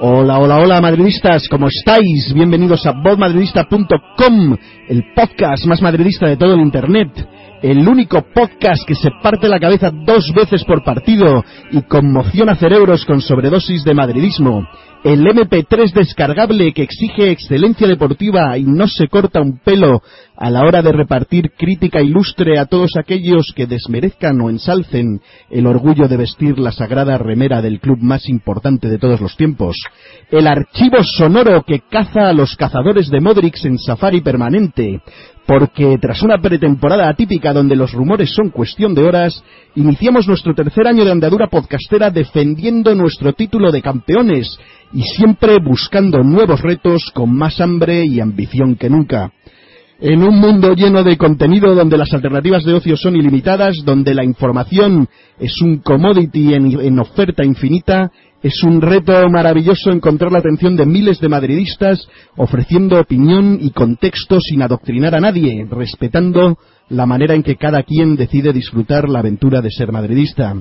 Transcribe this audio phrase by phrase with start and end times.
[0.00, 2.34] Hola, hola, hola, madridistas, ¿cómo estáis?
[2.34, 4.56] Bienvenidos a vozmadridista.com,
[4.88, 7.10] el podcast más madridista de todo el Internet,
[7.62, 13.04] el único podcast que se parte la cabeza dos veces por partido y conmociona cerebros
[13.04, 14.66] con sobredosis de madridismo,
[15.04, 20.00] el MP3 descargable que exige excelencia deportiva y no se corta un pelo
[20.34, 25.66] a la hora de repartir crítica ilustre a todos aquellos que desmerezcan o ensalcen el
[25.66, 29.76] orgullo de vestir la sagrada remera del club más importante de todos los tiempos,
[30.30, 35.02] el archivo sonoro que caza a los cazadores de Modrix en safari permanente,
[35.46, 39.44] porque tras una pretemporada atípica donde los rumores son cuestión de horas,
[39.74, 44.58] iniciamos nuestro tercer año de andadura podcastera defendiendo nuestro título de campeones
[44.94, 49.32] y siempre buscando nuevos retos con más hambre y ambición que nunca.
[50.00, 54.24] En un mundo lleno de contenido donde las alternativas de ocio son ilimitadas, donde la
[54.24, 58.10] información es un commodity en, oferta infinita,
[58.42, 62.06] es un reto maravilloso encontrar la atención de miles de madridistas
[62.36, 68.14] ofreciendo opinión y contexto sin adoctrinar a nadie, respetando la manera en que cada quien
[68.16, 70.54] decide disfrutar la aventura de ser madridista.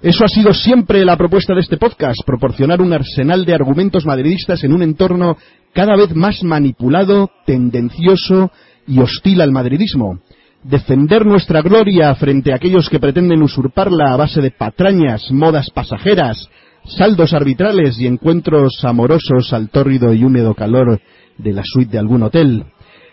[0.00, 4.62] Eso ha sido siempre la propuesta de este podcast, proporcionar un arsenal de argumentos madridistas
[4.62, 5.36] en un entorno
[5.72, 8.52] cada vez más manipulado, tendencioso
[8.86, 10.20] y hostil al madridismo.
[10.62, 16.48] Defender nuestra gloria frente a aquellos que pretenden usurparla a base de patrañas, modas pasajeras,
[16.84, 21.00] saldos arbitrales y encuentros amorosos al tórrido y húmedo calor
[21.38, 22.64] de la suite de algún hotel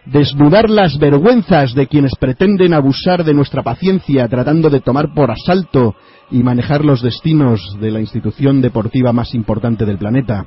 [0.06, 5.96] desnudar las vergüenzas de quienes pretenden abusar de nuestra paciencia tratando de tomar por asalto
[6.32, 10.46] y manejar los destinos de la institución deportiva más importante del planeta.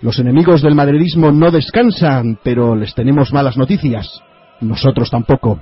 [0.00, 4.20] Los enemigos del madridismo no descansan, pero les tenemos malas noticias.
[4.60, 5.60] Nosotros tampoco.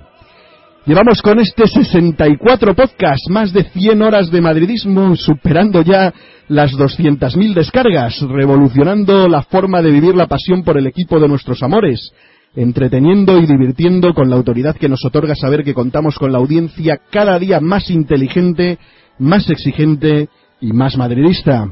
[0.87, 6.15] Llevamos con este 64 podcast más de 100 horas de madridismo, superando ya
[6.47, 11.62] las 200.000 descargas, revolucionando la forma de vivir la pasión por el equipo de nuestros
[11.65, 12.12] amores,
[12.55, 17.00] entreteniendo y divirtiendo con la autoridad que nos otorga saber que contamos con la audiencia
[17.11, 18.78] cada día más inteligente,
[19.19, 20.28] más exigente
[20.60, 21.69] y más madridista.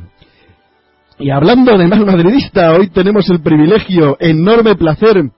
[1.19, 5.31] Y hablando de más madridista, hoy tenemos el privilegio, enorme placer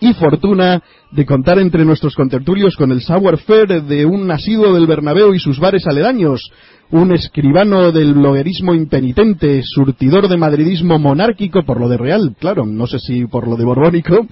[0.00, 4.86] y fortuna de contar entre nuestros contertulios con el sour fair de un asiduo del
[4.86, 6.50] Bernabéu y sus bares aledaños,
[6.90, 12.86] un escribano del bloguerismo impenitente, surtidor de madridismo monárquico por lo de real, claro, no
[12.86, 14.26] sé si por lo de borbónico,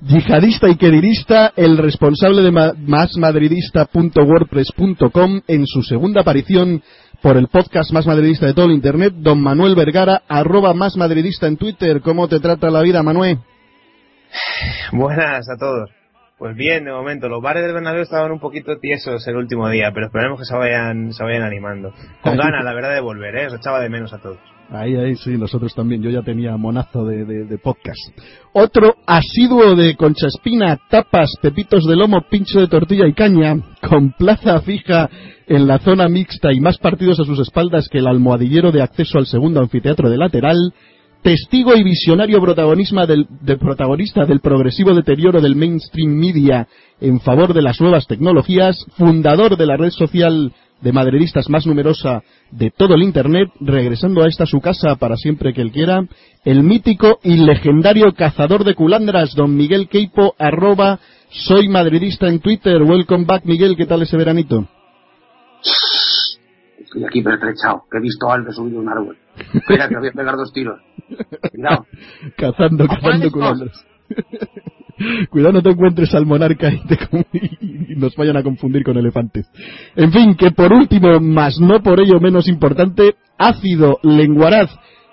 [0.00, 2.52] yihadista y querirista, el responsable de
[2.86, 6.82] másmadridista.wordpress.com en su segunda aparición
[7.20, 11.46] por el podcast más madridista de todo el internet, don Manuel Vergara, arroba más madridista
[11.46, 12.00] en Twitter.
[12.02, 13.38] ¿Cómo te trata la vida, Manuel?
[14.92, 15.90] Buenas a todos.
[16.38, 19.92] Pues bien, de momento, los bares del Bernabéu estaban un poquito tiesos el último día,
[19.94, 21.92] pero esperemos que se vayan, se vayan animando.
[22.22, 23.46] Con ganas, la verdad, de volver, ¿eh?
[23.46, 24.38] Os echaba de menos a todos.
[24.70, 26.02] Ahí, ahí, sí, nosotros también.
[26.02, 28.00] Yo ya tenía monazo de, de, podcast.
[28.52, 33.56] Otro asiduo de Concha Espina, tapas, pepitos de lomo, pincho de tortilla y caña,
[33.86, 35.08] con plaza fija
[35.46, 39.18] en la zona mixta y más partidos a sus espaldas que el almohadillero de acceso
[39.18, 40.56] al segundo anfiteatro de lateral,
[41.24, 43.26] testigo y visionario protagonista del,
[43.58, 46.68] protagonista del progresivo deterioro del mainstream media
[47.00, 50.52] en favor de las nuevas tecnologías, fundador de la red social
[50.82, 55.54] de madridistas más numerosa de todo el Internet, regresando a esta su casa para siempre
[55.54, 56.06] que él quiera,
[56.44, 61.00] el mítico y legendario cazador de culandras, don Miguel Queipo, arroba,
[61.30, 62.82] soy madridista en Twitter.
[62.82, 64.68] Welcome back, Miguel, ¿qué tal ese veranito?
[66.78, 69.16] Estoy aquí pertrechado, he visto algo subido un árbol.
[69.54, 70.80] Espera, que voy a pegar dos tiros.
[71.50, 71.86] Cuidado.
[72.36, 73.86] Cazando, cazando culandras.
[75.30, 76.70] Cuidado no te encuentres al monarca
[77.32, 79.50] y, nos vayan a confundir con elefantes.
[79.96, 84.70] En fin, que por último, más no por ello menos importante, ácido, lenguaraz,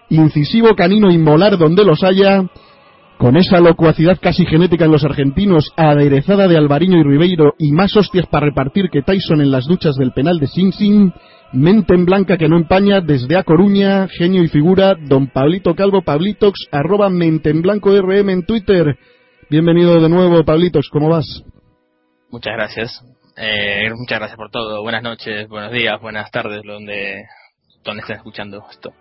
[0.09, 2.43] incisivo, canino y molar donde los haya,
[3.17, 7.95] con esa locuacidad casi genética en los argentinos, aderezada de Alvariño y Ribeiro y más
[7.95, 11.11] hostias para repartir que Tyson en las duchas del penal de Sing Sing,
[11.53, 16.01] mente en blanca que no empaña, desde A Coruña, genio y figura, don Pablito Calvo,
[16.01, 18.97] Pablitox, arroba mente en blanco RM en Twitter.
[19.49, 21.43] Bienvenido de nuevo, Pablitox, ¿cómo vas?
[22.29, 23.03] Muchas gracias.
[23.35, 24.81] Eh, muchas gracias por todo.
[24.81, 27.23] Buenas noches, buenos días, buenas tardes, donde,
[27.83, 28.93] donde estén escuchando esto.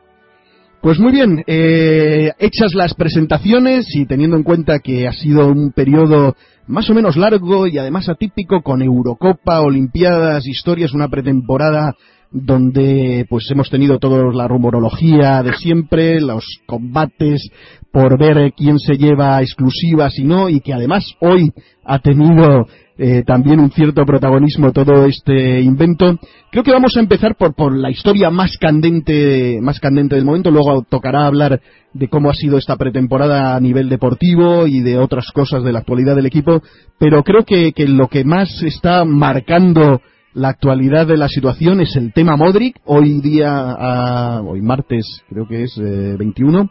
[0.83, 5.73] Pues muy bien, eh, hechas las presentaciones y teniendo en cuenta que ha sido un
[5.73, 6.35] periodo
[6.67, 11.95] más o menos largo y además atípico con Eurocopa, Olimpiadas, historias, una pretemporada
[12.31, 17.51] donde pues hemos tenido toda la rumorología de siempre, los combates
[17.93, 21.53] por ver quién se lleva exclusivas y no, y que además hoy
[21.85, 22.67] ha tenido
[22.97, 26.19] eh, también un cierto protagonismo todo este invento.
[26.53, 30.51] Creo que vamos a empezar por, por la historia más candente, más candente del momento.
[30.51, 31.61] Luego tocará hablar
[31.95, 35.81] de cómo ha sido esta pretemporada a nivel deportivo y de otras cosas de la
[35.81, 36.63] actualidad del equipo.
[36.99, 40.01] Pero creo que, que lo que más está marcando
[40.35, 42.77] la actualidad de la situación es el tema Modric.
[42.85, 46.69] Hoy día, hoy martes, creo que es 21, eh,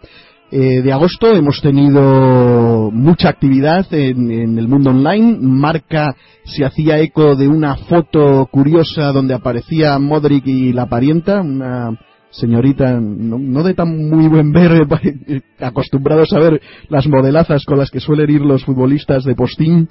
[0.52, 5.38] eh, de agosto hemos tenido mucha actividad en, el mundo online.
[5.40, 11.92] Marca se hacía eco de una foto curiosa donde aparecía Modric y la parienta, una
[12.32, 14.88] señorita no, de tan muy buen ver,
[15.60, 19.90] acostumbrados a ver las modelazas con las que suelen ir los futbolistas de postín.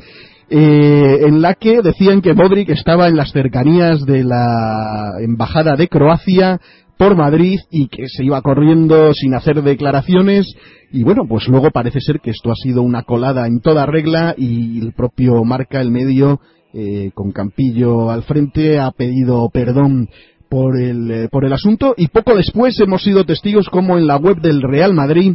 [0.51, 5.89] Eh, en la que decían que Modric estaba en las cercanías de la embajada de
[5.89, 6.59] Croacia
[6.97, 10.47] por Madrid y que se iba corriendo sin hacer declaraciones.
[10.91, 14.35] Y bueno, pues luego parece ser que esto ha sido una colada en toda regla
[14.39, 16.41] y el propio Marca, el medio,
[16.73, 20.09] eh, con Campillo al frente, ha pedido perdón
[20.49, 21.95] por el, eh, por el asunto.
[21.97, 25.35] Y poco después hemos sido testigos como en la web del Real Madrid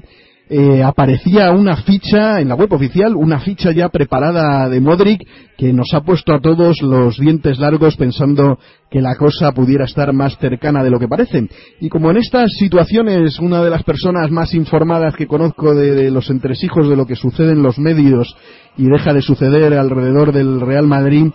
[0.50, 5.26] eh, aparecía una ficha en la web oficial, una ficha ya preparada de Modric
[5.58, 8.60] que nos ha puesto a todos los dientes largos pensando
[8.92, 11.48] que la cosa pudiera estar más cercana de lo que parece.
[11.80, 16.12] Y como en estas situaciones una de las personas más informadas que conozco de, de
[16.12, 18.36] los entresijos de lo que sucede en los medios
[18.78, 21.28] y deja de suceder alrededor del Real Madrid,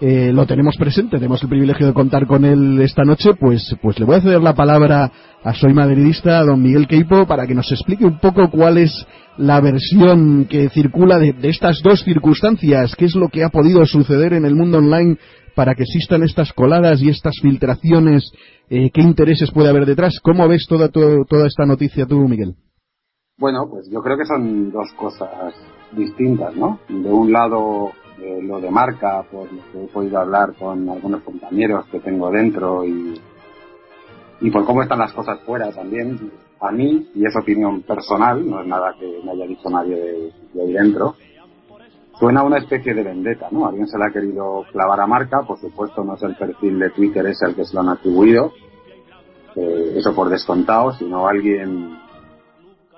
[0.00, 3.98] eh, lo tenemos presente, tenemos el privilegio de contar con él esta noche, pues, pues
[3.98, 5.10] le voy a ceder la palabra
[5.42, 8.92] a Soy Madridista, don Miguel Queipo, para que nos explique un poco cuál es
[9.38, 14.34] la versión que circula de, estas dos circunstancias, qué es lo que ha podido suceder
[14.34, 15.18] en el mundo online
[15.56, 18.30] para que existan estas coladas y estas filtraciones,
[18.70, 20.20] eh, qué intereses puede haber detrás.
[20.22, 22.54] ¿Cómo ves toda, toda esta noticia tú, Miguel?
[23.36, 25.54] Bueno, pues yo creo que son dos cosas
[25.96, 26.78] distintas, ¿no?
[26.88, 31.22] De un lado eh, lo de marca, por lo que he podido hablar con algunos
[31.22, 33.20] compañeros que tengo dentro y,
[34.40, 36.30] y por cómo están las cosas fuera también,
[36.60, 40.62] a mí, y es opinión personal, no es nada que me haya dicho nadie de,
[40.62, 41.14] ahí dentro,
[42.18, 43.66] suena una especie de vendetta, ¿no?
[43.66, 46.90] Alguien se la ha querido clavar a marca, por supuesto no es el perfil de
[46.90, 48.52] Twitter ese al que se lo han atribuido,
[49.54, 51.96] eh, eso por descontado, sino alguien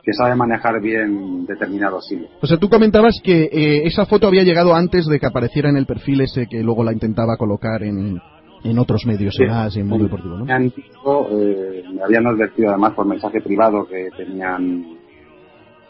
[0.02, 2.31] que sabe manejar bien determinados hilos.
[2.41, 5.76] O sea, tú comentabas que eh, esa foto había llegado antes de que apareciera en
[5.76, 8.20] el perfil ese que luego la intentaba colocar en,
[8.64, 10.44] en otros medios, sí, en Mundo Deportivo, ¿no?
[10.44, 14.99] Me, han eh, me habían advertido además por mensaje privado que tenían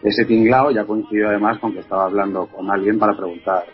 [0.02, 3.64] ese tinglado, ya coincidió además con que estaba hablando con alguien para preguntar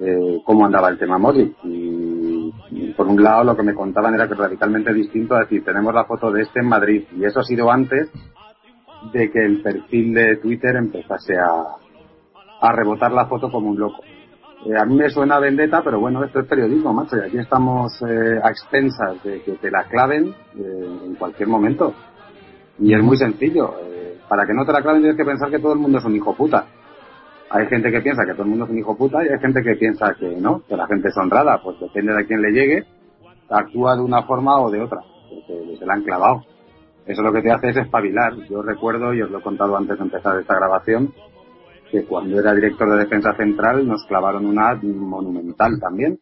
[0.00, 4.14] eh, cómo andaba el tema Modric y, y, por un lado lo que me contaban
[4.14, 7.40] era que radicalmente distinto a decir tenemos la foto de este en Madrid y eso
[7.40, 8.08] ha sido antes
[9.12, 11.76] de que el perfil de Twitter empezase a,
[12.60, 14.02] a rebotar la foto como un loco.
[14.66, 17.92] Eh, a mí me suena vendetta, pero bueno, esto es periodismo, macho, y aquí estamos
[18.02, 21.94] eh, a expensas de que te la claven eh, en cualquier momento.
[22.78, 23.74] Y es muy sencillo.
[23.84, 26.04] Eh, para que no te la claven tienes que pensar que todo el mundo es
[26.04, 26.66] un hijo puta.
[27.50, 29.62] Hay gente que piensa que todo el mundo es un hijo puta y hay gente
[29.62, 31.60] que piensa que no, que la gente es honrada.
[31.62, 32.84] Pues depende de a quién le llegue,
[33.48, 35.00] actúa de una forma o de otra.
[35.46, 36.42] Que se la han clavado
[37.08, 38.34] eso lo que te hace es espabilar.
[38.50, 41.14] Yo recuerdo, y os lo he contado antes de empezar esta grabación,
[41.90, 46.18] que cuando era director de defensa central nos clavaron una monumental también.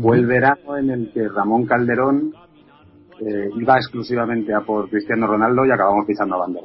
[0.00, 2.32] Fue el verano en el que Ramón Calderón
[3.18, 6.62] eh, iba exclusivamente a por Cristiano Ronaldo y acabamos pisando a Van der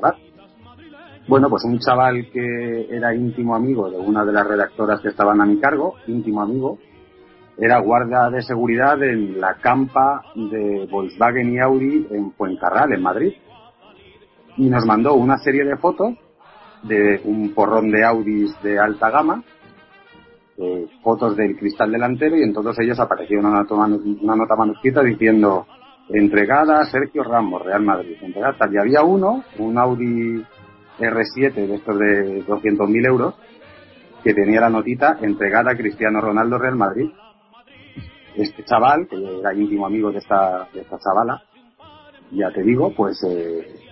[1.27, 5.41] Bueno, pues un chaval que era íntimo amigo de una de las redactoras que estaban
[5.41, 6.77] a mi cargo, íntimo amigo,
[7.57, 13.33] era guardia de seguridad en la campa de Volkswagen y Audi en Fuencarral, en Madrid
[14.57, 16.15] y nos mandó una serie de fotos
[16.83, 19.43] de un porrón de Audis de alta gama,
[20.57, 25.03] eh, fotos del cristal delantero y en todos ellos aparecía una nota, una nota manuscrita
[25.03, 25.67] diciendo
[26.09, 30.43] entregada Sergio Ramos, Real Madrid, Y había uno, un Audi
[30.99, 33.35] R7 de estos de 200.000 euros
[34.23, 37.09] que tenía la notita entregada a Cristiano Ronaldo Real Madrid.
[38.35, 41.43] Este chaval, que era íntimo amigo de esta, de esta chavala,
[42.31, 43.23] ya te digo, pues...
[43.23, 43.87] Eh,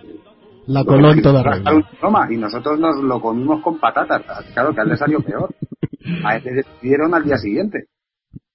[0.66, 1.82] la coló en toda regla.
[2.30, 4.22] Y nosotros nos lo comimos con patatas.
[4.52, 5.54] Claro que al le salió peor.
[6.24, 7.86] A él le despidieron al día siguiente.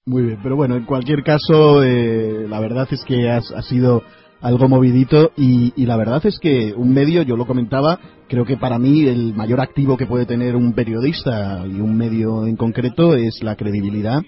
[0.04, 4.02] Muy bien, pero bueno, en cualquier caso, eh, la verdad es que ha, ha sido
[4.40, 8.56] algo movidito y, y, la verdad es que un medio, yo lo comentaba, creo que
[8.56, 13.14] para mí el mayor activo que puede tener un periodista y un medio en concreto
[13.14, 14.20] es la credibilidad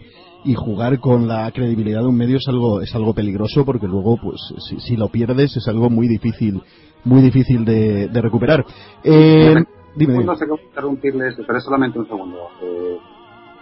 [0.44, 4.18] y jugar con la credibilidad de un medio es algo es algo peligroso porque luego
[4.22, 6.62] pues si, si lo pierdes es algo muy difícil
[7.04, 8.64] muy difícil de, de recuperar.
[9.02, 9.54] Eh,
[9.94, 12.48] dime, No sé cómo interrumpirles pero es solamente un segundo.
[12.62, 12.98] Eh,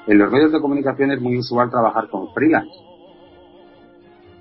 [0.07, 2.73] en los medios de comunicación es muy usual trabajar con freelance.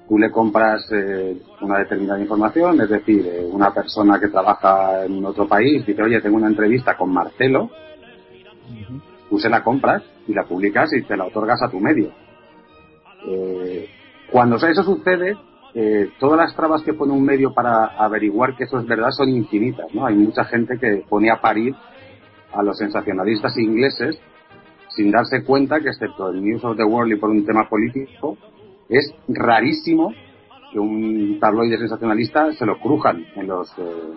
[0.08, 5.24] Tú le compras eh, una determinada información, es decir, eh, una persona que trabaja en
[5.24, 7.70] otro país dice, oye, tengo una entrevista con Marcelo,
[9.29, 12.12] tú se la compras y la publicas y te la otorgas a tu medio.
[13.25, 13.88] Eh,
[14.29, 15.38] cuando eso sucede,
[15.74, 19.30] eh, todas las trabas que pone un medio para averiguar que eso es verdad son
[19.30, 20.06] infinitas, ¿no?
[20.06, 21.75] Hay mucha gente que pone a parir
[22.54, 24.20] a los sensacionalistas ingleses
[24.96, 28.38] sin darse cuenta que excepto el News of the World y por un tema político,
[28.90, 30.13] es rarísimo
[30.72, 34.13] que un tabloide sensacionalista se lo crujan en los, eh,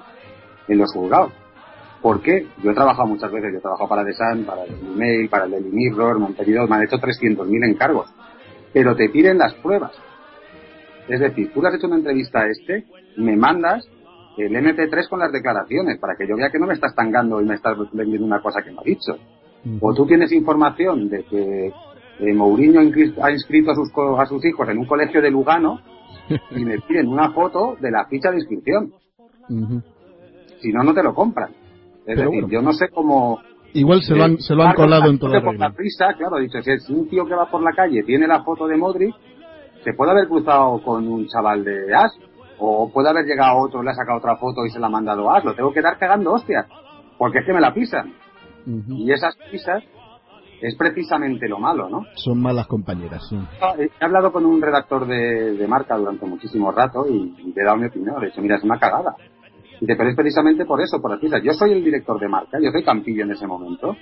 [0.69, 1.33] en los juzgados.
[2.03, 2.47] ¿Por qué?
[2.63, 5.45] Yo he trabajado muchas veces, yo he trabajado para The Sun, para el Email, para
[5.47, 8.13] el Mirror, me han pedido, me han hecho 300.000 encargos.
[8.73, 9.93] Pero te piden las pruebas.
[11.09, 12.85] Es decir, tú le has hecho una entrevista a este,
[13.17, 13.87] me mandas
[14.37, 17.45] el MP3 con las declaraciones para que yo vea que no me estás tangando y
[17.45, 19.17] me estás vendiendo una cosa que no ha dicho.
[19.81, 21.73] O tú tienes información de que
[22.21, 25.81] eh, Mourinho ha inscrito a sus, a sus hijos en un colegio de Lugano
[26.51, 28.93] y me piden una foto de la ficha de inscripción.
[30.61, 31.51] Si no, no te lo compran.
[32.07, 33.41] Es decir, yo no sé cómo...
[33.73, 36.71] Igual se lo han, se lo han colado en toda la prisa, claro, dicho, si
[36.71, 39.13] es un tío que va por la calle tiene la foto de Modric,
[39.85, 42.13] se puede haber cruzado con un chaval de As,
[42.59, 45.31] o puede haber llegado otro, le ha sacado otra foto y se la ha mandado
[45.31, 46.67] a As, lo tengo que dar cagando hostias,
[47.19, 48.13] porque es que me la pisan.
[48.89, 49.85] Y esas pisas
[50.63, 52.07] es precisamente lo malo, ¿no?
[52.15, 53.39] Son malas compañeras, sí.
[53.79, 57.65] He hablado con un redactor de, de marca durante muchísimo rato y, y, le he
[57.65, 58.19] dado mi opinión.
[58.19, 59.15] Le he dicho, mira, es una cagada.
[59.81, 61.43] Y te, pero es precisamente por eso, por las pisas.
[61.43, 63.95] Yo soy el director de marca, yo soy Campillo en ese momento.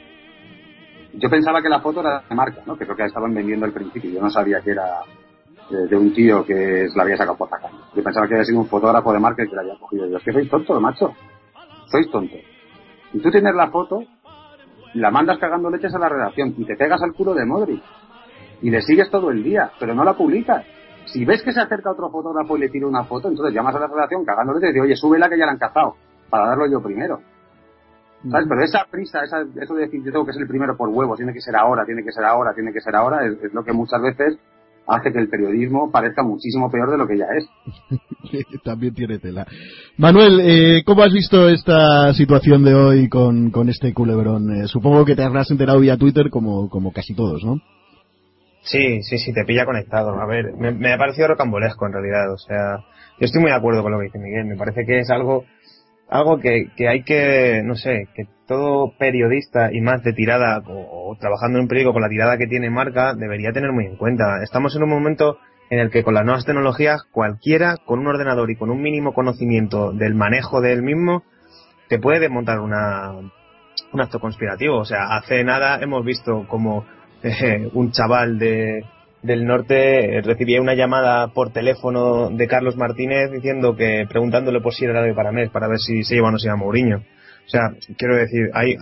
[1.15, 2.77] Yo pensaba que la foto era de marca, ¿no?
[2.77, 4.11] Que creo que estaban vendiendo al principio.
[4.11, 5.01] Yo no sabía que era
[5.73, 7.79] de, un tío que la había sacado por la calle.
[7.95, 10.07] Yo pensaba que había sido un fotógrafo de marca que la había cogido.
[10.07, 11.15] Yo es que sois tonto, macho.
[11.87, 12.37] Sois tonto.
[13.13, 14.05] Y tú tienes la foto
[14.95, 17.83] la mandas cagando leches a la redacción y te pegas al culo de Modric
[18.61, 20.65] y le sigues todo el día, pero no la publicas.
[21.07, 23.81] Si ves que se acerca otro fotógrafo y le tira una foto, entonces llamas a
[23.81, 25.97] la redacción cagando leches y dices, oye, súbela que ya la han cazado,
[26.31, 27.21] para darlo yo primero.
[28.31, 28.47] ¿Sabes?
[28.49, 31.17] Pero esa prisa, esa, eso de decir yo tengo que ser el primero por huevo,
[31.17, 33.73] tiene que ser ahora, tiene que ser ahora, tiene que ser ahora, es lo que
[33.73, 34.39] muchas veces
[34.87, 37.49] hace que el periodismo parezca muchísimo peor de lo que ya es.
[38.65, 39.47] También tiene tela.
[39.97, 44.63] Manuel, eh, ¿cómo has visto esta situación de hoy con, con este culebrón?
[44.63, 47.61] Eh, supongo que te habrás enterado vía Twitter como, como casi todos, ¿no?
[48.63, 50.21] Sí, sí, sí, te pilla conectado.
[50.21, 52.33] A ver, me, me ha parecido rocambolesco en realidad.
[52.33, 52.77] O sea,
[53.19, 54.47] yo estoy muy de acuerdo con lo que dice Miguel.
[54.47, 55.45] Me parece que es algo
[56.13, 61.17] algo que, que hay que, no sé, que todo periodista y más de tirada o,
[61.19, 64.43] trabajando en un periódico con la tirada que tiene marca debería tener muy en cuenta.
[64.43, 65.39] Estamos en un momento
[65.71, 69.15] en el que con las nuevas tecnologías cualquiera con un ordenador y con un mínimo
[69.15, 71.23] conocimiento del manejo del mismo
[71.89, 73.13] te puede desmontar una,
[73.93, 74.77] un acto conspirativo.
[74.77, 76.85] O sea, hace nada hemos visto como
[77.23, 78.85] eh, un chaval de,
[79.23, 84.85] del norte recibía una llamada por teléfono de Carlos Martínez diciendo que preguntándole por si
[84.85, 86.99] era árabe para mes para ver si se lleva o no se llama Mourinho.
[87.45, 88.77] O sea, quiero decir, hay,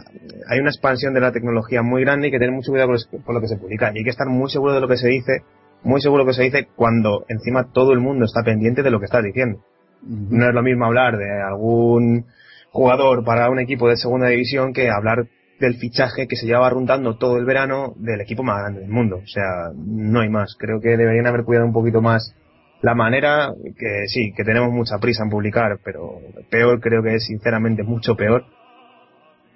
[0.48, 2.90] hay una expansión de la tecnología muy grande y hay que tener mucho cuidado
[3.24, 3.90] con lo que se publica.
[3.94, 5.42] Y hay que estar muy seguro de lo que se dice,
[5.82, 8.90] muy seguro de lo que se dice cuando encima todo el mundo está pendiente de
[8.90, 9.60] lo que estás diciendo.
[10.02, 12.26] No es lo mismo hablar de algún
[12.70, 15.26] jugador para un equipo de segunda división que hablar
[15.60, 19.16] del fichaje que se llevaba rondando todo el verano del equipo más grande del mundo.
[19.16, 20.56] O sea, no hay más.
[20.58, 22.34] Creo que deberían haber cuidado un poquito más
[22.80, 26.18] la manera, que sí, que tenemos mucha prisa en publicar, pero
[26.50, 28.44] peor creo que es sinceramente mucho peor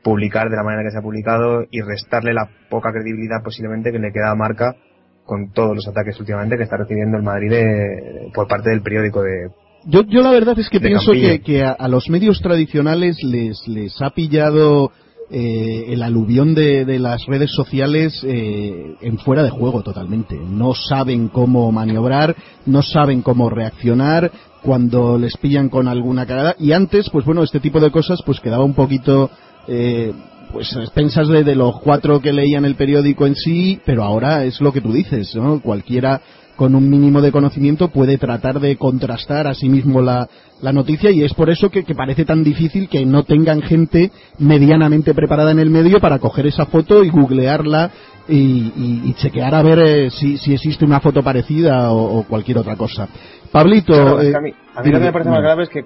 [0.03, 3.99] publicar de la manera que se ha publicado y restarle la poca credibilidad posiblemente que
[3.99, 4.77] le queda a Marca
[5.25, 9.23] con todos los ataques últimamente que está recibiendo el Madrid de, por parte del periódico
[9.23, 9.49] de,
[9.87, 13.67] yo, yo la verdad es que pienso que, que a, a, los medios tradicionales les,
[13.67, 14.93] les ha pillado
[15.37, 20.39] eh, el aluvión de, de, las redes sociales eh, en fuera de juego totalmente.
[20.39, 22.37] No saben cómo maniobrar,
[22.67, 24.31] no saben cómo reaccionar
[24.63, 26.55] cuando les pillan con alguna cagada.
[26.61, 29.29] Y antes, pues bueno, este tipo de cosas pues quedaba un poquito
[29.67, 30.13] eh,
[30.53, 34.61] pues pensas de, de, los cuatro que leían el periódico en sí, pero ahora es
[34.61, 35.61] lo que tú dices, ¿no?
[35.61, 36.21] Cualquiera
[36.57, 40.29] con un mínimo de conocimiento puede tratar de contrastar a sí mismo la,
[40.61, 44.11] la noticia y es por eso que, que, parece tan difícil que no tengan gente
[44.39, 47.91] medianamente preparada en el medio para coger esa foto y googlearla
[48.29, 52.23] y, y, y chequear a ver eh, si, si, existe una foto parecida o, o
[52.25, 53.09] cualquier otra cosa.
[53.53, 53.93] Pablito...
[53.93, 55.85] Claro, que a mí, a mí lo que me parece más grave es que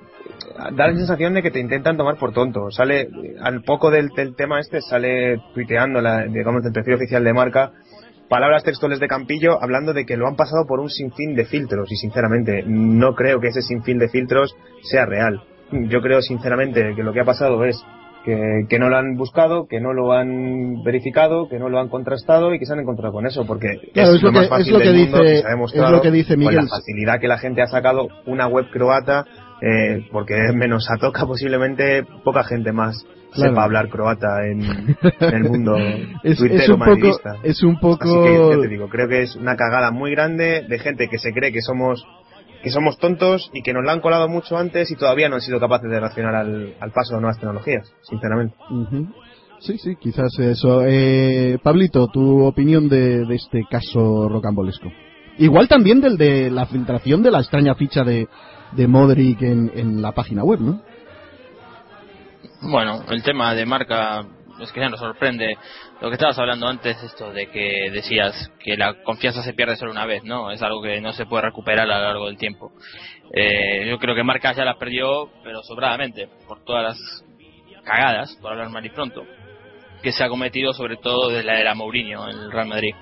[0.76, 2.70] da la sensación de que te intentan tomar por tonto.
[2.70, 3.08] Sale,
[3.40, 7.72] al poco del, del tema este, sale tuiteando, la, digamos, el perfil oficial de marca,
[8.28, 11.90] palabras textuales de Campillo hablando de que lo han pasado por un sinfín de filtros
[11.90, 15.42] y sinceramente no creo que ese sinfín de filtros sea real.
[15.70, 17.82] Yo creo sinceramente que lo que ha pasado es
[18.24, 21.88] que, que, no lo han buscado, que no lo han verificado, que no lo han
[21.88, 24.48] contrastado y que se han encontrado con eso, porque claro, es, es, lo, más que,
[24.48, 26.36] fácil es lo que del dice, mundo y se ha demostrado es lo que dice
[26.36, 26.56] Miguel.
[26.56, 29.24] con la facilidad que la gente ha sacado una web croata,
[29.60, 33.50] eh, porque menos a toca posiblemente poca gente más claro.
[33.50, 34.62] sepa hablar croata en,
[35.20, 35.76] en el mundo
[36.22, 36.78] es, es un.
[36.78, 38.04] Poco, es un poco...
[38.04, 41.18] Así que ya te digo, creo que es una cagada muy grande de gente que
[41.18, 42.04] se cree que somos
[42.62, 45.40] que somos tontos y que nos la han colado mucho antes y todavía no han
[45.40, 48.56] sido capaces de reaccionar al, al paso de nuevas tecnologías, sinceramente.
[48.70, 49.14] Uh -huh.
[49.60, 50.82] Sí, sí, quizás eso.
[50.86, 54.88] Eh, Pablito, tu opinión de, de, este caso rocambolesco.
[55.38, 58.28] Igual también del de la filtración de la extraña ficha de,
[58.72, 60.80] de Modric en, en la página web, ¿no?
[62.60, 64.24] Bueno, el tema de marca
[64.60, 65.56] es que ya nos sorprende
[66.00, 69.92] lo que estabas hablando antes, esto de que decías que la confianza se pierde solo
[69.92, 70.50] una vez, ¿no?
[70.50, 72.72] Es algo que no se puede recuperar a lo largo del tiempo.
[73.32, 77.24] Eh, yo creo que Marca ya la perdió, pero sobradamente, por todas las
[77.84, 79.24] cagadas, por hablar mal y pronto,
[80.02, 82.94] que se ha cometido sobre todo desde la era Mourinho en el Real Madrid.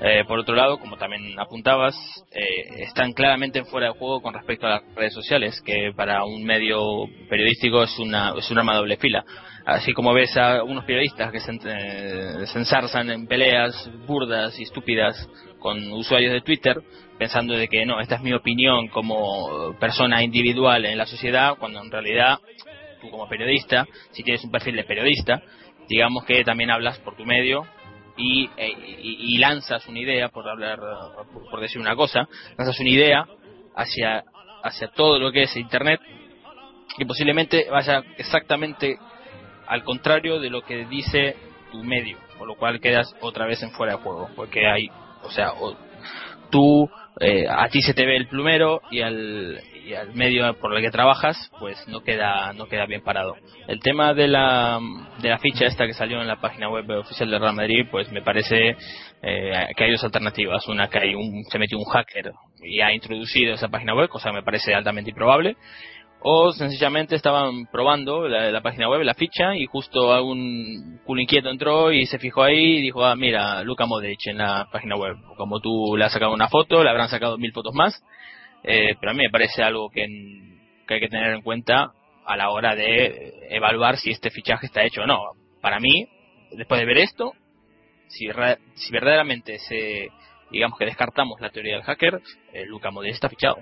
[0.00, 1.96] Eh, por otro lado, como también apuntabas,
[2.30, 6.24] eh, están claramente en fuera de juego con respecto a las redes sociales, que para
[6.24, 6.80] un medio
[7.28, 9.24] periodístico es una es un arma doble fila.
[9.66, 14.62] Así como ves a unos periodistas que se, eh, se ensarzan en peleas burdas y
[14.62, 15.28] estúpidas
[15.58, 16.80] con usuarios de Twitter,
[17.18, 21.82] pensando de que no, esta es mi opinión como persona individual en la sociedad, cuando
[21.82, 22.38] en realidad
[23.00, 25.42] tú como periodista, si tienes un perfil de periodista,
[25.88, 27.66] digamos que también hablas por tu medio
[28.18, 30.80] y, e, y, y, lanzas una idea, por hablar,
[31.50, 33.26] por, decir una cosa, lanzas una idea
[33.74, 34.24] hacia,
[34.62, 36.00] hacia todo lo que es Internet
[36.98, 38.98] que posiblemente vaya exactamente
[39.66, 41.36] al contrario de lo que dice
[41.70, 44.88] tu medio, por lo cual quedas otra vez en fuera de juego, porque hay,
[45.22, 45.76] o sea, o,
[46.50, 50.74] tú, eh, a ti se te ve el plumero y al, y al medio por
[50.74, 53.34] el que trabajas, pues no queda, no queda bien parado.
[53.66, 54.78] El tema de la,
[55.20, 58.10] de la ficha esta que salió en la página web oficial de Real Madrid, pues
[58.12, 58.76] me parece
[59.22, 60.66] eh, que hay dos alternativas.
[60.68, 64.30] Una que hay un, se metió un hacker y ha introducido esa página web, cosa
[64.30, 65.56] que me parece altamente improbable
[66.20, 71.92] o sencillamente estaban probando la, página web, la ficha, y justo algún culo inquieto entró
[71.92, 75.16] y se fijó ahí y dijo, ah, mira, Luca Modric en la página web.
[75.36, 78.02] Como tú le has sacado una foto, le habrán sacado mil fotos más,
[78.64, 80.06] eh, pero a mí me parece algo que,
[80.86, 81.92] que hay que tener en cuenta
[82.26, 85.18] a la hora de evaluar si este fichaje está hecho o no.
[85.60, 86.08] Para mí,
[86.50, 87.32] después de ver esto,
[88.08, 88.28] si,
[88.74, 90.08] si verdaderamente se,
[90.50, 92.20] digamos que descartamos la teoría del hacker,
[92.52, 93.58] eh, Luca Modric está fichado.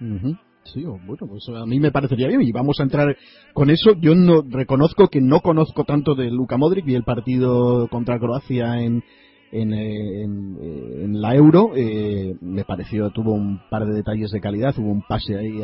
[0.00, 0.36] Uh.
[0.72, 3.16] Sí, bueno, pues a mí me parecería bien y vamos a entrar
[3.54, 3.92] con eso.
[4.00, 8.80] Yo no reconozco que no conozco tanto de Luka Modric y el partido contra Croacia
[8.82, 9.02] en,
[9.50, 11.70] en, en, en la Euro.
[11.74, 15.62] Eh, me pareció, tuvo un par de detalles de calidad, hubo un pase ahí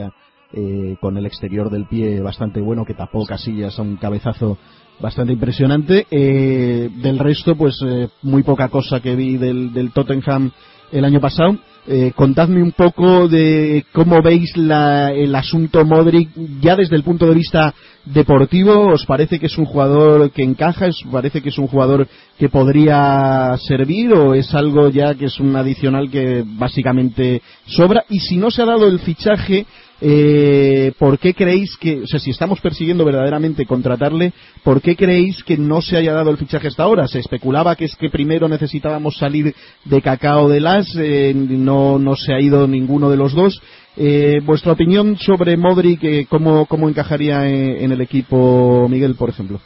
[0.53, 4.57] eh, con el exterior del pie bastante bueno que tapó Casillas a un cabezazo
[5.01, 6.07] bastante impresionante.
[6.11, 10.51] Eh, del resto, pues eh, muy poca cosa que vi del, del Tottenham
[10.95, 11.57] el año pasado.
[11.87, 16.31] Eh, contadme un poco de cómo veis la, el asunto Modric
[16.63, 17.75] ya desde el punto de vista
[18.07, 18.87] deportivo.
[18.87, 20.87] ¿Os parece que es un jugador que encaja?
[20.87, 24.15] ¿Os parece que es un jugador que podría servir?
[24.15, 28.05] ¿O es algo ya que es un adicional que básicamente sobra?
[28.09, 29.67] Y si no se ha dado el fichaje,
[30.07, 35.43] eh, ¿por qué creéis que, o sea, si estamos persiguiendo verdaderamente contratarle, ¿por qué creéis
[35.43, 37.09] que no se haya dado el fichaje hasta ahora?
[37.09, 39.55] Se especulaba que es que primero necesitábamos salir
[39.87, 43.63] de Cacao de Las, eh, no, no se ha ido ninguno de los dos.
[43.97, 49.59] Eh, vuestra opinión sobre Modric, eh, ¿cómo, ¿cómo encajaría en, el equipo Miguel, por ejemplo?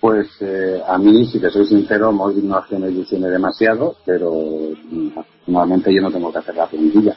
[0.00, 4.32] Pues eh, a mí, si te soy sincero, Modric no hace me ilusione demasiado, pero
[5.48, 7.16] normalmente yo no tengo que hacer la puntilla.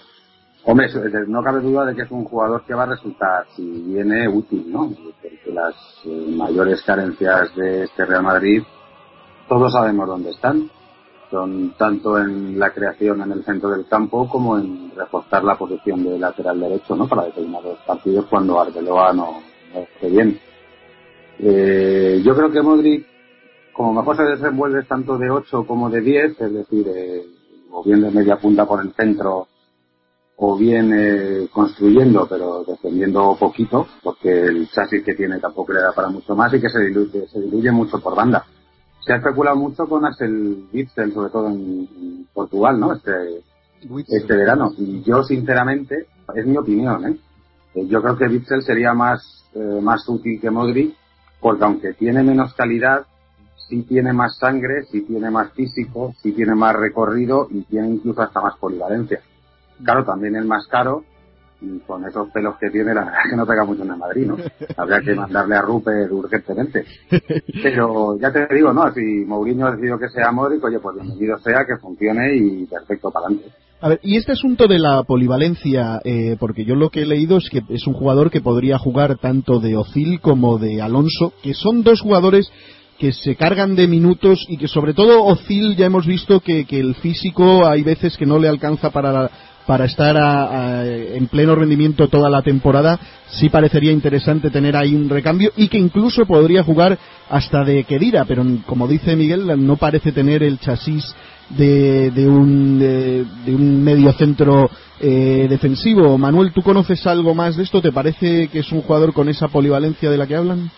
[0.64, 0.88] Hombre,
[1.28, 4.72] no cabe duda de que es un jugador que va a resultar, si viene, útil,
[4.72, 4.90] ¿no?
[4.90, 5.74] Porque las
[6.06, 8.62] eh, mayores carencias de este Real Madrid,
[9.50, 10.70] todos sabemos dónde están.
[11.32, 16.04] Son tanto en la creación en el centro del campo como en reforzar la posición
[16.04, 17.08] de lateral derecho, ¿no?
[17.08, 19.42] Para determinados partidos cuando Arbeloa no,
[19.74, 20.40] no esté bien.
[21.40, 23.08] Eh, yo creo que Modric,
[23.74, 27.26] como mejor se desenvuelve tanto de 8 como de 10, es decir, eh,
[27.72, 29.48] o bien de media punta por el centro,
[30.44, 35.92] o bien eh, construyendo, pero defendiendo poquito, porque el chasis que tiene tampoco le da
[35.92, 38.44] para mucho más y que se diluye, se diluye mucho por banda.
[39.06, 42.92] Se ha especulado mucho con Axel Witzel, sobre todo en, Portugal, ¿no?
[42.94, 43.12] Este,
[44.08, 44.72] este verano.
[44.80, 47.18] Y yo, sinceramente, es mi opinión, ¿eh?
[47.76, 50.96] eh yo creo que Witzel sería más, eh, más útil que Modric,
[51.40, 53.06] porque aunque tiene menos calidad,
[53.70, 58.24] sí tiene más sangre, sí tiene más físico, sí tiene más recorrido y tiene incluso
[58.24, 59.22] hasta más polivalencia.
[59.84, 61.04] Claro, también el más caro
[61.62, 63.98] y con esos pelos que tiene, la verdad es que no pega mucho en el
[63.98, 64.38] Madrid, ¿no?
[64.78, 66.86] Habría que mandarle a Rupert urgentemente.
[67.62, 68.92] Pero ya te digo, ¿no?
[68.94, 73.12] Si Mourinho ha decidido que sea Modric, oye, pues bienvenido sea, que funcione y perfecto
[73.12, 73.52] para adelante.
[73.80, 77.38] A ver, y este asunto de la polivalencia, eh, porque yo lo que he leído
[77.38, 81.54] es que es un jugador que podría jugar tanto de Ozil como de Alonso, que
[81.54, 82.52] son dos jugadores
[83.00, 86.80] que se cargan de minutos y que sobre todo Ozil ya hemos visto que, que
[86.80, 89.32] el físico hay veces que no le alcanza para la,
[89.66, 95.52] para estar en pleno rendimiento toda la temporada, sí parecería interesante tener ahí un recambio
[95.56, 96.98] y que incluso podría jugar
[97.30, 101.16] hasta de Kedira, pero como dice Miguel, no parece tener el chasis
[101.50, 104.70] de, un, de, un medio centro
[105.00, 106.18] eh, defensivo.
[106.18, 107.82] Manuel, ¿tú conoces algo más de esto?
[107.82, 110.72] ¿Te parece que es un jugador con esa polivalencia de la que hablan?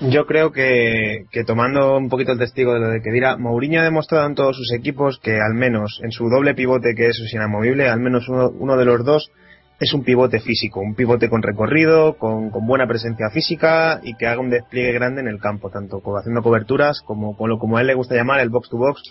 [0.00, 3.80] Yo creo que, que, tomando un poquito el testigo de lo de que dirá, Mourinho
[3.80, 7.32] ha demostrado en todos sus equipos que al menos en su doble pivote que es
[7.32, 9.30] inamovible, al menos uno, uno de los dos
[9.78, 14.40] es un pivote físico, un pivote con recorrido, con, buena presencia física y que haga
[14.40, 17.88] un despliegue grande en el campo, tanto haciendo coberturas como con lo como a él
[17.88, 19.02] le gusta llamar el box to box.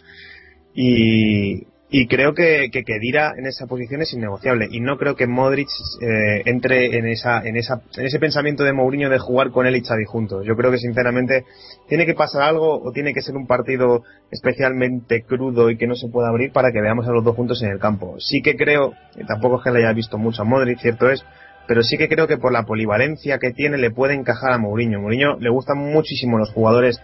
[0.74, 5.28] Y, y creo que, que Kedira en esa posición es innegociable y no creo que
[5.28, 5.67] Modric
[6.02, 9.76] eh, entre en esa en esa en ese pensamiento de Mourinho de jugar con él
[9.76, 10.45] y Xavi juntos.
[10.48, 11.45] Yo creo que sinceramente
[11.88, 15.95] tiene que pasar algo o tiene que ser un partido especialmente crudo y que no
[15.95, 18.15] se pueda abrir para que veamos a los dos juntos en el campo.
[18.19, 18.93] Sí que creo,
[19.28, 21.24] tampoco es que le haya visto mucho a Modric, cierto es,
[21.67, 25.02] pero sí que creo que por la polivalencia que tiene le puede encajar a Mourinho.
[25.02, 27.00] Mourinho le gustan muchísimo los jugadores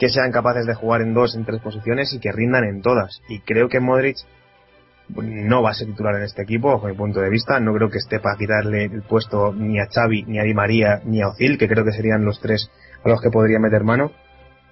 [0.00, 3.20] que sean capaces de jugar en dos, en tres posiciones y que rindan en todas.
[3.28, 4.16] Y creo que Modric
[5.08, 7.60] no va a ser titular en este equipo, bajo mi punto de vista.
[7.60, 11.02] No creo que esté para quitarle el puesto ni a Xavi, ni a Di María,
[11.04, 12.70] ni a Ozil, que creo que serían los tres
[13.04, 14.10] a los que podría meter mano.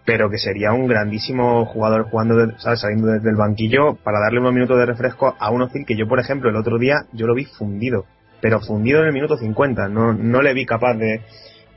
[0.07, 2.81] Pero que sería un grandísimo jugador jugando, ¿sabes?
[2.81, 6.09] saliendo desde el banquillo para darle unos minutos de refresco a un Ozil que yo,
[6.09, 8.07] por ejemplo, el otro día yo lo vi fundido.
[8.41, 9.89] Pero fundido en el minuto 50.
[9.89, 11.21] No, no le vi capaz de,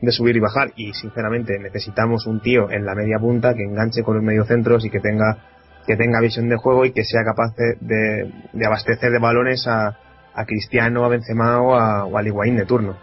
[0.01, 4.03] de subir y bajar y sinceramente necesitamos un tío en la media punta que enganche
[4.03, 5.37] con los mediocentros y que tenga
[5.85, 9.97] que tenga visión de juego y que sea capaz de, de, abastecer de balones a,
[10.33, 12.97] a Cristiano, a Benzema o a, o de turno.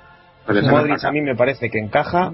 [0.46, 2.32] Modric a mí me parece que encaja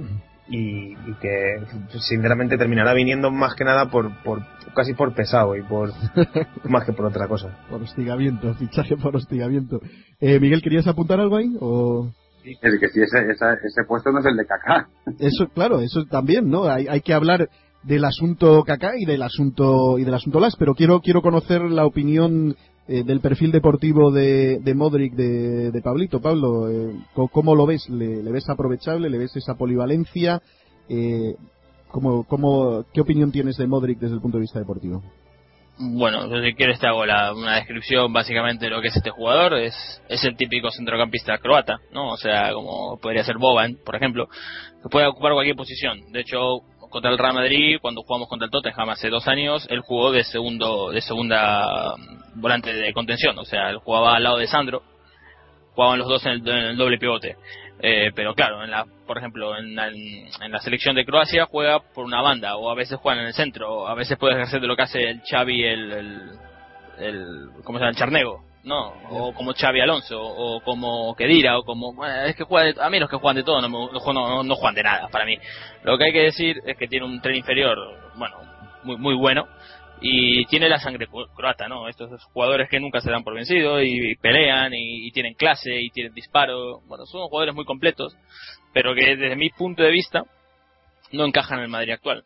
[0.49, 1.57] y, y, que
[1.99, 4.43] sinceramente terminará viniendo más que nada por, por
[4.75, 5.91] casi por pesado y por
[6.65, 7.57] más que por otra cosa.
[7.69, 9.81] Por hostigamiento, fichaje por hostigamiento.
[10.21, 11.57] Eh, Miguel, ¿querías apuntar algo ahí?
[11.61, 12.13] O...
[12.45, 14.89] Es que si ese, ese, puesto no es el de Kaká.
[15.19, 16.65] Eso, claro, eso también, ¿no?
[16.65, 17.49] Hay, hay que hablar
[17.83, 21.87] del asunto Kaká y del asunto y del asunto Las, pero quiero quiero conocer la
[21.87, 26.21] opinión eh, del perfil deportivo de, de Modric de, de, Pablito.
[26.21, 27.89] Pablo, eh, ¿cómo lo ves?
[27.89, 29.09] ¿Le, ves aprovechable?
[29.09, 30.43] ¿Le ves esa polivalencia?
[30.91, 31.35] Eh,
[31.91, 35.03] ¿cómo, cómo, ¿Qué opinión tienes de Modric desde el punto de vista deportivo?
[35.77, 39.55] Bueno, si quieres te hago una descripción básicamente de lo que es este jugador.
[39.55, 39.75] Es,
[40.09, 42.11] es el típico centrocampista croata, ¿no?
[42.11, 44.29] O sea, como podría ser Boban, por ejemplo,
[44.83, 46.13] que puede ocupar cualquier posición.
[46.13, 46.61] De hecho,
[46.91, 50.23] contra el Real Madrid, cuando jugamos contra el Tottenham hace dos años, él jugó de
[50.23, 53.37] segundo, de segunda mm, volante de contención.
[53.39, 54.83] O sea, él jugaba al lado de Sandro.
[55.75, 57.35] Jugaban los dos en el doble pivote.
[57.87, 61.81] Eh, pero claro, en la, por ejemplo, en la, en la, selección de Croacia juega
[61.81, 64.67] por una banda, o a veces juega en el centro, a veces puede ejercer de
[64.67, 66.31] lo que hace el Xavi, el, el,
[66.99, 67.27] el
[67.63, 67.91] ¿cómo se llama?
[67.91, 68.89] El Charnego, ¿no?
[69.11, 73.11] O como Xavi Alonso, o como Kedira, o como, es que juega a mí los
[73.11, 75.37] que juegan de todo no, no, no, juegan de nada, para mí.
[75.83, 77.77] Lo que hay que decir es que tiene un tren inferior,
[78.17, 78.37] bueno,
[78.85, 79.47] muy, muy bueno,
[80.01, 81.89] y tiene la sangre croata, ¿no?
[81.89, 86.13] Estos jugadores que nunca se dan por vencidos y, pelean y, tienen clase y tienen
[86.15, 86.81] disparo.
[86.87, 88.17] Bueno, son jugadores muy completos,
[88.73, 90.25] pero que desde mi punto de vista
[91.13, 92.25] no encajan en el Madrid actual.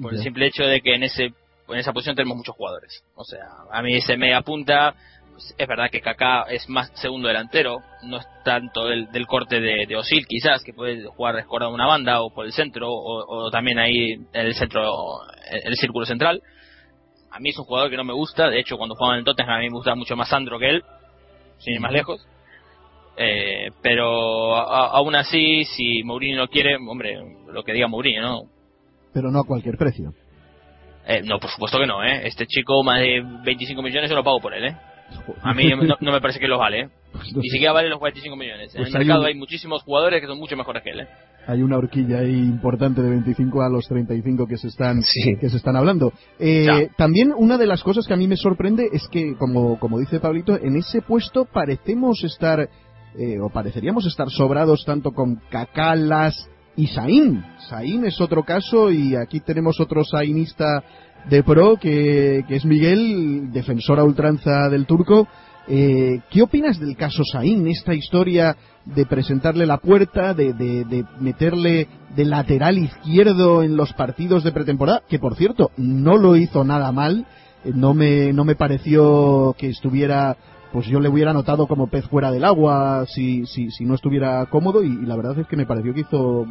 [0.00, 1.32] Por el simple hecho de que en ese
[1.68, 3.04] en esa posición tenemos muchos jugadores.
[3.14, 4.94] O sea, a mí se me apunta,
[5.32, 9.60] pues, es verdad que Kaká es más segundo delantero, no es tanto del, del corte
[9.60, 13.46] de, de, Osil quizás, que puede jugar descordado una banda o por el centro, o,
[13.46, 16.42] o también ahí en el centro, en el círculo central
[17.30, 18.48] a mí es un jugador que no me gusta.
[18.48, 20.70] De hecho, cuando jugaba en el Tottenham a mí me gusta mucho más Sandro que
[20.70, 20.84] él,
[21.58, 22.26] sin ir más lejos.
[23.16, 28.42] Eh, pero aún así, si Mourinho no quiere, hombre, lo que diga Mourinho, ¿no?
[29.12, 30.14] Pero no a cualquier precio.
[31.06, 32.26] Eh, no, por supuesto que no, ¿eh?
[32.26, 34.76] Este chico, más de 25 millones, yo lo pago por él, ¿eh?
[35.42, 36.88] A mí no, me parece que lo vale, ¿eh?
[37.34, 38.74] Ni siquiera vale los 45 millones.
[38.74, 41.08] en pues el mercado hay, muchísimos jugadores que son mucho mejores que él, ¿eh?
[41.46, 45.00] Hay una horquilla ahí importante de 25 a los 35 que se están,
[45.40, 46.12] que se están hablando.
[46.38, 49.98] Eh, también una de las cosas que a mí me sorprende es que, como, como
[49.98, 52.68] dice Pablito, en ese puesto parecemos estar,
[53.18, 57.42] eh, o pareceríamos estar sobrados tanto con Cacalas y Saín.
[57.68, 60.84] Saín es otro caso y aquí tenemos otro sainista
[61.28, 65.28] de pro que, que es Miguel, defensor a ultranza del turco.
[65.70, 71.88] Eh, ¿Qué opinas del caso Saín, esta historia de presentarle la puerta, de, de, meterle
[72.16, 75.02] de lateral izquierdo en los partidos de pretemporada?
[75.06, 77.26] Que por cierto, no lo hizo nada mal,
[77.64, 80.36] eh, no me, no me pareció que estuviera
[80.72, 84.44] pues yo le hubiera notado como pez fuera del agua si, si, si no estuviera
[84.46, 86.44] cómodo y, la verdad es que me pareció que hizo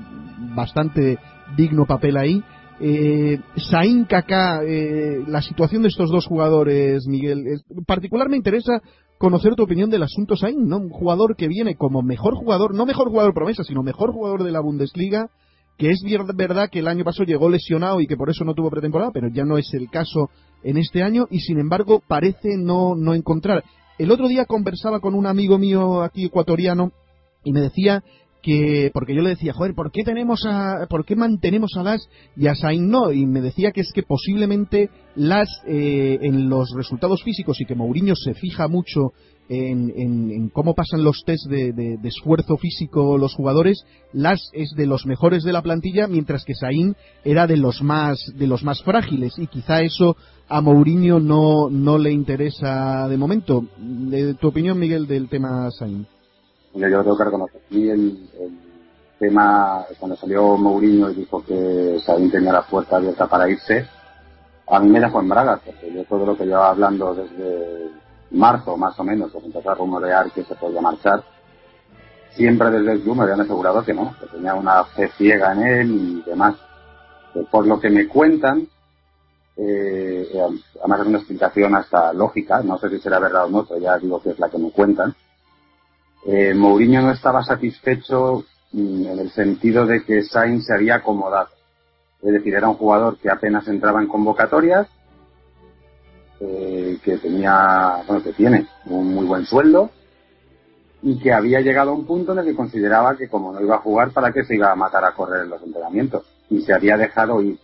[0.56, 1.20] bastante
[1.56, 2.44] digno papel ahí
[2.80, 8.82] eh, Sain Kaká, eh, la situación de estos dos jugadores, Miguel, particular me interesa
[9.18, 10.78] conocer tu opinión del asunto Sain, ¿no?
[10.78, 14.52] Un jugador que viene como mejor jugador, no mejor jugador promesa, sino mejor jugador de
[14.52, 15.30] la Bundesliga,
[15.78, 16.02] que es
[16.36, 19.28] verdad que el año pasado llegó lesionado y que por eso no tuvo pretemporada, pero
[19.30, 20.30] ya no es el caso
[20.64, 23.64] en este año y sin embargo parece no, no encontrar.
[23.98, 26.92] El otro día conversaba con un amigo mío aquí ecuatoriano
[27.44, 28.04] y me decía
[28.42, 32.08] que porque yo le decía, joder, ¿por qué tenemos a, por qué mantenemos a Las
[32.36, 33.12] y a Sain no?
[33.12, 37.76] Y me decía que es que posiblemente Las eh, en los resultados físicos y que
[37.76, 39.12] Mourinho se fija mucho
[39.50, 44.86] en, en, cómo pasan los test de, de, esfuerzo físico los jugadores, Las es de
[44.86, 48.84] los mejores de la plantilla, mientras que Sain era de los más de los más
[48.84, 50.18] frágiles y quizá eso
[50.50, 53.66] a Mourinho no no le interesa de momento.
[54.40, 56.08] ¿Tu opinión, Miguel, del tema Sain?
[56.80, 58.30] Yo tengo que reconocer aquí el,
[59.20, 63.88] tema, cuando salió Mourinho y dijo que Sabín tenía la puerta abierta para irse,
[64.68, 67.90] a mí me dejó en bragas, porque yo todo lo que llevaba hablando desde
[68.32, 71.24] marzo, más o menos, cuando empezó a rumorear que se podía marchar,
[72.32, 75.62] siempre desde el club me habían asegurado que no, que tenía una fe ciega en
[75.64, 76.56] él y demás.
[77.50, 78.68] por lo que me cuentan,
[79.56, 80.30] eh,
[80.80, 83.98] además es una explicación hasta lógica, no sé si será verdad o no, pero ya
[83.98, 85.16] digo que es la que me cuentan,
[86.30, 91.48] eh, Mourinho no estaba satisfecho mm, en el sentido de que Sainz se había acomodado.
[92.22, 94.88] Es decir, era un jugador que apenas entraba en convocatorias,
[96.42, 99.90] eh, que tenía, bueno, que tiene un muy buen sueldo
[101.02, 103.76] y que había llegado a un punto en el que consideraba que como no iba
[103.76, 106.26] a jugar, ¿para qué se iba a matar a correr en los entrenamientos?
[106.50, 107.58] Y se había dejado ir.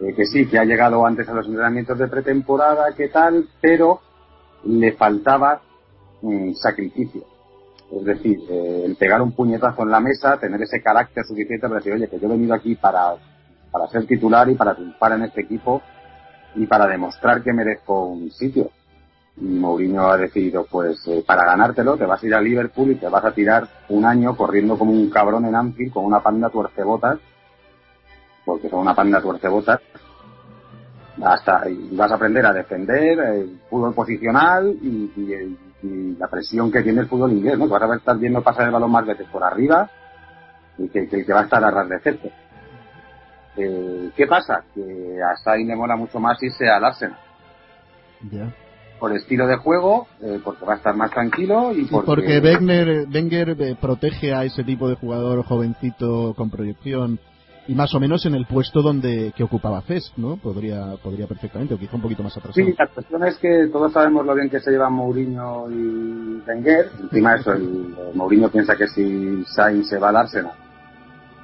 [0.00, 4.00] Eh, que sí, que ha llegado antes a los entrenamientos de pretemporada, que tal, pero
[4.64, 5.60] le faltaba
[6.22, 7.37] un sacrificio
[7.90, 11.76] es decir, eh, el pegar un puñetazo en la mesa, tener ese carácter suficiente para
[11.76, 13.14] decir, oye, que yo he venido aquí para,
[13.70, 15.82] para ser titular y para triunfar en este equipo
[16.54, 18.70] y para demostrar que merezco un sitio.
[19.40, 22.96] Y Mourinho ha decidido, pues, eh, para ganártelo, te vas a ir a Liverpool y
[22.96, 26.50] te vas a tirar un año corriendo como un cabrón en Anfield con una panda
[26.50, 27.18] tuercebotas,
[28.44, 29.80] porque son una panda tuercebotas,
[31.22, 35.56] hasta y vas a aprender a defender el fútbol posicional y,
[36.18, 37.68] la presión que tiene el fútbol inglés, ¿no?
[37.68, 39.88] vas a estar viendo pasar el balón más veces por arriba
[40.76, 42.28] y que, que va a estar a ras de efecto.
[43.56, 44.64] Eh, ¿Qué pasa?
[44.74, 47.18] Que a Sain le mola mucho más irse al Arsenal.
[49.00, 53.06] Por estilo de juego, eh, porque va a estar más tranquilo y porque, porque Wenger,
[53.12, 57.20] Wenger eh, protege a ese tipo de jugador jovencito con proyección
[57.68, 60.38] y más o menos en el puesto donde que ocupaba Fes, ¿no?
[60.38, 62.54] Podría podría perfectamente, o quizá un poquito más atrás.
[62.54, 66.90] Sí, la cuestión es que todos sabemos lo bien que se llevan Mourinho y Wenger.
[67.02, 70.52] Encima eso, el, Mourinho piensa que si Sainz se va al Arsenal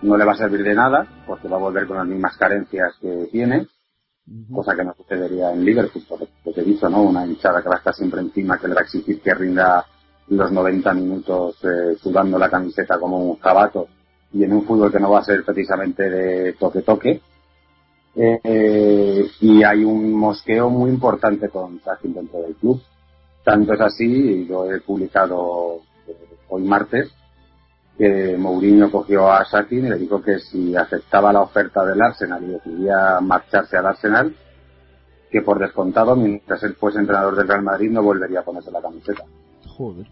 [0.01, 2.95] no le va a servir de nada, porque va a volver con las mismas carencias
[3.01, 3.67] que tiene,
[4.53, 7.03] cosa que no sucedería en Liverpool, porque te he dicho, ¿no?
[7.03, 9.85] Una hinchada que va a estar siempre encima, que le va a exigir que rinda
[10.29, 13.89] los 90 minutos eh, sudando la camiseta como un jabato
[14.35, 17.21] y en un fútbol que no va a ser precisamente de toque-toque.
[18.17, 22.83] Eh, y hay un mosqueo muy importante con Sakin dentro del club.
[23.45, 26.17] Tanto es así, y yo he publicado eh,
[26.49, 27.13] hoy martes,
[27.97, 32.43] que Mourinho cogió a Sakin y le dijo que si aceptaba la oferta del Arsenal
[32.43, 34.35] y decidía marcharse al Arsenal,
[35.31, 38.83] que por descontado, mientras él fuese entrenador del Real Madrid, no volvería a ponerse la
[38.83, 39.25] camiseta.
[39.67, 40.07] Joder,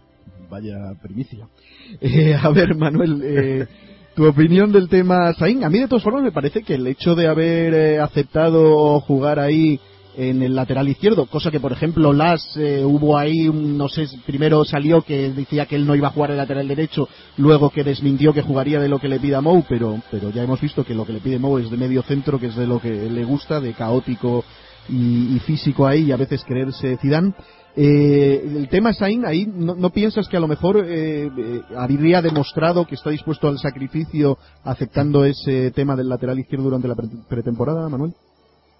[0.49, 1.47] vaya primicia.
[1.99, 3.67] Eh, a ver, Manuel, eh,
[4.15, 5.63] tu opinión del tema Sain.
[5.63, 9.39] A mí, de todas formas, me parece que el hecho de haber eh, aceptado jugar
[9.39, 9.79] ahí
[10.15, 14.63] en el lateral izquierdo, cosa que por ejemplo Las eh, hubo ahí, no sé, primero
[14.63, 18.31] salió que decía que él no iba a jugar el lateral derecho, luego que desmintió
[18.31, 21.05] que jugaría de lo que le pida Mou, pero, pero ya hemos visto que lo
[21.05, 23.59] que le pide Mou es de medio centro, que es de lo que le gusta,
[23.59, 24.45] de caótico
[24.89, 27.33] y, físico ahí y a veces creerse Zidane.
[27.75, 32.85] Eh, el tema Sain, ahí no, piensas que a lo mejor eh, eh, habría demostrado
[32.85, 36.95] que está dispuesto al sacrificio aceptando ese tema del lateral izquierdo durante la
[37.27, 38.13] pretemporada, Manuel?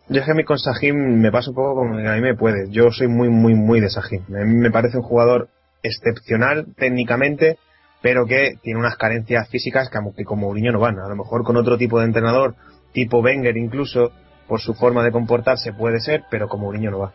[0.10, 2.36] Yo es que a mí con Sajim me pasa un poco como a mí me
[2.36, 2.70] puede.
[2.70, 4.22] Yo soy muy, muy, muy de Sajim.
[4.36, 5.50] A mí me parece un jugador
[5.82, 7.58] excepcional técnicamente,
[8.02, 11.00] pero que tiene unas carencias físicas que, como Mourinho no van.
[11.00, 12.56] A lo mejor con otro tipo de entrenador,
[12.92, 14.12] tipo Wenger incluso,
[14.48, 17.14] por su forma de comportarse puede ser, pero como Mourinho no va.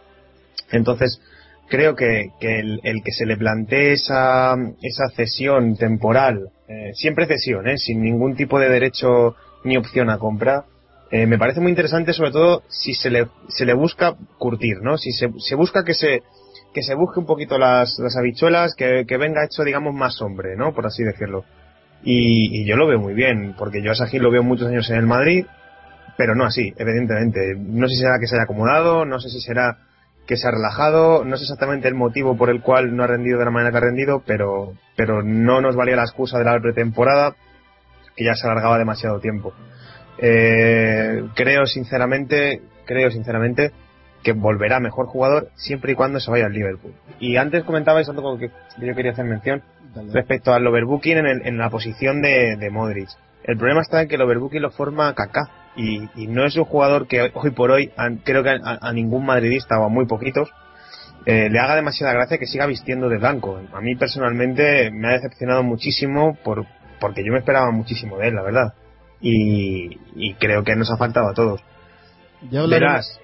[0.73, 1.21] Entonces,
[1.69, 7.79] creo que, el, que se le plantee esa, esa cesión temporal, eh, siempre cesión, eh,
[7.79, 10.65] sin ningún tipo de derecho ni opción a comprar,
[11.11, 14.99] eh, me parece muy interesante, sobre todo si se le, se le busca curtir, ¿no?
[14.99, 16.23] Si se, se busca que se,
[16.75, 20.57] que se busque un poquito las, las habichuelas, que, que, venga hecho, digamos, más hombre,
[20.57, 20.75] ¿no?
[20.75, 21.45] Por así decirlo.
[22.03, 24.89] Y, y yo lo veo muy bien, porque yo a Sajid lo veo muchos años
[24.91, 25.47] en el Madrid,
[26.19, 27.55] pero no así, evidentemente.
[27.57, 29.79] No sé si será que se haya acomodado, no sé si será
[30.29, 33.39] que se ha relajado, no sé exactamente el motivo por el cual no ha rendido
[33.39, 36.61] de la manera que ha rendido, pero, pero no nos valía la excusa de la
[36.61, 37.35] pretemporada,
[38.15, 39.55] que ya se alargaba demasiado tiempo.
[40.19, 43.73] Eh, creo sinceramente, creo sinceramente
[44.23, 46.93] que volverá mejor jugador siempre y cuando se vaya al Liverpool.
[47.21, 48.51] Y antes comentabais algo que
[48.83, 49.63] yo quería hacer mención
[50.13, 53.09] respecto al overbooking en, la posición de, de, Modric.
[53.45, 57.07] El problema está en que el overbooking lo forma Kaká y, no es un jugador
[57.07, 57.93] que hoy por hoy
[58.25, 60.51] creo que a, ningún madridista o a muy poquitos
[61.25, 63.61] eh, le haga demasiada gracia que siga vistiendo de blanco.
[63.73, 66.67] A mí personalmente me ha decepcionado muchísimo por,
[67.01, 68.75] porque yo me esperaba muchísimo de él, la verdad
[69.21, 71.61] y, creo que nos ha faltado a todos.
[72.51, 73.21] Ya Verás.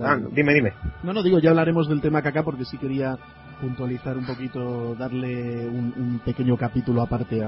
[0.00, 0.72] Ah, dime, dime.
[1.04, 3.16] No, no, digo, ya hablaremos del tema Kaká porque sí quería
[3.60, 7.40] puntualizar un poquito, darle un, pequeño capítulo aparte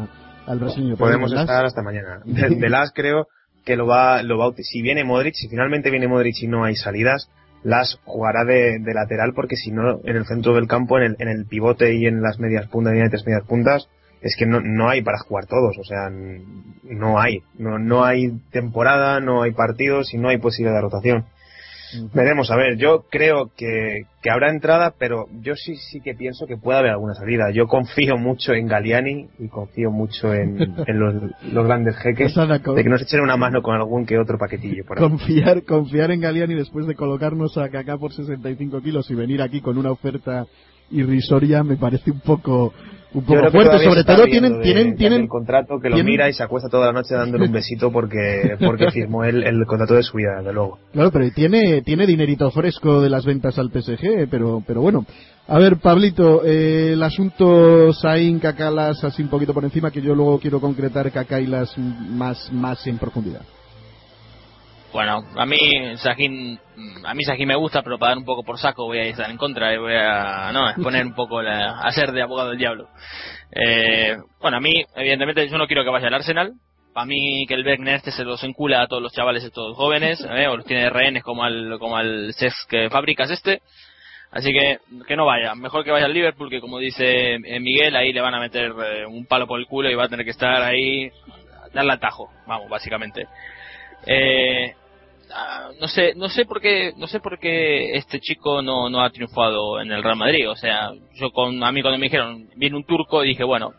[0.46, 0.96] al brasileño.
[0.96, 2.20] Podemos estar hasta mañana.
[2.24, 3.26] De, Las creo
[3.66, 6.76] que lo va, lo va, si viene Modric, si finalmente viene Modric y no hay
[6.76, 7.28] salidas,
[7.64, 11.28] Las jugará de, lateral porque si no, en el centro del campo, en el, en
[11.28, 13.88] el pivote y en las medias puntas y tres medias puntas,
[14.20, 18.38] es que no, no hay para jugar todos, o sea, no hay, no, no hay
[18.52, 21.26] temporada, no hay partidos y no hay posibilidad de rotación.
[22.14, 26.46] Veremos, a ver, yo creo que, que, habrá entrada, pero yo sí sí que pienso
[26.46, 27.50] que puede haber alguna salida.
[27.52, 31.14] Yo confío mucho en Galiani y confío mucho en, en los,
[31.52, 34.84] los, grandes jeques de que nos echen una mano con algún que otro paquetillo.
[34.84, 39.42] Por confiar, confiar en Galiani después de colocarnos a Kaká por 65 kilos y venir
[39.42, 40.46] aquí con una oferta
[40.90, 42.72] irrisoria me parece un poco
[43.16, 46.42] un poco fuerte, sobre todo tienen, tienen, tienen el contrato que lo mira y se
[46.42, 50.18] acuesta toda la noche dándole un besito porque, porque firmó el, el contrato de su
[50.18, 50.78] vida, de luego.
[50.92, 55.06] Claro, pero tiene, tiene dinerito fresco de las ventas al PSG, pero, pero bueno.
[55.48, 60.14] A ver, Pablito, eh, el asunto Sain, Cacalas, así un poquito por encima, que yo
[60.14, 63.42] luego quiero concretar Cacailas más, más en profundidad.
[64.96, 65.58] Bueno, a mí
[65.98, 66.58] Sajín,
[67.04, 69.30] a mí Sajín me gusta, pero para dar un poco por saco voy a estar
[69.30, 72.58] en contra y voy a no exponer un poco la, a ser de abogado del
[72.58, 72.88] diablo.
[73.52, 76.54] Eh, bueno, a mí evidentemente yo no quiero que vaya al Arsenal.
[76.94, 80.26] Para mí que el Wegner este se los encula a todos los chavales estos jóvenes,
[80.30, 83.60] eh, o los tiene de rehenes como al como al Sex que fabricas este.
[84.30, 87.96] Así que que no vaya, mejor que vaya al Liverpool que como dice eh, Miguel
[87.96, 90.24] ahí le van a meter eh, un palo por el culo y va a tener
[90.24, 91.10] que estar ahí
[91.74, 93.26] darle atajo, vamos, básicamente.
[94.06, 94.74] Eh,
[95.80, 99.10] no sé no sé por qué no sé por qué este chico no, no ha
[99.10, 100.48] triunfado en el Real Madrid.
[100.48, 103.72] O sea yo con a mí cuando me dijeron viene un turco dije bueno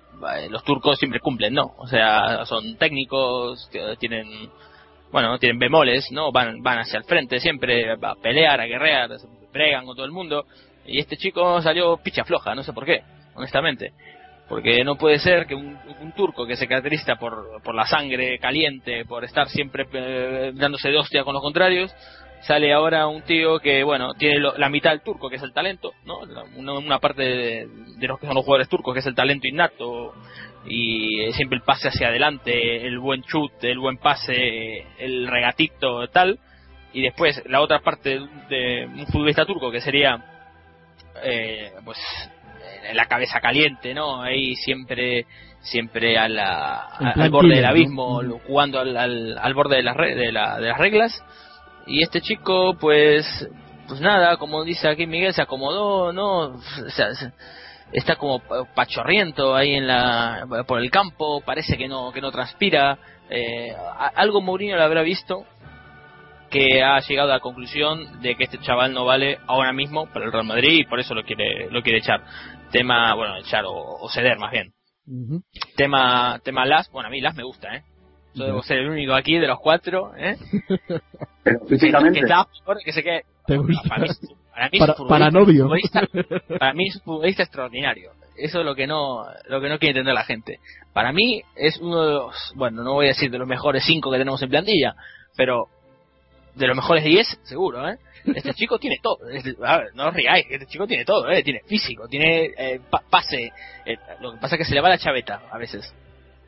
[0.50, 4.50] los turcos siempre cumplen no o sea son técnicos tienen
[5.12, 9.10] bueno tienen bemoles no van van hacia el frente siempre a pelear a guerrear
[9.54, 10.46] bregan con todo el mundo.
[10.86, 13.04] Y este chico salió picha floja no sé por qué
[13.36, 13.94] honestamente
[14.48, 15.78] porque no puede ser que un,
[16.16, 20.98] turco que se caracteriza por, por, la sangre caliente, por estar siempre eh, dándose de
[20.98, 21.94] hostia con los contrarios,
[22.42, 25.94] sale ahora un tío que, bueno, tiene la mitad del turco, que es el talento,
[26.06, 26.20] ¿no?
[26.56, 27.68] Una, parte de,
[28.00, 30.14] los que son los jugadores turcos, que es el talento innato,
[30.66, 36.40] y siempre el pase hacia adelante, el buen chut, el buen pase, el regatito, tal,
[36.94, 40.24] y después la otra parte de un futbolista turco, que sería,
[41.24, 41.98] eh, pues,
[42.94, 44.22] la cabeza caliente, ¿no?
[44.22, 45.26] Ahí siempre
[45.62, 50.60] siempre a la, al borde del abismo, jugando al, al, borde de, las de, la,
[50.60, 51.24] de las reglas.
[51.86, 53.26] Y este chico, pues,
[53.88, 56.40] pues nada, como dice aquí Miguel, se acomodó, ¿no?
[56.40, 57.10] O sea,
[57.92, 58.42] está como
[58.76, 62.98] pachorriento ahí en la por el campo, parece que no que no transpira.
[63.30, 63.76] Eh,
[64.16, 65.46] algo Mourinho lo habrá visto
[66.50, 70.26] que ha llegado a la conclusión de que este chaval no vale ahora mismo para
[70.26, 72.24] el Real Madrid y por eso lo quiere lo quiere echar.
[72.72, 74.74] Tema, bueno, echar o, ceder más bien.
[75.76, 77.84] Tema tema Las, bueno, a mí Las me gusta, ¿eh?
[78.34, 80.38] Yo debo ser el único aquí de los cuatro, ¿eh?
[81.44, 82.22] Pero físicamente.
[82.84, 83.24] Que, se quede.
[83.48, 85.70] Para mí, para, novio.
[86.60, 88.12] Para mí es un futbolista extraordinario.
[88.36, 90.60] Eso es lo que no lo que no quiere entender la gente.
[90.94, 94.12] Para mí es uno de los, bueno, no voy a decir de los mejores cinco
[94.12, 94.96] que tenemos en plantilla,
[95.36, 95.68] pero
[96.58, 97.98] de los mejores 10, seguro, ¿eh?
[98.36, 99.20] Este chico tiene todo.
[99.66, 101.44] a ver, no os riáis, este chico tiene todo, ¿eh?
[101.44, 103.52] Tiene físico, tiene eh, pase.
[103.86, 105.94] Eh, lo que pasa es que se le va la chaveta a veces.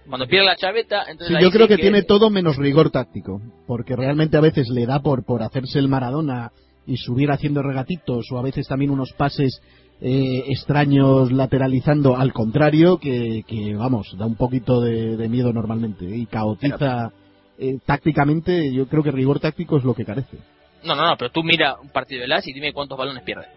[0.07, 1.37] Cuando pierde la chaveta, entonces.
[1.37, 3.41] Sí, yo creo que, tiene todo menos rigor táctico.
[3.67, 6.51] Porque realmente a veces le da por, por hacerse el Maradona
[6.85, 9.61] y subir haciendo regatitos o a veces también unos pases
[10.01, 16.25] eh, extraños lateralizando al contrario que, que, vamos da un poquito de, miedo normalmente y
[16.25, 17.11] caotiza
[17.59, 20.37] eh, tácticamente, yo creo que rigor táctico es lo que carece.
[20.83, 23.47] No, no, no, pero tú mira un partido de LAS y dime cuántos balones pierde.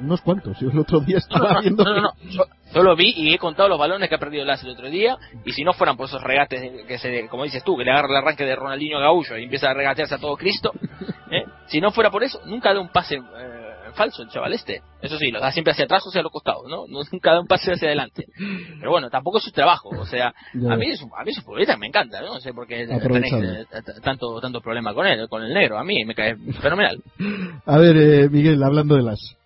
[0.00, 1.84] Unos cuantos, yo el otro día estaba viendo.
[1.84, 2.12] No, no, no,
[2.74, 5.16] yo, lo vi y he contado los balones que ha perdido LAS el otro día.
[5.44, 8.08] Y si no fueran por esos regates que se, como dices tú, que le agarra
[8.08, 10.72] el arranque de Ronaldinho Gaullo y empieza a regatearse a todo Cristo,
[11.30, 11.44] ¿eh?
[11.66, 13.61] si no fuera por eso, nunca da un pase eh,
[13.92, 14.82] falso el chaval este.
[15.00, 16.86] Eso sí, lo da siempre hacia atrás o hacia los costados, ¿no?
[17.12, 18.26] Nunca da un pase hacia adelante.
[18.78, 19.90] Pero bueno, tampoco es su trabajo.
[19.90, 22.34] O sea, a mí, es, a mí su futbolista me encanta, ¿no?
[22.34, 23.34] No sé por qué tenéis
[24.02, 25.78] tanto, tanto problema con él, con el negro.
[25.78, 27.02] A mí me cae fenomenal.
[27.66, 29.36] A ver, eh, Miguel, hablando de las.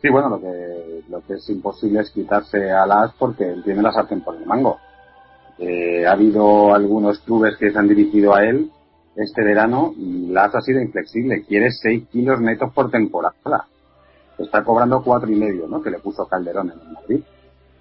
[0.00, 3.82] Sí, bueno, lo que, lo que es imposible es quitarse a las porque él tiene
[3.82, 4.78] la sartén por el mango.
[5.58, 8.70] Eh, ha habido algunos clubes que se han dirigido a él
[9.22, 11.44] este verano Las ha sido inflexible.
[11.46, 13.66] Quiere 6 kilos netos por temporada.
[14.38, 15.82] Está cobrando cuatro y medio, ¿no?
[15.82, 17.20] Que le puso Calderón en el Madrid.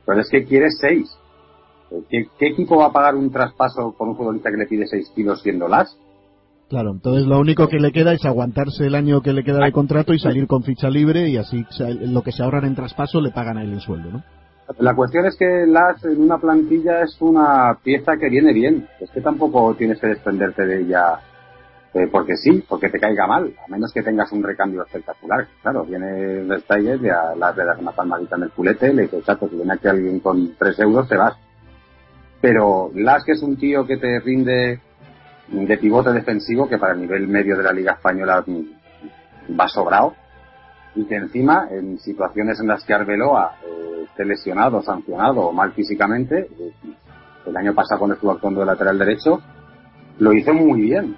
[0.05, 1.09] Pero es que quiere 6.
[2.09, 5.41] ¿Qué, equipo va a pagar un traspaso con un futbolista que le pide 6 kilos
[5.41, 5.97] siendo Las?
[6.69, 9.71] Claro, entonces lo único que le queda es aguantarse el año que le queda de
[9.71, 11.65] contrato y salir con ficha libre y así
[12.01, 14.23] lo que se ahorran en traspaso le pagan a él el sueldo, ¿no?
[14.77, 18.87] La cuestión es que Las en una plantilla es una pieza que viene bien.
[18.99, 21.19] Es que tampoco tienes que desprenderte de ella
[21.93, 25.47] eh, porque sí, porque te caiga mal, a menos que tengas un recambio espectacular.
[25.61, 29.25] Claro, viene el Steiger, ya Las le das una palmadita en el culete, le dices,
[29.25, 31.35] chato, si viene aquí alguien con 3 euros, te vas.
[32.41, 34.79] Pero Las, que es un tío que te rinde
[35.47, 38.43] de pivote defensivo, que para el nivel medio de la Liga Española
[39.59, 40.13] va sobrado,
[40.95, 45.71] y que encima, en situaciones en las que Arbeloa eh, esté lesionado, sancionado o mal
[45.73, 46.73] físicamente, eh,
[47.45, 49.41] el año pasado cuando estuvo actuando de lateral derecho,
[50.19, 51.15] lo hizo muy bien.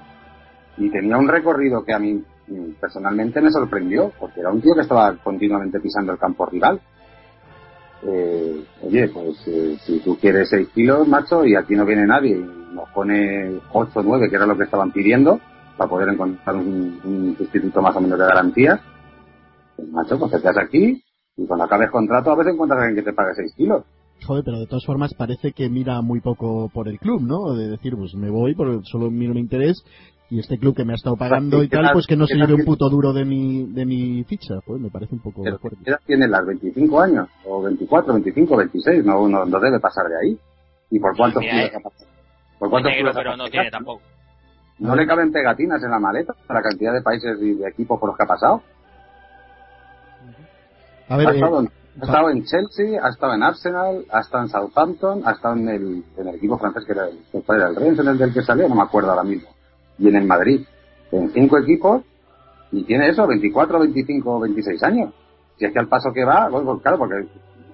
[0.82, 2.13] Y tenía un recorrido que a mí
[2.47, 6.82] mm, personalmente me sorprendió, porque era un tío que estaba continuamente pisando el campo rival.
[8.01, 12.36] Eh, oye, pues eh, si tú quieres 6 kilos, macho, y aquí no viene nadie
[12.36, 15.39] y nos pone 8 o 9, que era lo que estaban pidiendo,
[15.77, 18.82] para poder encontrar un, sustituto más o menos de garantías,
[19.91, 21.03] macho, pues quedas aquí
[21.38, 23.84] y cuando acabes contrato a veces encuentras a alguien que te pague 6 kilos.
[24.25, 27.53] Joder, pero de todas formas parece que mira muy poco por el club, ¿no?
[27.53, 29.84] De decir, pues me voy porque solo miro mi interés
[30.32, 32.53] y este club que me ha estado pagando y tal, pues que no se lleve
[32.53, 34.55] un puto duro de mi, de mi ficha.
[34.65, 35.84] Pues me parece un poco fuerte.
[35.84, 37.27] ¿Qué tiene las 25 años?
[37.45, 40.39] O 24, 25, 26, no, no, no debe pasar de ahí.
[40.89, 42.09] ¿Y por cuántos kilos ha pasado?
[42.57, 44.01] ¿Por cuántos kilos pero no tiene tampoco.
[44.79, 47.99] No le caben pegatinas en la maleta para la cantidad de países y de equipos
[47.99, 48.63] por los que ha pasado.
[51.09, 51.67] A ver, ha, estado, eh,
[51.99, 55.67] ha estado en Chelsea, ha estado en Arsenal, ha estado en Southampton, ha estado en
[55.67, 58.34] el, en el equipo francés que era el, que era el Rennes, en el del
[58.34, 59.49] que salió, no me acuerdo ahora mismo.
[60.01, 60.65] Y en el Madrid,
[61.11, 62.01] en cinco equipos,
[62.71, 65.13] y tiene eso, 24, 25, 26 años.
[65.57, 67.27] Si es que al paso que va, pues, claro, porque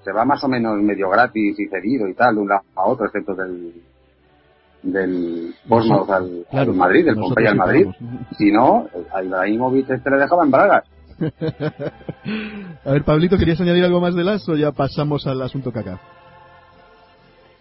[0.04, 2.86] se va más o menos medio gratis y cedido y tal, de un lado a
[2.86, 3.74] otro, excepto del,
[4.84, 7.88] del Bournemouth al, al, Madrid, del Pompeya al Madrid.
[8.38, 10.84] Si no, a Ibrahimovic este le dejaba en bragas.
[12.86, 16.00] a ver, Pablito, ¿querías añadir algo más de las o ya pasamos al asunto caca?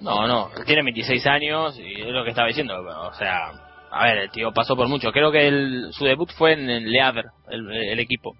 [0.00, 4.18] No, no, tiene 26 años y es lo que estaba diciendo, o sea, a ver,
[4.18, 5.10] el tío pasó por mucho.
[5.12, 8.36] Creo que el, su debut fue en el Le Havre, el, equipo.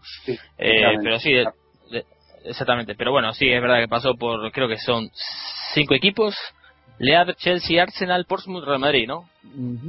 [0.59, 1.33] eh, pero sí,
[2.45, 2.95] exactamente.
[2.95, 5.09] Pero bueno, sí, es verdad que pasó por, creo que son
[5.75, 6.37] cinco equipos.
[6.99, 9.29] Le Havre, Chelsea, Arsenal, Portsmouth, Real Madrid, ¿no?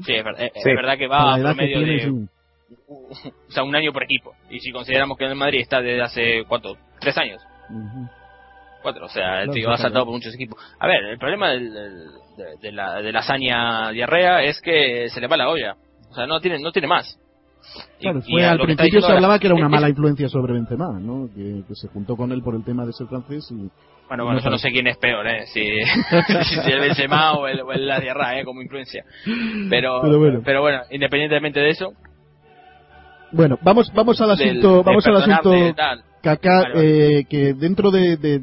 [0.06, 2.28] Sí, es, verdad que va a medio de
[2.88, 4.34] o sea, un año por equipo.
[4.50, 6.78] Y si consideramos que el Madrid está desde hace, ¿cuánto?
[7.00, 7.42] ¿Tres años?
[8.82, 10.60] Cuatro, o sea, el tío ha saltado por muchos equipos.
[10.80, 12.10] A ver, el problema del,
[12.62, 15.76] de, la, de la hazaña diarrea es que se le va la olla.
[16.10, 17.20] O sea, no tiene, no tiene más.
[18.00, 21.28] Claro, fue, al principio se hablaba que era una mala influencia sobre Benzema, ¿no?
[21.36, 23.70] Que, se juntó con él por el tema de ser francés y...
[24.08, 25.46] Bueno, bueno, yo no sé quién es peor, ¿eh?
[25.48, 25.62] Si,
[26.64, 28.46] si el Benzema o el, la diarrea, ¿eh?
[28.46, 29.04] Como influencia.
[29.70, 30.42] Pero, pero bueno.
[30.46, 30.82] pero, bueno.
[30.92, 31.94] independientemente de eso,
[33.32, 35.52] Bueno, vamos, vamos al asunto, vamos al asunto
[36.22, 38.42] Kaká, eh, que dentro de, de,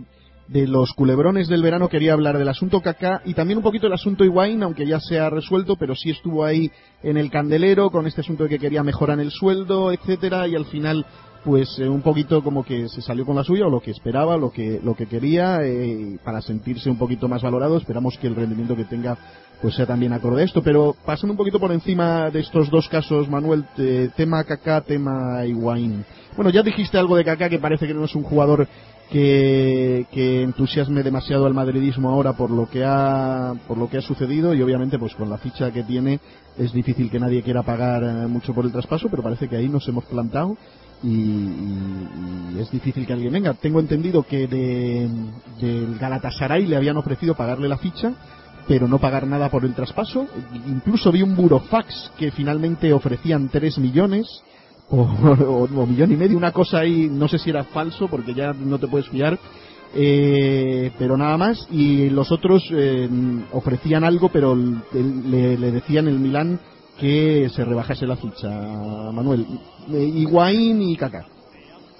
[0.48, 4.24] los culebrones del verano quería hablar del asunto Kaká y también un poquito del asunto
[4.24, 6.70] Higuaín, aunque ya se ha resuelto, pero sí estuvo ahí
[7.02, 10.66] en el candelero con este asunto de que quería mejorar el sueldo, etcétera, y al
[10.66, 11.06] final
[11.44, 14.36] pues eh, un poquito como que se salió con la suya o lo que esperaba,
[14.36, 17.76] lo que lo que quería eh, para sentirse un poquito más valorado.
[17.76, 19.16] Esperamos que el rendimiento que tenga
[19.60, 20.62] pues sea también acorde a esto.
[20.62, 23.64] Pero pasando un poquito por encima de estos dos casos, Manuel,
[24.16, 26.04] tema Kaká, tema Higuaín.
[26.34, 28.66] Bueno, ya dijiste algo de Kaká que parece que no es un jugador
[29.10, 34.54] que, entusiasme demasiado al madridismo ahora por lo que ha por lo que ha sucedido
[34.54, 36.20] y obviamente pues con la ficha que tiene
[36.58, 39.68] es difícil que nadie quiera pagar eh, mucho por el traspaso pero parece que ahí
[39.68, 40.56] nos hemos plantado
[41.02, 43.52] y, es difícil que alguien venga.
[43.54, 45.08] Tengo entendido que de,
[45.60, 48.14] del Galatasaray le habían ofrecido pagarle la ficha,
[48.66, 50.26] pero no pagar nada por el traspaso.
[50.66, 54.42] Incluso vi un burofax que finalmente ofrecían 3 millones
[54.94, 58.52] o, o, millón y medio, una cosa ahí, no sé si era falso porque ya
[58.52, 59.38] no te puedes fiar.
[59.96, 63.08] Eh, pero nada más y los otros eh,
[63.52, 66.58] ofrecían algo pero le, le decían el Milán
[66.98, 68.48] que se rebajase la ficha,
[69.12, 69.46] Manuel.
[69.88, 71.26] Higuaín y Kaká.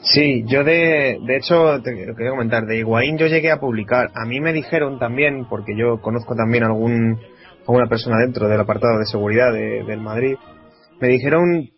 [0.03, 4.11] Sí, yo de, de hecho, te quería comentar, de Higuaín yo llegué a publicar.
[4.15, 7.19] A mí me dijeron también, porque yo conozco también algún,
[7.61, 10.37] alguna persona dentro del apartado de seguridad del Madrid,
[11.01, 11.71] me dijeron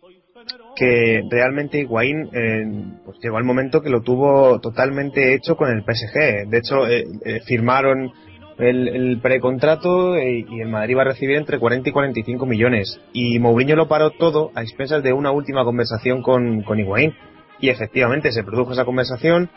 [0.77, 2.65] que realmente Higuaín eh,
[3.05, 6.49] pues llegó al momento que lo tuvo totalmente hecho con el PSG.
[6.49, 8.13] De hecho, eh, eh, firmaron
[8.59, 13.01] el, precontrato eh, y el Madrid va a recibir entre 40 y 45 millones.
[13.13, 17.15] Y Mourinho lo paró todo a expensas de una última conversación con, con Higuaín.
[17.59, 19.51] Y efectivamente se produjo esa conversación.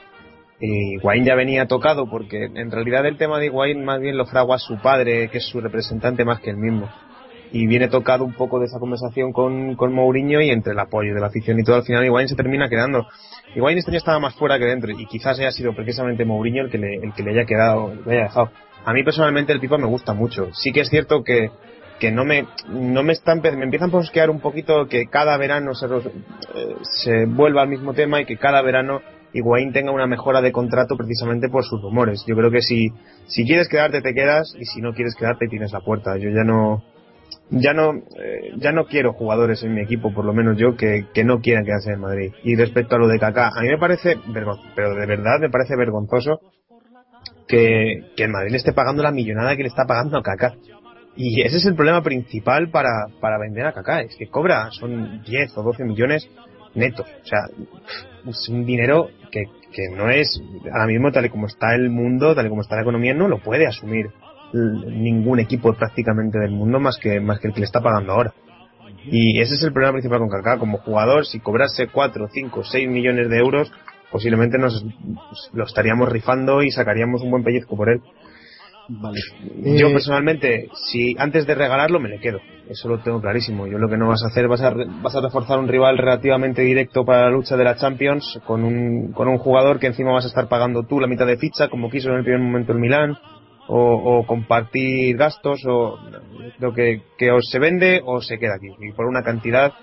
[0.61, 4.25] Y Higuaín ya venía tocado porque en realidad el tema de Higuaín más bien lo
[4.25, 6.89] fragua su padre, que es su representante más que el mismo.
[7.51, 11.15] Y viene tocado un poco de esa conversación con, con Mourinho y entre el apoyo
[11.15, 13.07] de la afición y todo al final Higuaín se termina quedando.
[13.55, 16.69] Higuaín este año estaba más fuera que dentro y quizás haya sido precisamente Mourinho el
[16.69, 18.51] que le, el que le haya quedado, le haya dejado.
[18.85, 20.49] A mí personalmente el Pipa me gusta mucho.
[20.53, 21.49] Sí que es cierto que,
[21.99, 25.73] que no me no me están me empiezan a posquear un poquito que cada verano
[25.73, 29.01] se, eh, se vuelva al mismo tema y que cada verano
[29.33, 32.23] Higuaín tenga una mejora de contrato precisamente por sus rumores.
[32.25, 32.89] Yo creo que si
[33.27, 36.17] si quieres quedarte te quedas y si no quieres quedarte tienes la puerta.
[36.17, 36.83] Yo ya no
[37.51, 41.07] ya no eh, ya no quiero jugadores en mi equipo, por lo menos yo que,
[41.13, 42.31] que no quieran quedarse en Madrid.
[42.43, 44.17] Y respecto a lo de Kaká, a mí me parece
[44.75, 46.39] pero de verdad me parece vergonzoso
[47.47, 50.53] que, que el Madrid le esté pagando la millonada que le está pagando a Kaká.
[51.15, 55.21] Y ese es el problema principal para, para vender a Kaká, es que cobra, son
[55.23, 56.29] 10 o 12 millones
[56.75, 57.07] netos.
[57.23, 57.39] O sea,
[58.27, 60.41] es un dinero que, que no es,
[60.71, 63.27] ahora mismo tal y como está el mundo, tal y como está la economía, no
[63.27, 64.11] lo puede asumir
[64.53, 68.33] ningún equipo prácticamente del mundo más que, más que el que le está pagando ahora.
[69.05, 70.57] Y ese es el problema principal con Kaká.
[70.57, 73.71] Como jugador, si cobrase 4, 5, 6 millones de euros,
[74.11, 74.85] posiblemente nos
[75.53, 78.01] lo estaríamos rifando y sacaríamos un buen pellizco por él.
[79.77, 83.67] Yo eh, personalmente, si antes de regalarlo me le quedo, eso lo tengo clarísimo.
[83.67, 86.63] Yo lo que no vas a hacer, vas a, vas a reforzar un rival relativamente
[86.63, 90.25] directo para la lucha de la Champions con un, con un jugador que encima vas
[90.25, 92.79] a estar pagando tú la mitad de ficha, como quiso en el primer momento el
[92.79, 93.15] Milán,
[93.71, 95.97] o, compartir gastos o
[96.59, 98.67] lo que, que os se vende o se queda aquí.
[98.79, 99.73] Y por una cantidad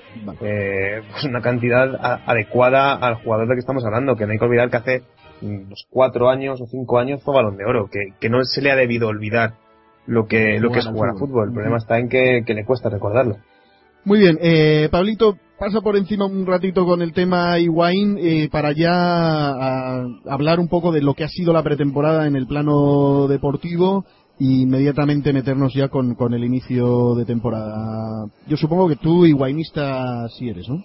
[0.41, 1.95] eh, pues una cantidad
[2.27, 5.03] adecuada al jugador de que estamos hablando que no hay que olvidar que hace
[5.41, 8.73] unos cuatro años o cinco años fue balón de oro que, que no se le
[8.73, 9.55] ha debido olvidar
[10.07, 11.49] lo que lo que es jugar a fútbol.
[11.49, 13.37] el problema está en que, que le cuesta recordarlo.
[14.05, 18.73] Muy bien eh, Pablito pasa por encima un ratito con el tema Higuaín eh, para
[18.73, 24.05] ya hablar un poco de lo que ha sido la pretemporada en el plano deportivo
[24.39, 28.27] e inmediatamente meternos ya con, con el inicio de temporada.
[28.47, 30.85] Yo supongo que tú higuainista sí eres, ¿no?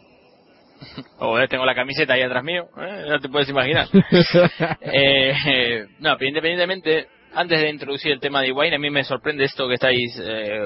[1.20, 3.06] Joder, tengo la camiseta ahí atrás mío, ¿eh?
[3.08, 3.88] no te puedes imaginar.
[4.82, 9.44] eh, no, pero independientemente, antes de introducir el tema de Higuaín, a mí me sorprende
[9.44, 10.66] esto que estáis, eh,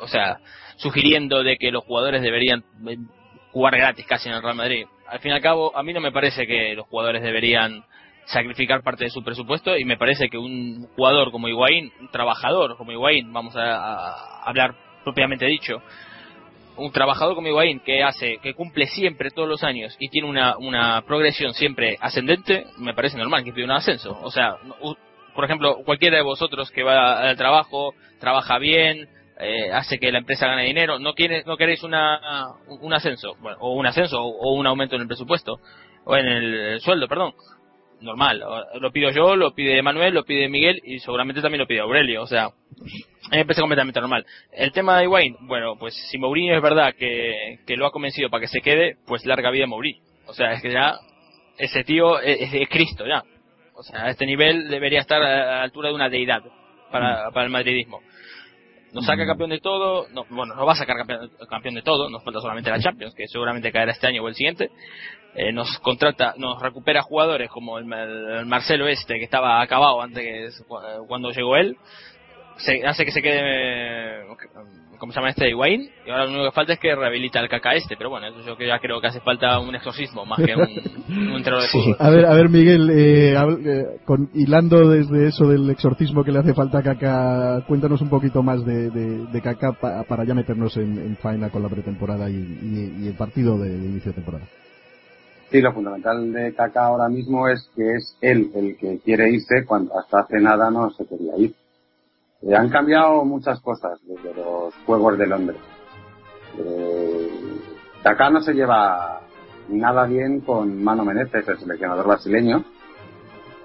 [0.00, 0.38] o sea,
[0.76, 2.64] sugiriendo de que los jugadores deberían
[3.52, 4.86] jugar gratis casi en el Real Madrid.
[5.06, 7.84] Al fin y al cabo, a mí no me parece que los jugadores deberían
[8.24, 12.76] sacrificar parte de su presupuesto y me parece que un jugador como Higuaín, un trabajador
[12.76, 14.74] como Higuaín, vamos a, hablar
[15.04, 15.82] propiamente dicho,
[16.76, 20.56] un trabajador como Higuaín que hace, que cumple siempre todos los años y tiene una,
[20.56, 24.18] una progresión siempre ascendente, me parece normal que pida un ascenso.
[24.22, 24.56] O sea,
[25.34, 29.08] por ejemplo, cualquiera de vosotros que va al trabajo, trabaja bien,
[29.42, 33.58] eh, hace que la empresa gane dinero, no quiere, no queréis una, un ascenso, bueno,
[33.60, 35.58] o un ascenso o, un aumento en el presupuesto,
[36.04, 37.34] o en el, sueldo, perdón.
[38.00, 38.40] normal.
[38.80, 42.22] Lo pido yo, lo pide Manuel, lo pide Miguel y seguramente también lo pide Aurelio.
[42.22, 42.50] O sea,
[43.32, 44.24] me parece completamente normal.
[44.52, 48.30] El tema de Wayne, bueno, pues si Mourinho es verdad que, que lo ha convencido
[48.30, 50.02] para que se quede, pues larga vida Mourinho.
[50.26, 50.94] O sea, es que ya
[51.58, 53.24] ese tío es, de Cristo ya.
[53.74, 56.42] O sea, a este nivel debería estar a la altura de una deidad
[56.92, 58.00] para, para el madridismo
[58.92, 60.96] nos saca campeón de todo, no, bueno, no va a sacar
[61.48, 64.34] campeón, de todo, nos falta solamente la Champions, que seguramente caerá este año o el
[64.34, 64.70] siguiente,
[65.34, 70.62] eh, nos contrata, nos recupera jugadores como el, Marcelo este, que estaba acabado antes
[71.08, 71.76] cuando llegó él,
[72.58, 74.26] se, hace que se quede,
[75.02, 75.50] ¿cómo se llama este?
[75.50, 78.28] Higuaín, y ahora lo único que falta es que rehabilita el caca este, pero bueno,
[78.28, 81.50] eso yo que ya creo que hace falta un exorcismo más que un, un de
[81.72, 81.96] fútbol.
[81.98, 86.38] A ver, a ver Miguel, eh, eh, con, hilando desde eso del exorcismo que le
[86.38, 90.96] hace falta a caca, cuéntanos un poquito más de, de, caca para ya meternos en,
[90.96, 94.44] en, faena con la pretemporada y, y el partido de inicio de temporada.
[95.50, 99.66] Sí, lo fundamental de Kaká ahora mismo es que es él el que quiere irse
[99.66, 101.54] cuando hasta hace nada no se quería ir.
[102.42, 105.60] Eh, han cambiado muchas cosas desde los Juegos de Londres.
[106.58, 107.30] Eh,
[108.02, 109.20] Kaká no se lleva
[109.68, 112.64] nada bien con Mano Menezes, el seleccionador brasileño.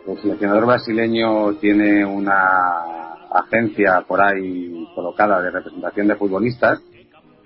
[0.07, 6.81] El seleccionador brasileño tiene una agencia por ahí colocada de representación de futbolistas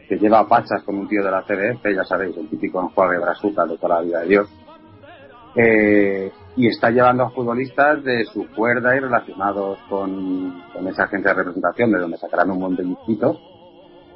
[0.08, 3.66] que lleva pachas con un tío de la CDF, ya sabéis, el típico enjuague brazuca
[3.66, 4.50] de toda la vida de Dios,
[5.56, 11.38] eh, y está llevando a futbolistas de su cuerda y relacionados con, esa agencia de
[11.38, 12.98] representación, de donde sacarán un montón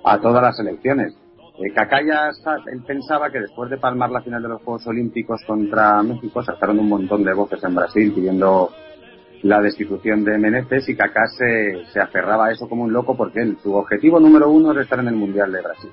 [0.04, 1.16] a todas las elecciones.
[1.58, 2.30] Eh, ya
[2.68, 6.80] él pensaba que después de palmar la final de los Juegos Olímpicos contra México, sacaron
[6.80, 8.72] un montón de voces en Brasil pidiendo
[9.44, 13.42] la destitución de Menezes y Kaká se, se aferraba a eso como un loco porque
[13.42, 15.92] él, su objetivo número uno es estar en el Mundial de Brasil.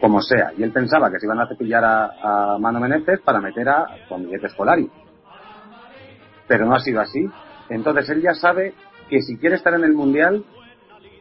[0.00, 0.52] Como sea.
[0.56, 4.22] Y él pensaba que se iban a cepillar a, Mano Menezes para meter a Juan
[4.22, 4.90] Miguel Escolari.
[6.46, 7.28] Pero no ha sido así.
[7.68, 8.74] Entonces él ya sabe
[9.08, 10.44] que si quiere estar en el Mundial,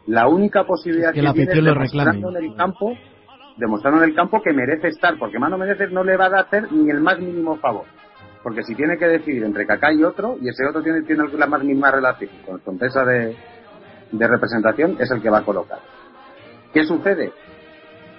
[0.08, 2.98] la única posibilidad que, tiene es demostrando en el campo,
[3.58, 6.72] demostrando en el campo que merece estar, porque Mano Menezes no le va a hacer
[6.72, 7.86] ni el más mínimo favor
[8.44, 11.48] porque si tiene que decidir entre Kaká y otro, y ese otro tiene, tiene la
[11.48, 13.36] más misma relación con su empresa de,
[14.12, 15.80] representación, es el que va a colocar.
[16.74, 17.32] ¿Qué sucede?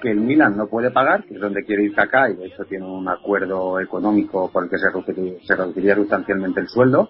[0.02, 2.64] Que el Milan no puede pagar, que es donde quiere ir Kaká, y de hecho
[2.64, 7.08] tiene un acuerdo económico por el que se reduciría, se reduciría sustancialmente el sueldo.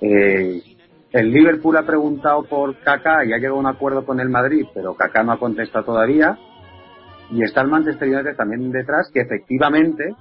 [0.00, 0.62] Eh,
[1.12, 4.66] el Liverpool ha preguntado por Kaká y ha llegado a un acuerdo con el Madrid,
[4.74, 6.38] pero Kaká no ha contestado todavía.
[7.30, 10.14] Y está el Manchester United también detrás, que efectivamente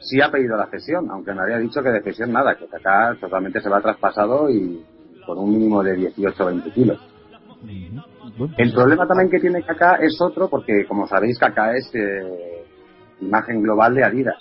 [0.00, 3.16] sí ha pedido la cesión, aunque no había dicho que de cesión nada, que acá
[3.20, 4.84] totalmente se va traspasado y
[5.26, 6.98] con un mínimo de 18 o 20 kilos.
[8.56, 12.64] El problema también que tiene Kaká es otro, porque como sabéis, Kaká es eh,
[13.20, 14.36] imagen global de Adidas.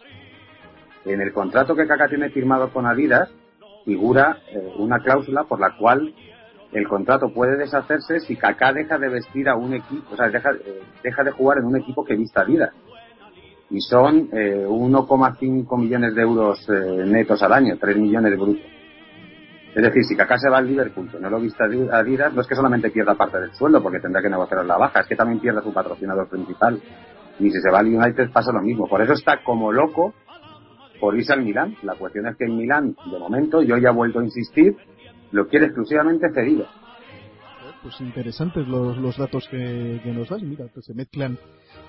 [1.05, 3.29] En el contrato que Kaká tiene firmado con Adidas
[3.85, 6.13] figura eh, una cláusula por la cual
[6.71, 10.51] el contrato puede deshacerse si Kaká deja de vestir a un equipo, o sea, deja,
[10.51, 12.71] eh, deja de jugar en un equipo que vista Adidas
[13.69, 18.78] y son eh, 1,5 millones de euros eh, netos al año, 3 millones de brutos.
[19.75, 22.47] Es decir, si Kaká se va al Liverpool, que no lo vista Adidas, no es
[22.47, 25.39] que solamente pierda parte del sueldo porque tendrá que negociar la baja, es que también
[25.39, 26.81] pierde su patrocinador principal.
[27.39, 28.87] Y si se va al United pasa lo mismo.
[28.87, 30.13] Por eso está como loco
[30.99, 31.75] por irse al Milán.
[31.83, 34.75] La cuestión es que en Milán, de momento, yo ya he vuelto a insistir,
[35.31, 36.65] lo quiere exclusivamente cedido.
[37.81, 40.41] Pues interesantes los, los datos que, que nos das.
[40.41, 41.37] Mira, que se mezclan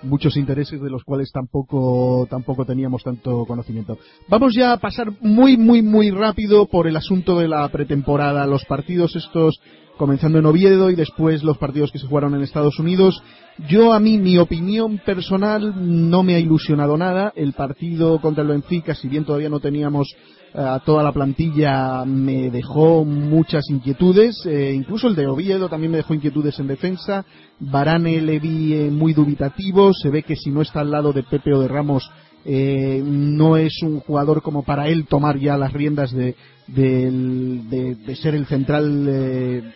[0.02, 3.98] muchos intereses de los cuales tampoco, tampoco teníamos tanto conocimiento.
[4.28, 8.46] Vamos ya a pasar muy, muy, muy rápido por el asunto de la pretemporada.
[8.46, 9.60] Los partidos estos
[10.00, 13.22] comenzando en Oviedo y después los partidos que se jugaron en Estados Unidos.
[13.68, 17.34] Yo a mí, mi opinión personal, no me ha ilusionado nada.
[17.36, 20.08] El partido contra el Benfica, si bien todavía no teníamos
[20.54, 25.98] a toda la plantilla me dejó muchas inquietudes, eh, incluso el de Oviedo también me
[25.98, 27.24] dejó inquietudes en defensa,
[27.60, 31.22] Varane le vi eh, muy dubitativo, se ve que si no está al lado de
[31.22, 32.10] Pepe o de Ramos
[32.44, 36.34] eh, no es un jugador como para él tomar ya las riendas de,
[36.66, 39.72] de, ser el central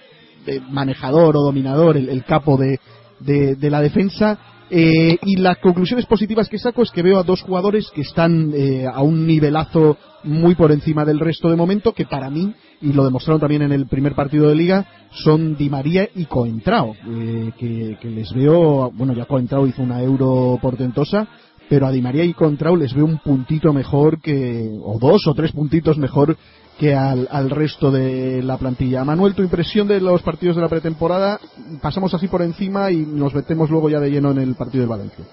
[0.70, 2.78] manejador o dominador, el, capo de,
[3.20, 4.38] de la defensa.
[4.70, 8.50] Eh, y las conclusiones positivas que saco es que veo a dos jugadores que están
[8.54, 12.92] eh, a un nivelazo muy por encima del resto de momento, que para mí, y
[12.92, 17.52] lo demostraron también en el primer partido de liga, son Di María y Coentrao, eh,
[17.58, 21.28] que, les veo, bueno, ya Coentrao hizo una euro portentosa,
[21.68, 25.34] pero a Di María y Coentrao les veo un puntito mejor que, o dos o
[25.34, 26.38] tres puntitos mejor
[26.78, 29.04] que al, al, resto de la plantilla.
[29.04, 31.38] Manuel, tu impresión de los partidos de la pretemporada,
[31.80, 34.90] pasamos así por encima y nos metemos luego ya de lleno en el partido del
[34.90, 35.24] Valencia.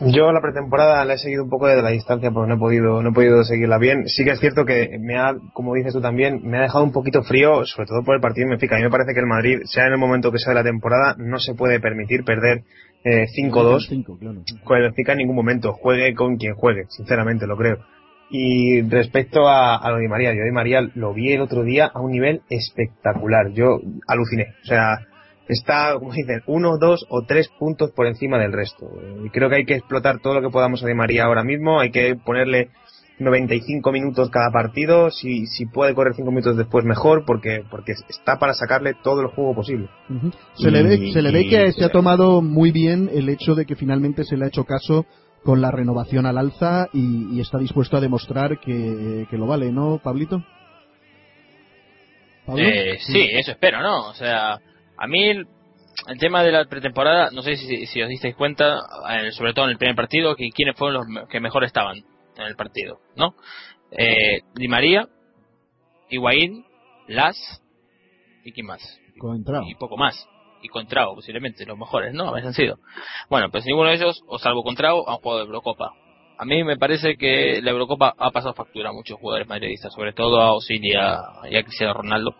[0.00, 3.02] Yo la pretemporada la he seguido un poco desde la distancia porque no he podido,
[3.02, 4.08] no he podido seguirla bien.
[4.08, 6.92] Sí que es cierto que me ha, como dices tú también, me ha dejado un
[6.92, 8.74] poquito frío, sobre todo por el partido de Benfica.
[8.74, 10.64] A mí me parece que el Madrid, sea en el momento que sea de la
[10.64, 12.64] temporada, no se puede permitir perder
[13.04, 14.40] eh, 5-2 claro.
[14.64, 15.72] con el Benfica en ningún momento.
[15.74, 17.78] Juegue con quien juegue, sinceramente, lo creo.
[18.34, 21.90] Y respecto a, a lo de María, yo Di María lo vi el otro día
[21.92, 23.52] a un nivel espectacular.
[23.52, 23.78] Yo
[24.08, 24.46] aluciné.
[24.62, 25.00] O sea,
[25.48, 28.86] está, como dicen, uno, dos o tres puntos por encima del resto.
[29.24, 31.78] Y creo que hay que explotar todo lo que podamos a Di María ahora mismo.
[31.78, 32.70] Hay que ponerle
[33.18, 35.10] 95 minutos cada partido.
[35.10, 39.26] Si, si puede correr 5 minutos después, mejor, porque, porque está para sacarle todo el
[39.28, 39.88] juego posible.
[40.08, 40.30] Ujú.
[40.54, 43.54] Se, le ve, se le ve que y- se ha tomado muy bien el hecho
[43.54, 45.04] de que finalmente se le ha hecho caso
[45.44, 49.72] con la renovación al alza y, y está dispuesto a demostrar que, que lo vale,
[49.72, 50.42] ¿no, Pablito?
[52.56, 54.08] Eh, sí, eso espero, ¿no?
[54.08, 54.60] O sea,
[54.96, 55.46] a mí el,
[56.08, 58.78] el tema de la pretemporada, no sé si, si os disteis cuenta,
[59.10, 61.98] eh, sobre todo en el primer partido, que quiénes fueron los que mejor estaban
[62.36, 63.34] en el partido, ¿no?
[63.90, 65.08] Eh, Di María,
[66.10, 66.64] Higuaín,
[67.08, 67.36] Las
[68.44, 68.80] y quién más.
[69.66, 70.26] Y poco más.
[70.62, 72.28] Y Contrao, posiblemente, los mejores, ¿no?
[72.28, 72.76] Habían sido.
[73.28, 75.90] Bueno, pues ninguno de ellos, o salvo Contrao, han jugado de Eurocopa.
[76.38, 80.12] A mí me parece que la Eurocopa ha pasado factura a muchos jugadores madridistas, sobre
[80.12, 82.34] todo a Osil y a, y Cristiano Ronaldo.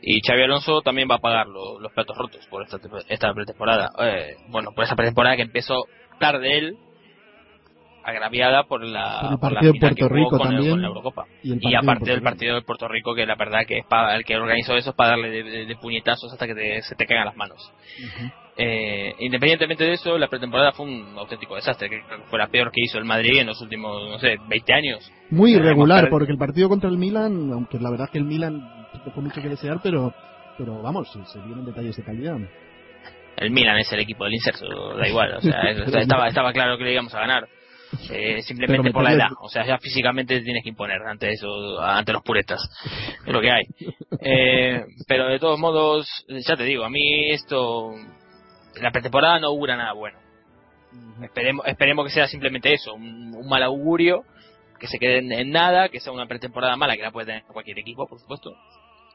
[0.00, 3.90] Y Xavi Alonso también va a pagar lo- los platos rotos por esta, esta pretemporada.
[3.98, 5.84] Eh, bueno, por esa pretemporada que empezó
[6.20, 6.76] tarde él,
[8.04, 10.70] agraviada por la, Por el por la partido de Puerto Rico el- también.
[10.72, 11.26] con la Eurocopa.
[11.42, 14.16] Y el Y aparte del partido de Puerto Rico, que la verdad que es para
[14.16, 16.94] el que organizó eso es para darle de, de- de puñetazos hasta que te- se
[16.96, 17.72] te caigan las manos.
[18.56, 22.82] Eh, independientemente de eso, la pretemporada fue un auténtico desastre, que fue la peor que
[22.82, 25.10] hizo el Madrid en los últimos, no sé, 20 años.
[25.30, 28.60] Muy irregular, porque el partido contra el Milan, aunque la verdad que el Milan
[29.06, 30.12] dejó mucho que desear, pero,
[30.58, 32.36] pero vamos, se, se vieron detalles de calidad.
[33.38, 34.66] El Milan es el equipo del inserso,
[34.98, 37.48] da igual, o sea, estaba, estaba claro que le íbamos a ganar.
[38.10, 41.80] Eh, simplemente por la edad, o sea, ya físicamente te tienes que imponer ante eso,
[41.80, 42.60] ante los puretas,
[43.26, 43.64] es lo que hay.
[44.20, 47.92] Eh, pero de todos modos, ya te digo, a mí esto,
[48.80, 50.18] la pretemporada no augura nada bueno.
[51.22, 54.24] Esperemos, esperemos que sea simplemente eso, un, un mal augurio,
[54.78, 57.44] que se quede en, en nada, que sea una pretemporada mala, que la puede tener
[57.44, 58.56] cualquier equipo, por supuesto,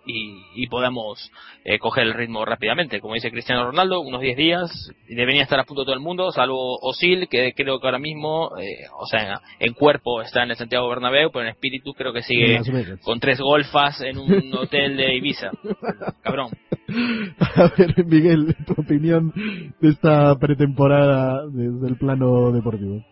[0.08, 1.32] y, y podamos
[1.64, 3.02] eh, coger el ritmo rápidamente.
[3.02, 6.32] Como dice Cristiano Ronaldo, unos 10 días, y debería estar a punto todo el mundo,
[6.32, 10.58] salvo Osil, que creo que ahora mismo, eh, o sea, en cuerpo está en el
[10.58, 12.60] Santiago Bernabéu, pero en espíritu creo que sigue
[13.04, 15.52] con tres golfas en un hotel de Ibiza.
[16.24, 16.50] Cabrón.
[17.40, 19.34] A ver, Miguel, tu opinión
[19.82, 23.04] de esta pretemporada desde el plano deportivo.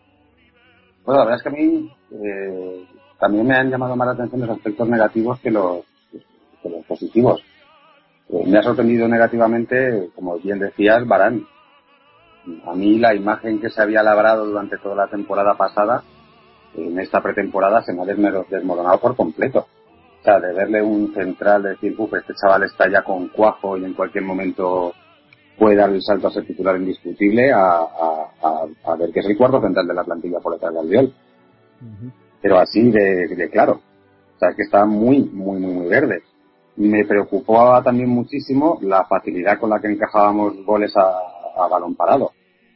[1.05, 2.85] Bueno, la verdad es que a mí eh,
[3.19, 5.83] también me han llamado más la atención los aspectos negativos que los,
[6.65, 7.41] que los positivos.
[8.29, 11.45] Eh, me ha sorprendido negativamente, como bien decías, Barán.
[12.65, 16.03] A mí la imagen que se había labrado durante toda la temporada pasada,
[16.75, 19.67] en esta pretemporada, se me ha desmoronado por completo.
[20.21, 23.77] O sea, de verle un central, de decir, uff, este chaval está ya con cuajo
[23.77, 24.93] y en cualquier momento
[25.57, 29.25] puede dar el salto a ser titular indiscutible a, a, a- a ver que es
[29.27, 31.13] el cuarto central de la plantilla por detrás de Albiol.
[32.41, 33.81] Pero así de, de claro.
[34.35, 36.23] O sea, que está muy, muy, muy, muy verde.
[36.77, 42.31] Me preocupaba también muchísimo la facilidad con la que encajábamos goles a, a balón parado.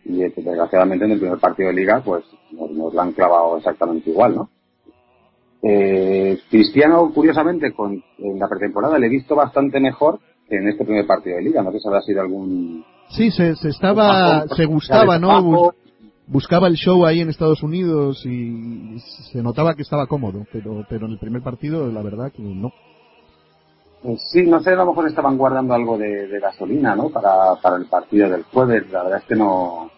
[0.06, 3.58] Y eh, desgraciadamente en el primer partido de liga, pues nos, nos lo han clavado
[3.58, 4.50] exactamente igual, ¿no?
[5.62, 10.86] Eh, Cristiano, curiosamente, con, en la pretemporada le he visto bastante mejor que en este
[10.86, 11.62] primer partido de liga.
[11.62, 15.44] No sé si habrá sido algún Sí, se, se estaba, se gustaba, ¿no?
[15.44, 15.74] Bus-
[16.32, 19.00] Buscaba el show ahí en Estados Unidos y
[19.32, 22.72] se notaba que estaba cómodo, pero, pero en el primer partido, la verdad que no.
[24.02, 27.10] Pues sí, no sé, a lo mejor estaban guardando algo de, gasolina, ¿no?
[27.10, 28.90] Para, para el partido del jueves.
[28.92, 29.92] La verdad es que no,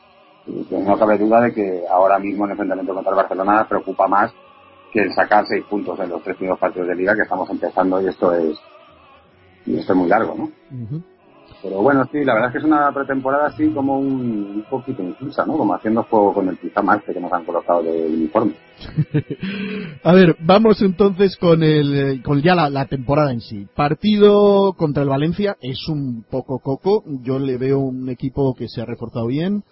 [0.47, 4.31] no cabe duda de que ahora mismo el enfrentamiento contra el Barcelona preocupa más
[4.91, 8.01] que el sacar seis puntos en los tres primeros partidos de liga que estamos empezando
[8.01, 8.57] y esto es,
[9.65, 10.43] y esto es muy largo, ¿no?
[10.43, 11.03] Ujú.
[11.61, 15.03] Pero bueno, sí, la verdad es que es una pretemporada así como un, un poquito
[15.03, 15.57] insulsa, ¿no?
[15.57, 18.53] Como haciendo juego con el pijama este que nos han colocado de uniforme.
[20.03, 23.67] A ver, vamos entonces con el eh, con ya la, la temporada en sí.
[23.75, 27.03] Partido contra el Valencia es un poco coco.
[27.23, 29.63] Yo le veo un equipo que se ha reforzado bien.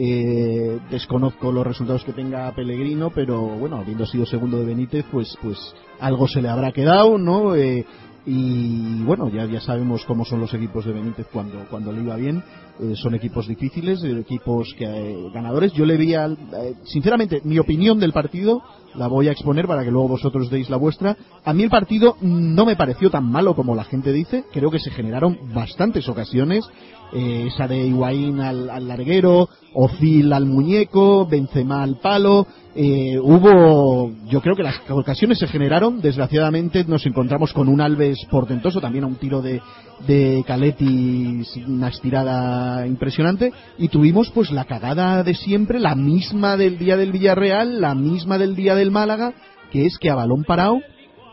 [0.00, 5.36] Eh, desconozco los resultados que tenga Pellegrino, pero bueno, habiendo sido segundo de Benítez, pues
[5.42, 5.58] pues
[5.98, 7.56] algo se le habrá quedado, ¿no?
[7.56, 7.84] Eh,
[8.30, 12.14] y bueno, ya, ya sabemos cómo son los equipos de Benítez cuando, cuando le iba
[12.14, 12.44] bien.
[12.78, 15.72] Eh, son equipos difíciles, equipos que eh, ganadores.
[15.72, 18.62] Yo le vi, al, eh, sinceramente, mi opinión del partido
[18.94, 21.16] la voy a exponer para que luego vosotros deis la vuestra.
[21.44, 24.44] A mí el partido no me pareció tan malo como la gente dice.
[24.52, 26.68] Creo que se generaron bastantes ocasiones
[27.12, 34.12] eh, esa de Higuaín al, al larguero, Ozil al muñeco, Benzema al palo, eh, hubo,
[34.28, 39.04] yo creo que las ocasiones se generaron, desgraciadamente nos encontramos con un Alves portentoso, también
[39.04, 39.60] a un tiro de,
[40.06, 46.78] de Caletti, una estirada impresionante, y tuvimos pues la cagada de siempre, la misma del
[46.78, 49.34] día del Villarreal, la misma del día del Málaga,
[49.70, 50.80] que es que a balón parado,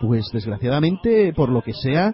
[0.02, 2.14] pues desgraciadamente, por lo que sea,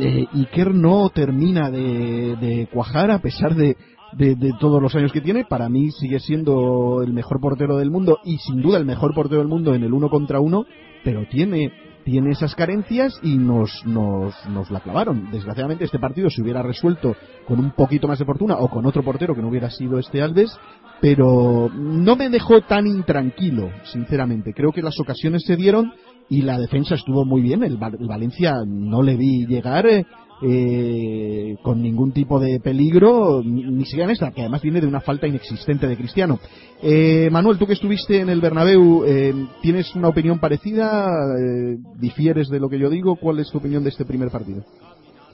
[0.00, 3.76] eh, Iker no termina de, cuajar a pesar de,
[4.12, 5.44] de, de, todos los años que tiene.
[5.44, 9.40] Para mí sigue siendo el mejor portero del mundo y sin duda el mejor portero
[9.40, 10.64] del mundo en el uno contra uno,
[11.04, 11.72] pero tiene
[12.08, 15.30] tiene esas carencias y nos, nos, nos la clavaron.
[15.30, 17.14] Desgraciadamente este partido se hubiera resuelto
[17.46, 20.22] con un poquito más de fortuna o con otro portero que no hubiera sido este
[20.22, 20.58] Alves,
[21.00, 24.52] pero no me dejó tan intranquilo, sinceramente.
[24.52, 25.92] Creo que las ocasiones se dieron
[26.28, 27.62] y la defensa estuvo muy bien.
[27.62, 30.04] El, Valencia no le vi llegar eh,
[30.42, 34.86] eh, con ningún tipo de peligro, ni, ni, siquiera en esta, que además viene de
[34.86, 36.38] una falta inexistente de Cristiano.
[36.80, 41.08] Eh, Manuel, tú que estuviste en el Bernabéu, eh, ¿tienes una opinión parecida?
[41.08, 43.16] Eh, ¿Difieres de lo que yo digo?
[43.16, 44.62] ¿Cuál es tu opinión de este primer partido?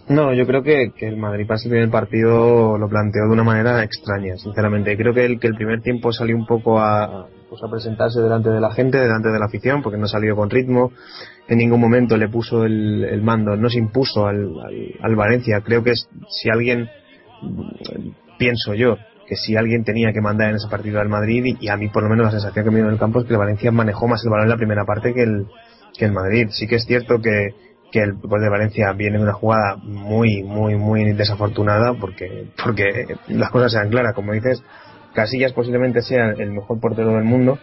[0.06, 3.82] No, yo creo que, que el Madrid ese primer partido lo planteó de una manera
[3.82, 4.96] extraña, sinceramente.
[4.98, 8.50] Creo que el, que el primer tiempo salió un poco a, pues a presentarse delante
[8.50, 10.92] de la gente, delante de la afición, porque no salió con ritmo.
[11.48, 15.62] En ningún momento le puso el, el mando, no se impuso al, al, al Valencia.
[15.62, 16.90] Creo que si alguien,
[18.38, 21.68] pienso yo, que si alguien tenía que mandar en ese partido al Madrid, y, y
[21.70, 23.32] a mí por lo menos la sensación que me dio en el campo es que
[23.32, 25.46] el Valencia manejó más el balón en la primera parte que el,
[25.96, 26.48] que el Madrid.
[26.50, 27.48] Sí que es cierto que,
[27.94, 33.06] que el gol de Valencia viene de una jugada muy, muy, muy desafortunada porque, porque
[33.28, 34.14] las cosas sean claras.
[34.14, 34.64] Como dices,
[35.14, 37.56] Casillas posiblemente sea el mejor portero del mundo,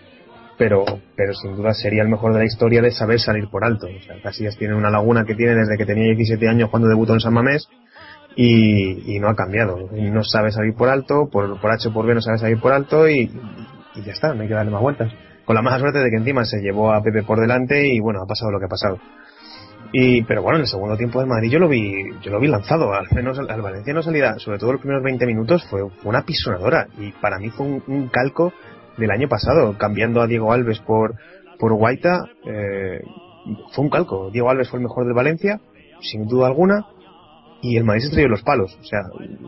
[0.57, 0.85] pero,
[1.17, 3.87] pero sin duda sería el mejor de la historia de saber salir por alto.
[3.87, 7.13] O sea, Casillas tiene una laguna que tiene desde que tenía 17 años cuando debutó
[7.13, 7.67] en San Mamés
[8.37, 9.89] y, y no ha cambiado.
[9.91, 12.71] No sabe salir por alto, por, por H o por B no sabe salir por
[12.71, 13.29] alto y,
[13.95, 15.11] y ya está, no hay que darle más vueltas.
[15.43, 18.21] Con la mala suerte de que encima se llevó a Pepe por delante y bueno,
[18.21, 18.97] ha pasado lo que ha pasado.
[19.93, 22.47] Y, pero bueno, en el segundo tiempo del Madrid yo lo vi, yo lo vi
[22.47, 26.23] lanzado, al menos al, al Valenciano salida, sobre todo los primeros 20 minutos, fue, una
[26.23, 28.53] pisonadora y para mí fue un, calco
[28.97, 31.15] del año pasado, cambiando a Diego Alves por,
[31.59, 33.01] por Guaita, eh,
[33.73, 34.29] fue un calco.
[34.31, 35.59] Diego Alves fue el mejor del Valencia,
[36.01, 36.85] sin duda alguna,
[37.61, 38.77] y el Madrid se trayó los palos.
[38.79, 39.01] O sea,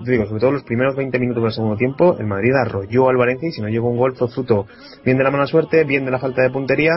[0.06, 3.48] digo, sobre todo los primeros 20 minutos del segundo tiempo, el Madrid arrolló al Valencia
[3.48, 4.66] y si no llegó un gol fue fruto
[5.06, 6.92] bien de la mala suerte, bien de la falta de puntería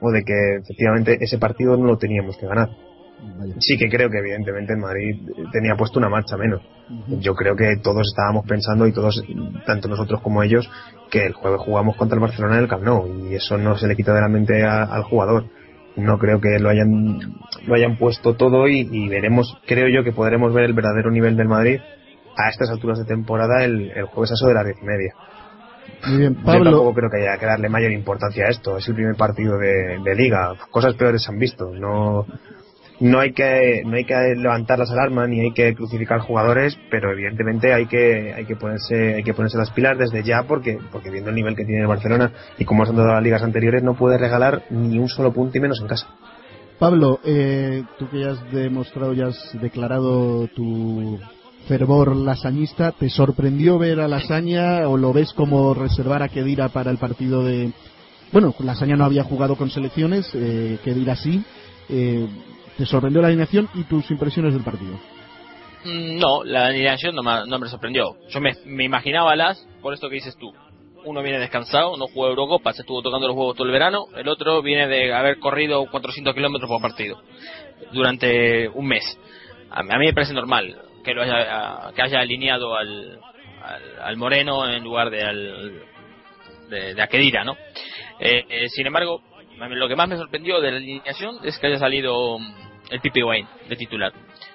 [0.00, 2.68] o de que efectivamente ese partido no lo teníamos que ganar.
[3.38, 3.54] Vaya.
[3.60, 5.16] Sí que creo que evidentemente el Madrid
[5.50, 6.60] tenía puesto una marcha menos.
[6.88, 7.20] Uh -huh.
[7.20, 9.22] Yo creo que todos estábamos pensando y todos,
[9.64, 10.68] tanto nosotros como ellos,
[11.10, 13.86] que el jueves jugamos contra el Barcelona en el Camp Nou y eso no se
[13.86, 15.46] le quita de la mente a, al jugador.
[15.96, 17.18] No creo que lo hayan
[17.66, 21.36] lo hayan puesto todo y, y, veremos, creo yo que podremos ver el verdadero nivel
[21.36, 21.80] del Madrid
[22.36, 25.14] a estas alturas de temporada el, el jueves a eso de las diez y media.
[26.06, 26.58] Muy bien, Pablo.
[26.58, 28.78] Yo tampoco creo que haya que darle mayor importancia a esto.
[28.78, 30.54] Es el primer partido de, de liga.
[30.70, 31.70] Cosas peores se han visto.
[31.74, 32.26] No,
[33.00, 37.12] no hay que no hay que levantar las alarmas ni hay que crucificar jugadores pero
[37.12, 41.10] evidentemente hay que hay que ponerse hay que ponerse las pilas desde ya porque porque
[41.10, 43.94] viendo el nivel que tiene el Barcelona y como son todas las ligas anteriores no
[43.94, 46.08] puede regalar ni un solo punto y menos en casa
[46.78, 51.18] Pablo eh, tú que ya has demostrado ya has declarado tu
[51.68, 56.90] fervor lasañista ¿te sorprendió ver a Lasaña o lo ves como reservar a Kedira para
[56.90, 57.72] el partido de
[58.32, 61.44] bueno Lasaña no había jugado con selecciones eh, Kedira sí
[61.88, 62.26] eh,
[62.76, 64.98] ¿Te sorprendió la alineación y tus impresiones del partido?
[65.84, 68.16] No, la alineación no me, no me sorprendió.
[68.28, 70.52] Yo me, me, imaginaba las, por esto que dices tú.
[71.04, 74.06] Uno viene descansado, no jugó Eurocopa, se estuvo tocando los huevos todo el verano.
[74.16, 77.22] El otro viene de haber corrido 400 kilómetros por partido
[77.92, 79.18] durante un mes.
[79.70, 83.20] A, a, mí me parece normal que lo haya, que haya alineado al,
[84.02, 85.82] al, Moreno en lugar de al
[86.68, 87.56] de, de Akedira, ¿no?
[88.18, 89.22] Eh, eh, sin embargo,
[89.56, 92.38] lo que más me sorprendió de la alineación es que haya salido
[92.90, 94.12] el Pipe Wayne de titular.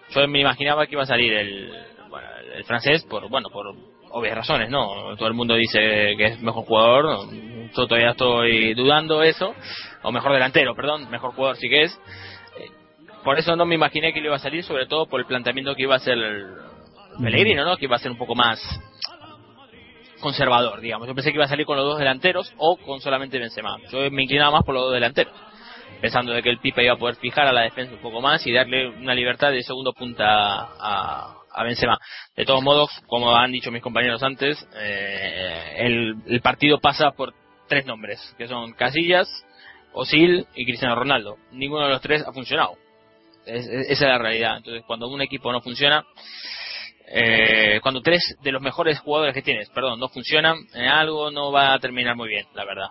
[0.10, 1.72] Yo me imaginaba que iba a salir el,
[2.10, 3.74] bueno, el francés por, bueno, por
[4.10, 5.16] obvias razones, ¿no?
[5.16, 5.80] Todo el mundo dice
[6.18, 7.30] que es mejor jugador,
[7.74, 9.56] yo todavía estoy dudando eso,
[10.04, 12.00] o mejor delantero, perdón, mejor jugador sí que es.
[13.24, 15.76] Por eso no me imaginé que le iba a salir, sobre todo por el planteamiento
[15.76, 16.48] que iba a hacer el
[17.22, 17.78] Pellegrino, ¿no?
[17.78, 18.60] Que iba a ser un poco más
[20.22, 21.08] conservador, digamos.
[21.08, 23.78] Yo pensé que iba a salir con los dos delanteros o con solamente Benzema.
[23.92, 25.34] Yo me inclinaba más por los dos delanteros
[26.02, 28.46] pensando de que el Pipa iba a poder fijar a la defensa un poco más
[28.48, 32.00] y darle una libertad de segundo punta a, a Benzema.
[32.36, 37.34] De todos modos, como han dicho mis compañeros antes, eh, el, el, partido pasa por
[37.70, 39.28] tres nombres, que son Casillas,
[39.94, 41.38] Osil y Cristiano Ronaldo.
[41.52, 42.76] Ninguno de los tres ha funcionado.
[43.52, 44.58] Es, es, esa es la realidad.
[44.58, 46.06] Entonces, cuando un equipo no funciona,
[47.08, 51.52] eh, cuando tres de los mejores jugadores que tienes, perdón, no funcionan, en algo no
[51.52, 52.88] va a terminar muy bien, la verdad.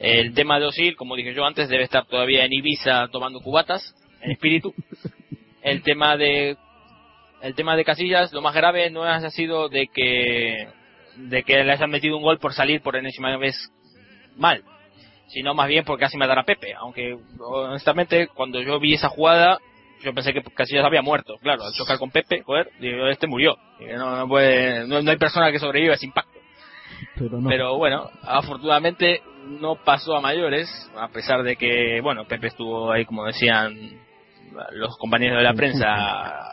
[0.00, 3.94] El tema de Osil, como dije yo antes, debe estar todavía en Ibiza tomando cubatas,
[4.20, 4.74] en espíritu.
[5.62, 6.56] El tema de
[7.40, 10.66] el tema de Casillas, lo más grave no ha sido de que
[11.16, 13.54] de que le hayan metido un gol por salir por enésima vez
[14.36, 14.64] mal,
[15.28, 16.74] sino más bien por casi matar a Pepe.
[16.74, 19.60] Aunque honestamente, cuando yo vi esa jugada,
[20.02, 21.36] yo pensé que Casillas había muerto.
[21.42, 22.70] Claro, al chocar con Pepe, joder,
[23.10, 23.56] este murió.
[23.96, 26.38] No, no, hay persona que sobreviva a ese impacto.
[27.48, 29.22] Pero, bueno, afortunadamente
[29.60, 34.00] no pasó a mayores, a pesar de que, bueno, Pepe estuvo ahí, como decían
[34.72, 36.48] los compañeros de la prensa,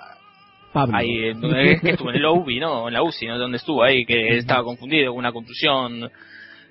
[0.71, 2.87] Ahí, es que estuvo en la UBI, ¿no?
[2.87, 3.39] En la UCI, ¿no?
[3.39, 6.07] Donde estuvo ahí, que estaba confundido con una contusión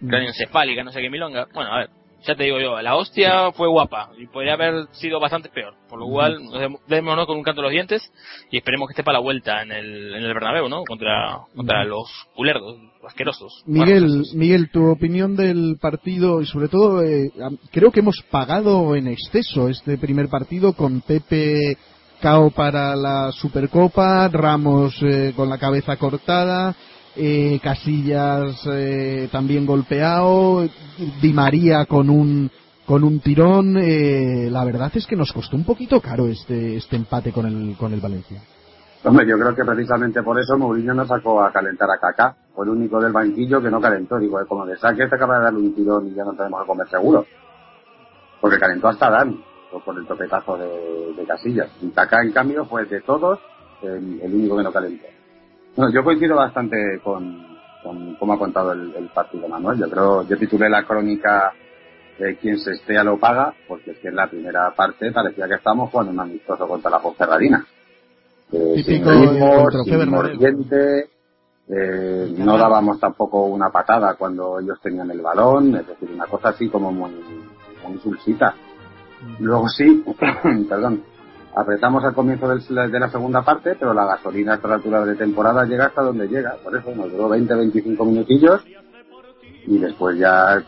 [0.06, 1.48] craneoencefálica, no sé qué milonga.
[1.52, 1.90] Bueno, a ver,
[2.26, 5.74] ya te digo yo, la hostia fue guapa y podría haber sido bastante peor.
[5.88, 6.38] Por lo cual,
[6.86, 8.02] démonos con un canto de los dientes
[8.50, 10.84] y esperemos que esté para la vuelta en el, en el Bernabéu, ¿no?
[10.84, 13.62] Contra, contra los culerdos, asquerosos.
[13.66, 17.30] Miguel, Miguel, tu opinión del partido y sobre todo, eh,
[17.70, 21.78] creo que hemos pagado en exceso este primer partido con Pepe
[22.20, 26.74] Cao para la Supercopa, Ramos eh, con la cabeza cortada,
[27.18, 30.66] eh, Casillas eh, también golpeado,
[31.20, 32.50] Di María con un
[32.86, 33.74] con un tirón.
[33.74, 37.92] la verdad es que nos costó un poquito caro este este empate con el con
[37.92, 38.40] el Valencia.
[39.04, 42.36] Hombre, yo creo que precisamente por eso Mourinho no sacó a calentar a Kaká.
[42.54, 44.18] Fue el único del banquillo que no calentó.
[44.18, 46.66] Digo, como de saque te acaba de darle un tirón y ya no tenemos que
[46.66, 47.24] comer seguro.
[48.40, 49.40] Porque calentó hasta Dan
[49.84, 51.70] por el topetazo de, Casillas.
[51.80, 53.38] Y Kaká, en cambio, fue de todos
[53.82, 55.06] el, único que no calentó.
[55.92, 57.46] Yo coincido bastante con,
[57.84, 59.78] con cómo ha contado el, partido Manuel.
[59.78, 61.52] Yo creo, yo titulé la crónica
[62.18, 65.54] de quien se esté lo paga, porque es que en la primera parte parecía que
[65.54, 67.64] estábamos jugando un amistoso contra la Ponferradina.
[68.50, 71.10] Eh, sin ritmo, sin mordiente,
[71.68, 76.48] eh, no dábamos tampoco una patada cuando ellos tenían el balón, es decir, una cosa
[76.48, 77.12] así como muy,
[77.86, 78.52] muy sulsita.
[79.38, 80.04] Luego sí,
[80.68, 81.04] perdón,
[81.58, 85.64] apretamos al comienzo de la segunda parte, pero la gasolina a esta altura de temporada
[85.64, 86.54] llega hasta donde llega.
[86.62, 88.64] Por eso nos duró 20-25 minutillos
[89.66, 90.62] y después ya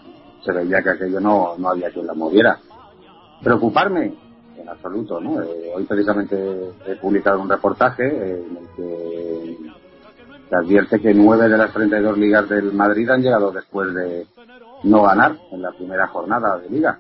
[0.45, 2.59] se veía que aquello no, no había quien la moviera.
[3.41, 4.15] Preocuparme,
[4.57, 5.41] en absoluto, ¿no?
[5.41, 6.37] Eh, hoy precisamente
[6.87, 9.57] he publicado un reportaje en el que
[10.49, 14.27] se advierte que nueve de las 32 ligas del Madrid han llegado después de
[14.83, 16.99] no ganar en la primera jornada de liga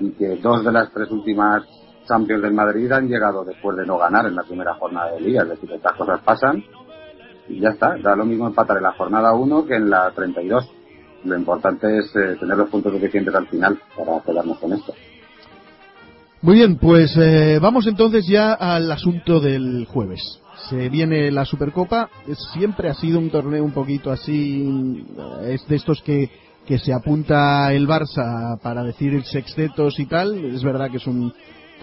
[0.00, 1.62] y que dos de las tres últimas
[2.06, 5.42] Champions del Madrid han llegado después de no ganar en la primera jornada de liga,
[5.42, 6.62] es decir, estas cosas pasan
[7.48, 10.68] y ya está, da lo mismo empatar en la jornada 1 que en la 32.
[11.24, 14.92] Lo importante es eh, tener los puntos suficientes al final para quedarnos con esto.
[16.42, 20.40] Muy bien, pues eh, vamos entonces ya al asunto del jueves.
[20.68, 22.10] Se viene la Supercopa,
[22.52, 25.04] siempre ha sido un torneo un poquito así,
[25.42, 26.30] es de estos que
[26.66, 30.44] que se apunta el Barça para decir sextetos y tal.
[30.44, 31.32] Es verdad que es un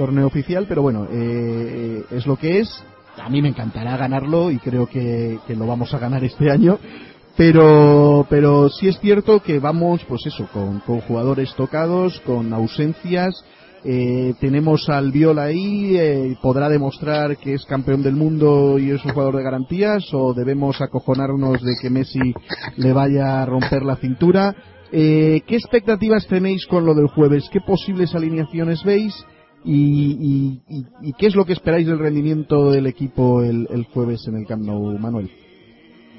[0.01, 2.83] torneo oficial, pero bueno, eh, es lo que es.
[3.21, 6.79] A mí me encantará ganarlo y creo que, lo vamos a ganar este año.
[7.37, 13.45] Pero, pero sí es cierto que vamos, pues eso, con, con jugadores tocados, con ausencias.
[13.83, 19.05] Eh, tenemos al Viola ahí, eh, podrá demostrar que es campeón del mundo y es
[19.05, 22.33] un jugador de garantías, o debemos acojonarnos de que Messi
[22.77, 24.55] le vaya a romper la cintura.
[24.91, 27.49] Eh, ¿Qué expectativas tenéis con lo del jueves?
[27.51, 29.13] ¿Qué posibles alineaciones veis?
[29.63, 30.61] ¿Y,
[31.17, 34.97] qué es lo que esperáis del rendimiento del equipo el, jueves en el Camp Nou,
[34.97, 35.29] Manuel?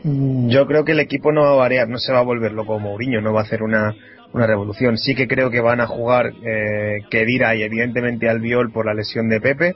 [0.05, 2.53] Mm, yo creo que el equipo no va a variar, no se va a volver
[2.53, 3.95] loco Mourinho, no va a hacer una,
[4.35, 4.97] revolución.
[4.97, 9.29] Sí que creo que van a jugar eh, Kedira y evidentemente Albiol por la lesión
[9.29, 9.75] de Pepe.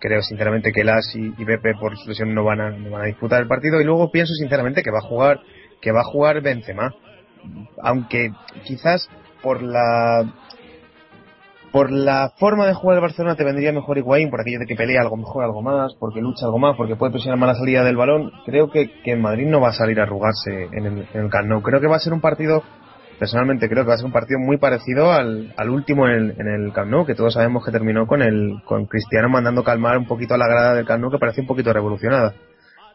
[0.00, 3.02] Creo sinceramente que Las y, y, Pepe por su lesión no van, a, no van
[3.02, 3.80] a disputar el partido.
[3.80, 5.40] Y luego pienso sinceramente que va a jugar
[5.80, 6.94] que va a jugar Benzema
[7.82, 8.32] aunque
[8.64, 9.08] quizás
[9.42, 10.32] por la
[11.72, 14.76] por la forma de jugar el Barcelona te vendría mejor Higuaín, por aquello de que
[14.76, 17.82] pelea algo mejor, algo más, porque lucha algo más, porque puede presionar más la salida
[17.82, 18.30] del balón.
[18.44, 21.30] Creo que, que en Madrid no va a salir a arrugarse en el, en.
[21.30, 22.62] Creo que va a ser un partido,
[23.18, 26.30] personalmente creo que va a ser un partido muy parecido al, al último en el,
[26.38, 30.06] en el Camp que todos sabemos que terminó con el con Cristiano mandando calmar un
[30.06, 32.34] poquito a la grada del Camp que parece un poquito revolucionada.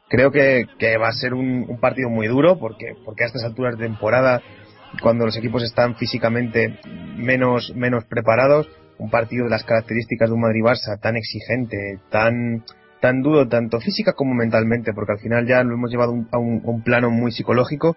[0.09, 3.43] Creo que, que va a ser un, un partido muy duro, porque, porque a estas
[3.43, 4.41] alturas de temporada
[5.01, 6.79] cuando los equipos están físicamente
[7.17, 12.63] menos, menos preparados, un partido de las características de un Madrid-Barça tan exigente, tan,
[12.99, 16.81] tan duro, tanto física como mentalmente, porque al final ya lo hemos llevado a, un,
[16.83, 17.95] plano muy psicológico,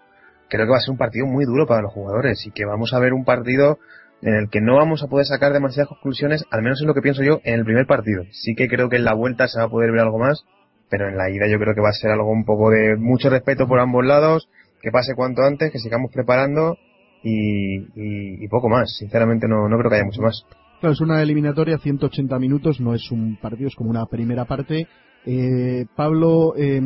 [0.48, 2.92] creo que va a ser un partido muy duro para los jugadores y que vamos
[2.92, 3.78] a ver un partido
[4.22, 7.00] en el que no vamos a poder sacar demasiadas conclusiones, al menos es lo que
[7.00, 8.24] pienso yo, en el primer partido.
[8.32, 10.44] Sí que creo que en la vuelta se va a poder ver algo más,
[10.90, 13.30] pero en la ida yo creo que va a ser algo un poco de mucho
[13.30, 14.50] respeto por ambos lados,
[14.80, 16.76] que pase cuanto antes, que sigamos preparando
[17.22, 18.96] y, poco más.
[18.98, 20.44] Sinceramente no, no creo que haya mucho más.
[20.80, 24.86] Claro, es una eliminatoria 180 minutos, no es un partido, es como una primera parte.
[25.26, 26.80] Eh, Pablo, eh,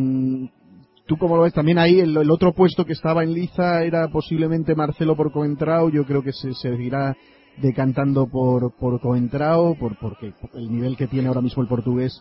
[1.06, 1.52] ¿tú cómo lo ves?
[1.52, 5.90] También ahí el, otro puesto que estaba en liza era posiblemente Marcelo por Coentrao.
[5.90, 7.16] Yo creo que se seguirá
[7.58, 12.20] decantando por, por Coentrao, por, porque el nivel que tiene ahora mismo el portugués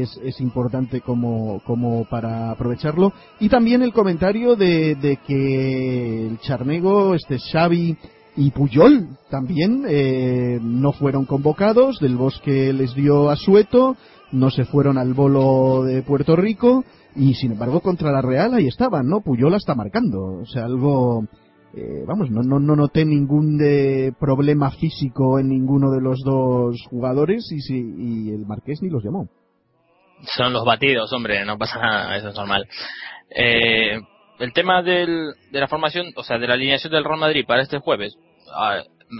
[0.00, 3.12] es, es importante como, como para aprovecharlo.
[3.40, 7.96] Y también el comentario de, de que el Charnego, este Xavi
[8.36, 13.96] y Puyol también eh, no fueron convocados, del Bosque les dio a Sueto,
[14.32, 16.84] no se fueron al bolo de Puerto Rico
[17.14, 19.20] y sin embargo contra la Real ahí estaban, ¿no?
[19.20, 21.26] Puyol está marcando, o sea, algo...
[21.74, 26.76] Eh, vamos, no, no, no noté ningún de problema físico en ninguno de los dos
[26.90, 29.26] jugadores y, si, y el Marqués ni los llamó
[30.24, 32.66] son los batidos, hombre, no pasa nada, eso es normal.
[33.30, 34.00] Eh,
[34.38, 37.62] el tema del, de la formación, o sea, de la alineación del Real Madrid para
[37.62, 38.16] este jueves,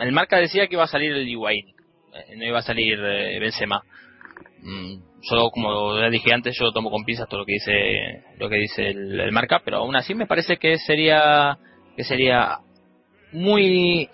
[0.01, 1.69] el marca decía que iba a salir el Higuaín,
[2.13, 3.83] eh, no iba a salir eh, Benzema.
[4.63, 8.49] Mm, solo como ya dije antes, yo tomo con pinzas todo lo que dice lo
[8.49, 11.59] que dice el, marca, pero aún así me parece que sería
[11.97, 12.59] que sería
[13.33, 14.09] muy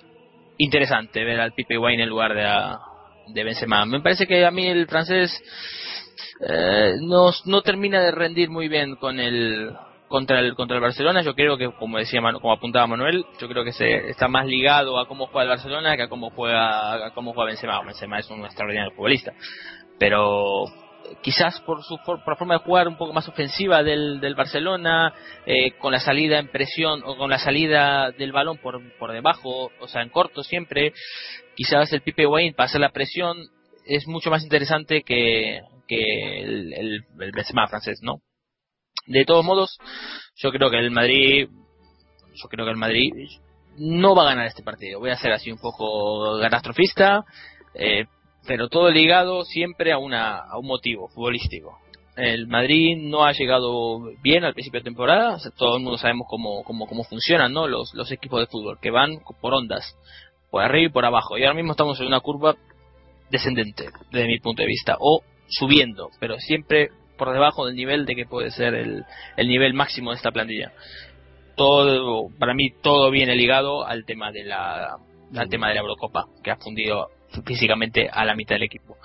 [0.56, 3.84] interesante ver al Pipe Higuaín en lugar de, de Benzema.
[3.84, 5.30] Me parece que a mí el francés
[6.40, 9.72] eh, no, no termina de rendir muy bien con el
[10.08, 11.22] contra el contra el Barcelona.
[11.22, 14.98] Yo creo que como decía como apuntaba Manuel yo creo que se está más ligado
[14.98, 17.82] a cómo juega el Barcelona que a cómo juega a cómo juega Benzema.
[17.82, 19.32] Benzema es un extraordinario futbolista.
[19.98, 20.64] Pero
[21.22, 25.12] quizás por su por la forma de jugar un poco más ofensiva del, del Barcelona
[25.46, 29.70] eh, con la salida en presión o con la salida del balón por, por debajo
[29.80, 30.92] o sea en corto siempre
[31.56, 33.38] quizás el Pipe Wayne para hacer la presión
[33.86, 37.32] es mucho más interesante que, que el, el, el
[37.68, 38.20] francés, ¿no?
[39.06, 39.78] De todos modos,
[40.36, 41.48] yo creo que el Madrid,
[42.34, 43.12] yo creo que el Madrid
[43.78, 45.00] no va a ganar este partido.
[45.00, 47.24] Voy a ser así un poco catastrofista,
[47.74, 48.04] eh,
[48.46, 51.78] pero todo ligado siempre a, una, a un motivo futbolístico.
[52.16, 56.64] El Madrid no ha llegado bien al principio de temporada, todo el mundo sabemos cómo,
[56.64, 57.68] cómo, cómo funcionan ¿no?
[57.68, 59.96] los, los equipos de fútbol, que van por ondas,
[60.50, 61.38] por arriba y por abajo.
[61.38, 62.56] Y ahora mismo estamos en una curva
[63.30, 68.14] descendente, desde mi punto de vista, o subiendo, pero siempre por debajo del nivel de
[68.14, 69.04] que puede ser el,
[69.36, 70.72] el nivel máximo de esta plantilla.
[71.56, 74.96] Todo, para mí, todo viene ligado al tema de la,
[75.36, 77.08] al tema de la Eurocopa, que ha fundido
[77.44, 78.96] físicamente a la mitad del equipo.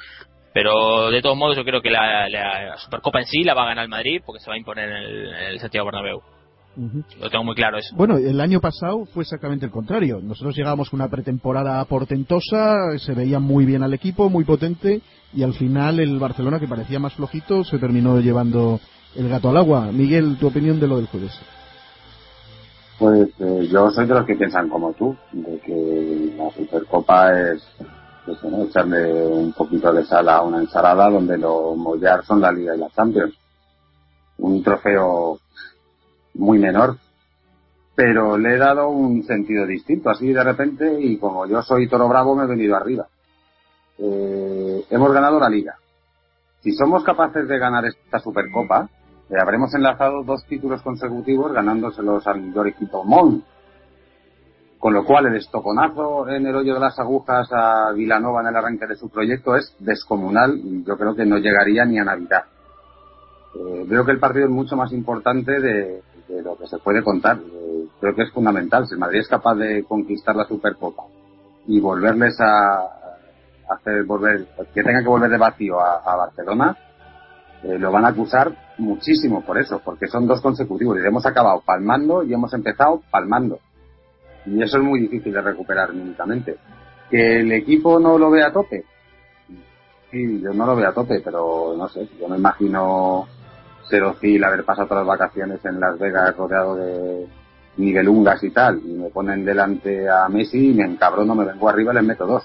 [0.54, 3.70] Pero de todos modos, yo creo que la, la Supercopa en sí la va a
[3.70, 6.22] ganar el Madrid porque se va a imponer en el, en el Santiago Bernabéu.
[6.76, 7.96] Lo tengo muy claro eso.
[7.96, 10.20] Bueno, el año pasado fue exactamente el contrario.
[10.22, 15.02] Nosotros llegamos con una pretemporada portentosa, se veía muy bien al equipo, muy potente,
[15.34, 18.80] y al final el Barcelona, que parecía más flojito, se terminó llevando
[19.16, 19.92] el gato al agua.
[19.92, 21.40] Miguel, tu opinión de lo del jueves.
[22.98, 27.64] Pues eh, yo soy de los que piensan como tú, de que la Supercopa es,
[28.68, 32.80] echarle un poquito de sal a una ensalada donde lo mollar son la Liga y
[32.80, 33.36] la Champions.
[34.38, 35.40] Un trofeo
[36.34, 36.98] muy menor,
[37.96, 42.08] pero le he dado un sentido distinto, así de repente, y como yo soy toro
[42.08, 43.08] bravo, me he venido arriba.
[43.98, 45.76] Eh, hemos ganado la liga.
[46.62, 48.90] Si somos capaces de ganar esta Supercopa,
[49.30, 53.44] eh, habremos enlazado dos títulos consecutivos ganándoselos al equipo Mon.
[54.80, 58.56] Con lo cual el estoconazo en el hoyo de las agujas a Vilanova en el
[58.56, 62.44] arranque de su proyecto es descomunal yo creo que no llegaría ni a Navidad.
[63.56, 67.04] Eh, veo que el partido es mucho más importante de, de lo que se puede
[67.04, 67.38] contar.
[67.38, 68.88] Eh, creo que es fundamental.
[68.88, 71.04] Si el Madrid es capaz de conquistar la Supercopa
[71.68, 73.04] y volverles a,
[73.70, 76.78] hacer volver, que tenga que volver de vacío a, Barcelona,
[77.64, 80.98] eh, lo van a acusar muchísimo por eso, porque son dos consecutivos.
[80.98, 83.60] Y hemos acabado palmando y hemos empezado palmando.
[84.46, 86.58] Y eso es muy difícil de recuperar únicamente.
[87.10, 88.84] Que el equipo no lo vea a tope.
[90.12, 93.28] Sí, yo no lo veo a tope, pero no sé, yo me imagino
[93.90, 97.28] Serocil haber pasado todas las vacaciones en Las Vegas rodeado de
[97.78, 101.92] nivelungas y tal, y me ponen delante a Messi y me encabrono, me vengo arriba
[101.92, 102.44] y les meto dos.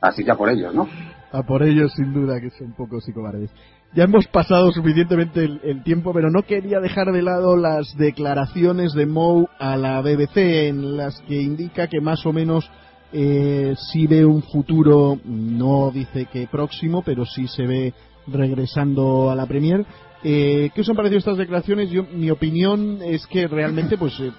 [0.00, 0.88] Así que a por ellos, ¿no?
[1.32, 3.50] A por ellos, sin duda, que son poco psicobardes.
[3.92, 9.06] Ya hemos pasado suficientemente el, tiempo, pero no quería dejar de lado las declaraciones de
[9.06, 12.70] Mou a la BBC, en las que indica que más o menos
[13.12, 17.94] eh, sí ve un futuro, no dice que próximo, pero sí se ve
[18.26, 19.84] regresando a la Premier.
[20.22, 21.90] Eh, ¿Qué os han parecido estas declaraciones?
[21.90, 24.30] Yo, mi opinión es que realmente pues eh,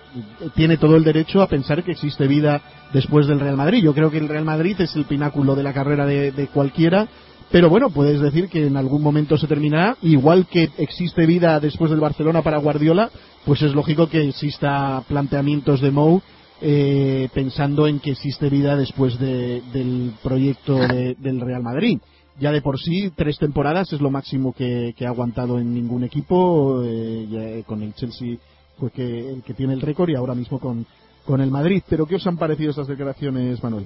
[0.56, 2.62] tiene todo el derecho a pensar que existe vida
[2.94, 3.84] después del Real Madrid.
[3.84, 7.08] Yo creo que el Real Madrid es el pináculo de la carrera de, cualquiera,
[7.50, 11.90] pero bueno, puedes decir que en algún momento se terminará, igual que existe vida después
[11.90, 13.10] del Barcelona para Guardiola,
[13.44, 16.22] pues es lógico que exista planteamientos de Mou
[16.62, 21.98] eh, pensando en que existe vida después del proyecto del Real Madrid.
[22.42, 26.82] Ya de por sí, tres temporadas es lo máximo que, ha aguantado en ningún equipo,
[26.84, 28.38] eh, con el Chelsea
[28.80, 30.88] fue que, el que tiene el récord y ahora mismo con,
[31.24, 31.84] con el Madrid.
[31.88, 33.86] Pero ¿qué os han parecido estas declaraciones, Manuel?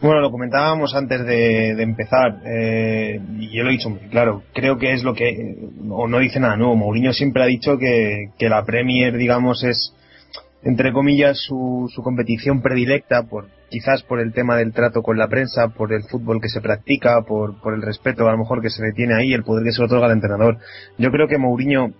[0.00, 4.78] Bueno, lo comentábamos antes de, empezar, eh, y yo lo he dicho muy claro, creo
[4.78, 8.50] que es lo que, o no dice nada nuevo, Mourinho siempre ha dicho que, que
[8.50, 9.94] la Premier, digamos, es,
[10.66, 15.28] entre comillas, su, su competición predilecta, por, quizás por el tema del trato con la
[15.28, 18.70] prensa, por el fútbol que se practica, por, por el respeto a lo mejor que
[18.70, 20.58] se le tiene ahí, el poder que se le otorga al entrenador.
[20.98, 21.92] Yo creo que Mourinho,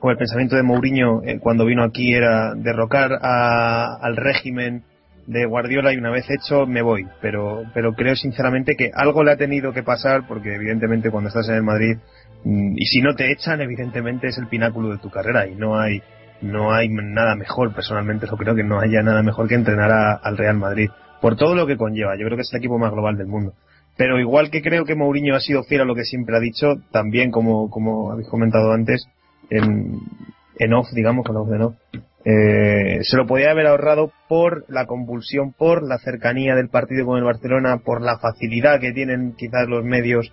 [0.00, 4.84] o el pensamiento de Mourinho eh, cuando vino aquí era derrocar a, al régimen
[5.26, 7.06] de Guardiola y una vez hecho me voy.
[7.20, 11.50] Pero, pero creo sinceramente que algo le ha tenido que pasar porque evidentemente cuando estás
[11.50, 11.98] en el Madrid
[12.44, 15.78] mm, y si no te echan evidentemente es el pináculo de tu carrera y no
[15.78, 16.00] hay
[16.40, 20.36] no hay nada mejor personalmente yo creo que no haya nada mejor que entrenar al
[20.36, 20.90] Real Madrid
[21.20, 22.16] por todo lo que conlleva.
[22.16, 23.54] Yo creo que es el equipo más global del mundo.
[23.96, 26.74] Pero igual que creo que Mourinho ha sido fiel a lo que siempre ha dicho
[26.92, 29.08] también como como habéis comentado antes
[29.50, 31.74] en, off digamos con off de no
[32.24, 37.16] eh, se lo podía haber ahorrado por la convulsión, por la cercanía del partido con
[37.16, 40.30] el Barcelona, por la facilidad que tienen quizás los medios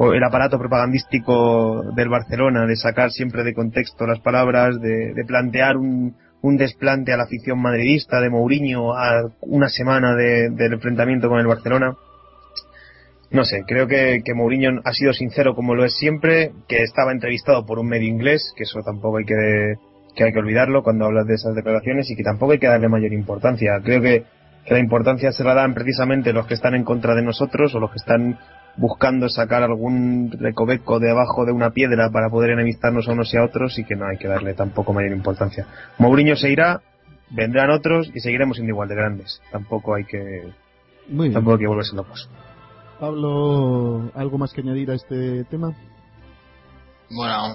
[0.00, 5.76] o el aparato propagandístico del Barcelona de sacar siempre de contexto las palabras, de, plantear
[5.76, 6.14] un,
[6.56, 11.96] desplante a la afición madridista de Mourinho a una semana del enfrentamiento con el Barcelona.
[13.32, 17.10] No sé, creo que, que Mourinho ha sido sincero como lo es siempre, que estaba
[17.10, 19.74] entrevistado por un medio inglés, que eso tampoco hay que
[20.14, 22.88] que hay que olvidarlo cuando hablas de esas declaraciones y que tampoco hay que darle
[22.88, 23.80] mayor importancia.
[23.82, 24.24] Creo que,
[24.68, 27.90] la importancia se la dan precisamente los que están en contra de nosotros o los
[27.90, 28.38] que están
[28.78, 33.36] buscando sacar algún recoveco de abajo de una piedra para poder enemistarnos a unos y
[33.36, 35.66] a otros y que no hay que darle tampoco mayor importancia.
[35.98, 36.80] Mourinho se irá,
[37.30, 39.42] vendrán otros y seguiremos siendo igual de grandes.
[39.50, 40.52] Tampoco hay que,
[41.32, 42.30] tampoco hay que volverse locos.
[43.00, 45.74] Pablo, ¿algo más que añadir a este tema?
[47.10, 47.54] Bueno,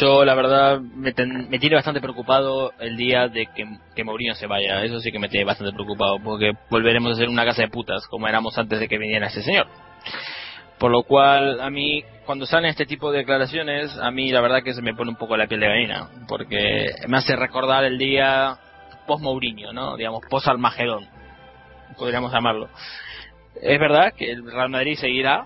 [0.00, 3.64] yo la verdad me, tiene bastante preocupado el día de que,
[3.94, 4.82] que Mourinho se vaya.
[4.84, 8.06] Eso sí que me tiene bastante preocupado, porque volveremos a ser una casa de putas
[8.08, 9.68] como éramos antes de que viniera ese señor.
[10.80, 14.62] Por lo cual, a mí, cuando salen este tipo de declaraciones, a mí la verdad
[14.62, 17.98] que se me pone un poco la piel de gallina, porque me hace recordar el
[17.98, 18.56] día
[19.06, 19.98] post-Mourinho, ¿no?
[19.98, 21.06] Digamos, post-Almagedón,
[21.98, 22.70] podríamos llamarlo.
[23.60, 25.44] Es verdad que el Real Madrid seguirá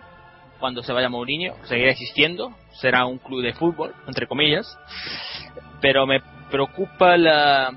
[0.61, 4.79] cuando se vaya Mourinho, seguirá existiendo, será un club de fútbol, entre comillas,
[5.81, 7.73] pero me preocupa la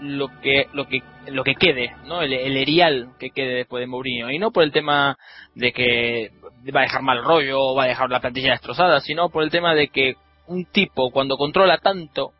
[0.00, 2.22] lo que lo que lo que quede, ¿no?
[2.22, 5.18] El, el erial que quede después de Mourinho y no por el tema
[5.54, 6.39] de que
[6.74, 9.74] va a dejar mal rollo va a dejar la plantilla destrozada, sino por el tema
[9.74, 10.16] de que
[10.46, 12.32] un tipo cuando controla tanto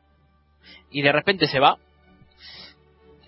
[0.91, 1.77] y de repente se va,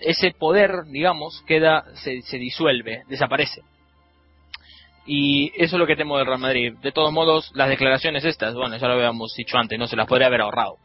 [0.00, 3.62] ese poder, digamos, queda se, se disuelve, desaparece.
[5.06, 6.74] Y eso es lo que temo del Real Madrid.
[6.82, 10.06] De todos modos, las declaraciones estas, bueno, ya lo habíamos dicho antes, no se las
[10.06, 10.76] podría haber ahorrado.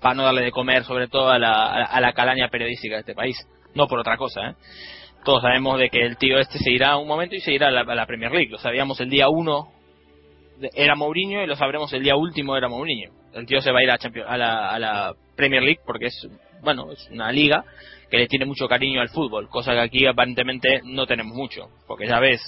[0.00, 3.14] Para no darle de comer, sobre todo a la, a la calaña periodística de este
[3.14, 3.36] país.
[3.74, 4.54] No por otra cosa, ¿eh?
[5.24, 7.70] Todos sabemos de que el tío este se irá un momento y se irá a
[7.70, 8.50] la, Premier League.
[8.50, 9.72] Lo sabíamos el día uno
[10.74, 13.10] era Mourinho y lo sabremos el día último era Mourinho.
[13.34, 16.28] El tío se va a ir a, la, Premier League porque es,
[16.62, 17.64] bueno, es una liga
[18.10, 22.06] que le tiene mucho cariño al fútbol, cosa que aquí aparentemente no tenemos mucho, porque
[22.06, 22.40] ya ves,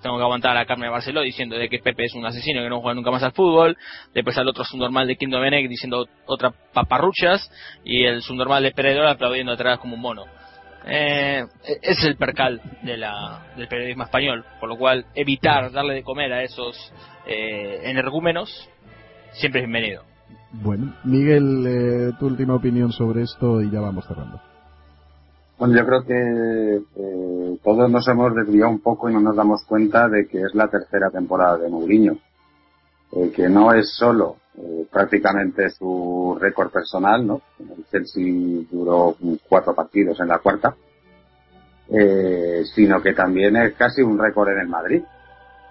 [0.00, 2.62] tengo que aguantar a la carne de Barceló diciendo de que Pepe es un asesino
[2.62, 3.76] que no juega nunca más al fútbol,
[4.14, 7.50] después al otro subnormal de Quinto Benek diciendo otra paparruchas
[7.84, 10.24] y el subnormal de Perdedor aplaudiendo atrás como un mono.
[10.90, 11.46] Eh,
[11.82, 16.32] es el percal de la, del periodismo español, por lo cual evitar darle de comer
[16.32, 16.92] a esos
[17.26, 18.70] eh, energúmenos
[19.32, 20.02] siempre es bienvenido.
[20.52, 24.40] Bueno, Miguel, eh, tu última opinión sobre esto y ya vamos cerrando.
[25.58, 29.64] Bueno, yo creo que eh, todos nos hemos desviado un poco y no nos damos
[29.64, 32.16] cuenta de que es la tercera temporada de Mourinho.
[33.12, 37.40] Eh, que no es solo eh, prácticamente su récord personal, ¿no?
[37.58, 39.16] El Chelsea duró
[39.48, 40.74] cuatro partidos en la cuarta,
[41.88, 45.02] eh, sino que también es casi un récord en el Madrid.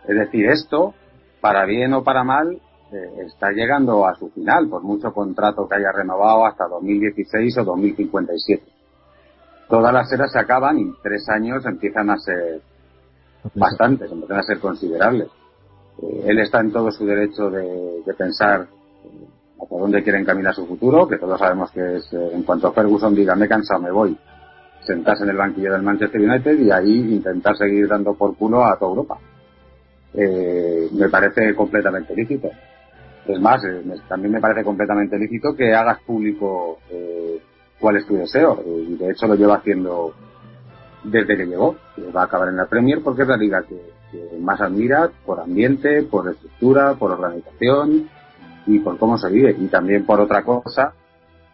[0.08, 0.94] Es decir, esto,
[1.42, 2.62] para bien o para mal,
[2.92, 7.64] eh, está llegando a su final, por mucho contrato que haya renovado hasta 2016 o
[7.66, 8.78] 2057
[9.68, 12.62] todas las eras se acaban y tres años empiezan a ser
[13.54, 15.28] bastantes, empiezan a ser considerables.
[16.02, 18.68] Eh, él está en todo su derecho de, pensar
[19.60, 23.16] hacia dónde quiere encaminar su futuro, que todos sabemos que es, eh, en cuanto Ferguson
[23.16, 24.18] diga me he cansado, me voy,
[24.88, 28.78] sentarse en el banquillo del Manchester United y ahí intentar seguir dando por culo a
[28.80, 29.18] toda Europa.
[30.14, 32.50] eh, me parece completamente lícito.
[33.28, 37.40] Es más, eh, también me parece completamente lícito que hagas público eh,
[37.80, 38.64] cuál es tu deseo.
[38.66, 40.14] y de hecho lo lleva haciendo
[41.04, 41.76] desde que llegó.
[42.16, 43.98] va a acabar en la Premier porque es la liga que,
[44.40, 48.10] más admira por ambiente, por estructura, por organización
[48.68, 49.56] y por cómo se vive.
[49.58, 50.94] Y también por otra cosa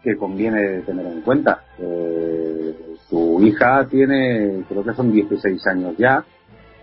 [0.02, 1.62] que conviene tener en cuenta.
[3.08, 6.24] su hija tiene, creo que son 16 años ya,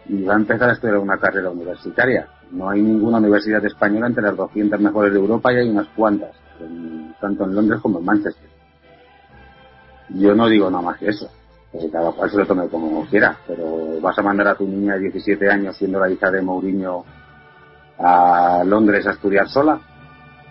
[0.08, 2.28] y va a empezar a estudiar una carrera universitaria.
[2.52, 6.36] No hay ninguna universidad española entre las 200 mejores de Europa y hay unas cuantas,
[7.20, 8.50] tanto en Londres como en Manchester.
[10.10, 11.30] Yo no digo nada más que eso,
[11.92, 15.02] cada cual se lo tome como quiera, pero vas a mandar a tu niña de
[15.02, 17.06] 17 años, siendo la hija de Mourinho,
[18.00, 19.80] a Londres a estudiar sola,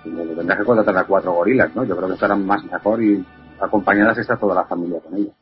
[0.05, 1.85] y tendrás que contratar a cuatro gorilas, ¿no?
[1.85, 3.25] Yo creo que estarán más mejor y
[3.61, 5.33] acompañadas está toda la familia con ella.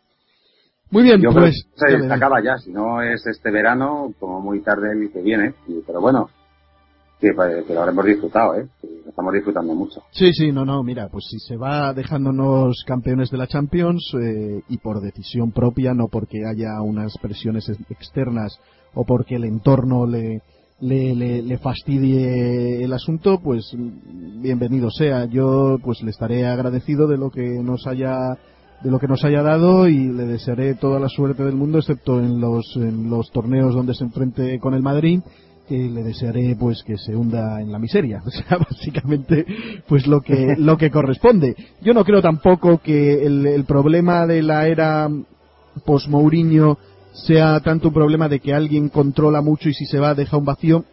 [0.91, 1.67] Muy bien, Yo pues.
[1.77, 5.21] Creo que se acaba ya, si no es este verano, como muy tarde el que
[5.21, 5.55] viene,
[5.87, 6.31] pero bueno,
[7.21, 7.33] que,
[7.67, 8.67] que, lo habremos disfrutado, ¿eh?
[8.83, 10.03] lo estamos disfrutando mucho.
[10.13, 14.63] Sí, sí, no, no, mira, pues si se va dejándonos campeones de la Champions eh,
[14.69, 18.59] y por decisión propia, no porque haya unas presiones externas
[18.95, 20.43] o porque el entorno le,
[20.81, 25.25] le, le, le, fastidie el asunto, pues bienvenido sea.
[25.25, 28.39] Yo pues le estaré agradecido de lo que nos haya
[28.83, 32.21] de lo que nos haya dado y le desearé toda la suerte del mundo, excepto
[32.21, 35.21] en los, en los torneos donde se enfrente con el Madrid
[35.69, 39.45] que le desearé pues que se hunda en la miseria o sea básicamente
[39.87, 44.43] pues lo que lo que corresponde yo no creo tampoco que el, el problema de
[44.43, 45.11] la era
[45.85, 46.79] post Mourinho
[47.27, 50.45] sea tanto un problema de que alguien controla mucho y si se va deja un
[50.45, 50.85] vacío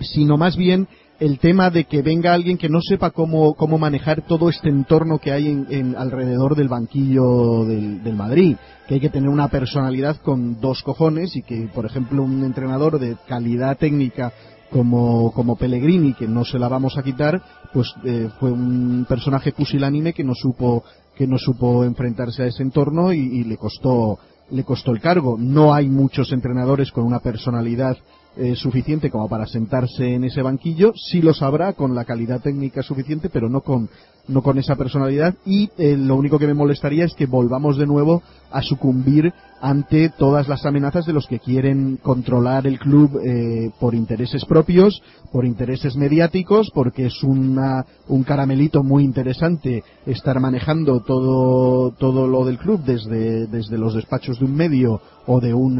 [0.00, 0.88] sino más bien
[1.20, 5.18] el tema de que venga alguien que no sepa cómo, cómo manejar todo este entorno
[5.18, 8.56] que hay en, alrededor del banquillo del, Madrid,
[8.88, 12.98] que hay que tener una personalidad con dos cojones y que, por ejemplo, un entrenador
[12.98, 14.32] de calidad técnica
[14.72, 17.40] como, como Pellegrini, que no se la vamos a quitar,
[17.72, 20.82] pues eh, fue un personaje pusilánime que no supo
[21.14, 24.18] que no supo enfrentarse a ese entorno y le costó
[24.52, 25.36] le costó el cargo.
[25.38, 27.96] No hay muchos entrenadores con una personalidad
[28.34, 32.82] eh, suficiente como para sentarse en ese banquillo, sí lo sabrá con la calidad técnica
[32.82, 33.90] suficiente, pero no con,
[34.28, 35.34] no con esa personalidad.
[35.44, 40.10] Y eh, lo único que me molestaría es que volvamos de nuevo a sucumbir ante
[40.10, 45.44] todas las amenazas de los que quieren controlar el club eh, por intereses propios, por
[45.46, 52.58] intereses mediáticos, porque es una, un caramelito muy interesante estar manejando todo, todo lo del
[52.58, 55.78] club desde, desde los despachos de un medio o de un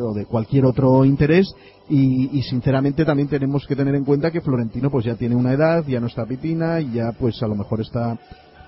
[0.00, 1.52] o de cualquier otro interés
[1.90, 5.84] y, sinceramente también tenemos que tener en cuenta que Florentino pues ya tiene una edad,
[5.86, 8.18] ya no está pipina y ya pues a lo mejor está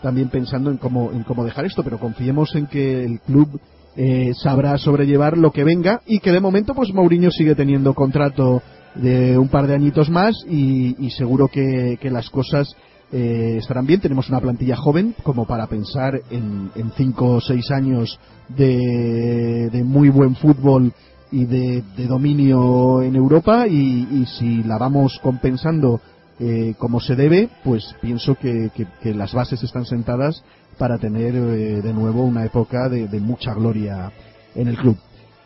[0.03, 3.61] también pensando en cómo, en cómo dejar esto, pero confiemos en que el club
[3.97, 8.63] eh, sabrá sobrellevar lo que venga y que de momento pues Mourinho sigue teniendo contrato
[8.95, 12.75] de un par de añitos más y, seguro que, las cosas
[13.13, 14.01] eh, estarán bien.
[14.01, 18.19] Tenemos una plantilla joven como para pensar en, en cinco o seis años
[18.49, 20.93] de, de muy buen fútbol
[21.33, 26.01] y de, dominio en Europa y, si la vamos compensando
[26.39, 28.71] eh, como se debe, pues pienso que,
[29.15, 30.43] las bases están sentadas
[30.79, 34.11] para tener eh, de nuevo una época de, mucha gloria
[34.55, 34.97] en el club.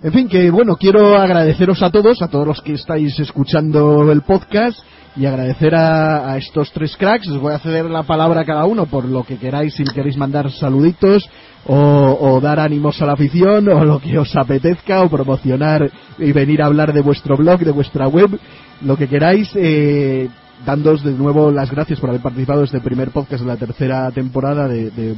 [0.02, 4.23] En fin, que bueno, quiero agradeceros a todos, a todos los que estáis escuchando el
[4.23, 4.78] podcast
[5.16, 7.28] y agradecer a, a, estos tres cracks.
[7.28, 10.16] Os voy a ceder la palabra a cada uno por lo que queráis, si queréis
[10.16, 11.28] mandar saluditos
[11.66, 16.62] o, dar ánimos a la afición o lo que os apetezca o promocionar y venir
[16.62, 18.38] a hablar de vuestro blog, de vuestra web,
[18.82, 19.50] lo que queráis.
[19.54, 20.28] Eh,
[20.64, 24.10] dándoos de nuevo las gracias por haber participado en este primer podcast de la tercera
[24.12, 25.14] temporada de, de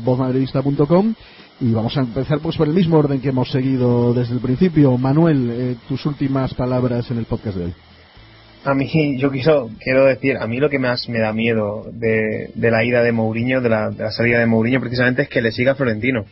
[1.58, 4.96] y vamos a empezar pues por el mismo orden que hemos seguido desde el principio.
[4.98, 7.85] Manuel, eh, tus últimas palabras en el podcast de hoy.
[8.66, 12.50] A mí, yo quiero, quiero decir, a mí lo que más me da miedo de,
[12.56, 15.52] la ida de Mourinho, de la, de la, salida de Mourinho precisamente es que le
[15.52, 16.24] siga Florentino.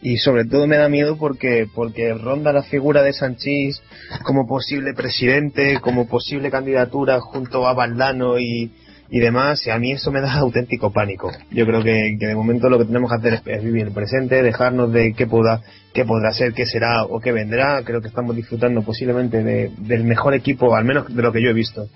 [0.00, 3.82] Y sobre todo me da miedo porque, porque ronda la figura de Sanchís
[4.22, 8.70] como posible presidente, como posible candidatura junto a Valdano y,
[9.10, 11.30] y demás, y a mí eso me da auténtico pánico.
[11.50, 14.92] Yo creo que, de momento lo que tenemos que hacer es, vivir el presente, dejarnos
[14.92, 15.62] de qué, pueda,
[15.92, 17.82] qué podrá ser, qué será o qué vendrá.
[17.84, 21.54] Creo que estamos disfrutando posiblemente del mejor equipo, al menos de lo que yo he
[21.54, 21.88] visto,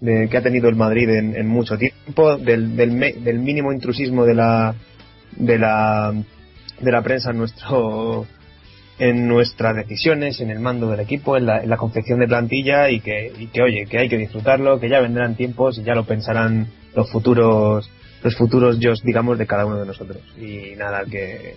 [0.00, 4.34] de, que ha tenido el Madrid en, mucho tiempo, del, del, del mínimo intrusismo de
[4.34, 4.74] la,
[5.36, 6.12] de la,
[6.80, 8.26] de la prensa en nuestro
[8.98, 13.32] en nuestras decisiones, en el mando del equipo, en la, confección de plantilla y que,
[13.38, 16.66] y que, oye, que hay que disfrutarlo, que ya vendrán tiempos y ya lo pensarán
[16.94, 17.90] los futuros,
[18.22, 20.18] los futuros yo, digamos, de cada uno de nosotros.
[20.36, 21.54] Y nada, que,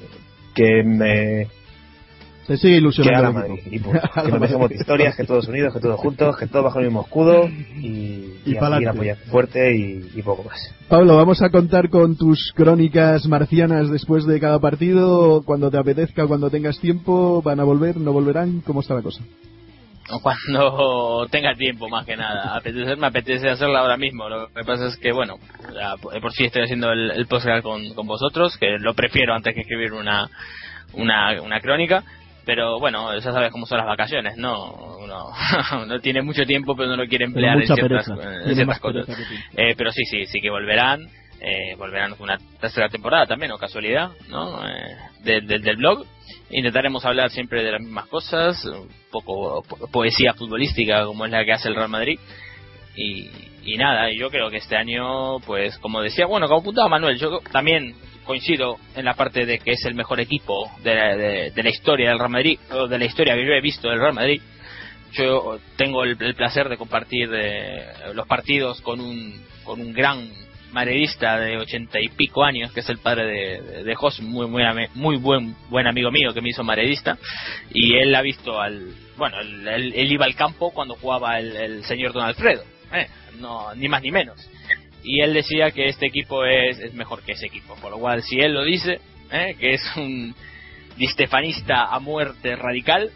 [0.54, 1.48] que me,
[2.48, 3.44] Se sigue ilusionando.
[3.44, 6.86] Que, pues, que nos historias, que todos unidos, que todos juntos, que todos bajo el
[6.86, 10.58] mismo escudo y, y, y a seguir apoyando fuerte y, y, poco más.
[10.90, 16.28] Pablo, vamos a contar con tus crónicas marcianas después de cada partido, cuando te apetezca,
[16.28, 19.24] cuando tengas tiempo, van a volver, no volverán, ¿cómo está la cosa?
[20.20, 22.58] cuando tenga tiempo más que nada.
[22.58, 24.28] Apetecer, me apetece hacerla ahora mismo.
[24.28, 25.38] Lo que pasa es que, bueno,
[25.74, 29.54] ya por sí estoy haciendo el, el podcast con, con, vosotros, que lo prefiero antes
[29.54, 30.30] que escribir una,
[30.94, 32.04] una, una crónica.
[32.46, 34.98] Pero bueno, ya sabes cómo son las vacaciones, ¿no?
[35.00, 35.30] Uno
[35.88, 39.08] no tiene mucho tiempo, pero no lo quiere emplear en ciertas, en ciertas cosas.
[39.56, 41.02] Eh, pero sí, sí, sí que volverán.
[41.44, 44.64] Eh, volverán una tercera temporada también, o casualidad, ¿no?
[44.68, 46.06] Eh, de, de, del blog.
[46.52, 51.54] Intentaremos hablar siempre de las mismas cosas, un poco poesía futbolística como es la que
[51.54, 52.20] hace el Real Madrid.
[52.96, 53.30] Y,
[53.64, 57.40] y nada, yo creo que este año, pues como decía, bueno, como apuntaba Manuel, yo
[57.52, 61.64] también coincido en la parte de que es el mejor equipo de la, de, de
[61.64, 64.14] la historia del Real Madrid, o de la historia que yo he visto del Real
[64.14, 64.42] Madrid.
[65.14, 70.30] Yo tengo el, el placer de compartir eh, los partidos con un, con un gran
[70.72, 74.64] madridista de ochenta y pico años, que es el padre de, de, de muy, muy,
[74.94, 77.18] muy buen, buen amigo mío que me hizo madridista,
[77.74, 82.14] y él ha visto al, bueno, él iba al campo cuando jugaba el, el señor
[82.14, 83.08] Don Alfredo, eh,
[83.38, 84.50] no, ni más ni menos.
[85.04, 88.22] Y él decía que este equipo es, es mejor que ese equipo, por lo cual
[88.24, 89.00] si él lo dice,
[89.32, 90.36] eh, que es un
[90.98, 93.12] distefanista a muerte radical,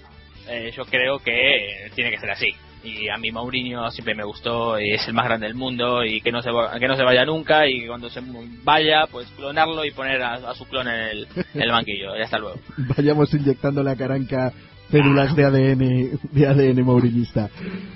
[0.48, 2.48] eh, yo creo que tiene que ser así.
[2.84, 6.22] Y a mí Mourinho siempre me gustó y es el más grande del mundo y
[6.22, 8.22] que no se que no se vaya nunca y cuando se
[8.64, 12.16] vaya pues clonarlo y poner a, a su clon en el, en el banquillo.
[12.16, 12.60] Ya hasta luego.
[12.96, 14.54] Vayamos inyectando la caranca
[14.92, 17.50] células de ADN de ADN mourinista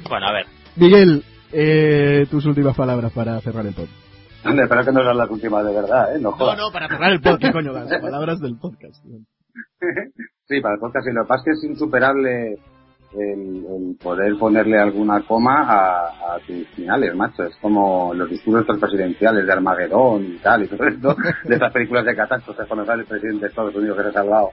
[0.09, 0.47] bueno a ver.
[0.75, 4.09] Miguel eh, tus últimas palabras para cerrar el podcast
[4.43, 6.19] Ande, espero que no sean las últimas de verdad, ¿eh?
[6.19, 9.03] No, no, no, para cerrar el podcast, coño, las palabras del podcast.
[10.47, 12.57] sí, para el podcast, y lo que pasa es que es insuperable
[13.13, 17.43] el, el, poder ponerle alguna coma a, a, tus finales, macho.
[17.43, 22.05] Es como los discursos presidenciales de Armagedón y tal, y todo esto, de estas películas
[22.05, 24.51] de catástrofes cuando sale el presidente de Estados Unidos que se ha salvado,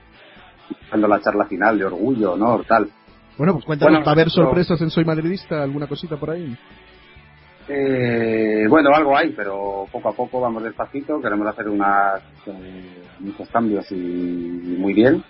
[0.91, 2.89] dando la charla final de orgullo, honor, tal.
[3.37, 5.63] Bueno, pues cuéntanos, bueno, ¿va a haber sorpresas en Soy Madridista?
[5.63, 6.57] ¿Alguna cosita por ahí?
[7.69, 11.21] Eh, bueno, algo hay, pero poco a poco vamos despacito.
[11.21, 13.95] Queremos hacer unas, eh, muchos cambios y,
[14.77, 15.23] muy bien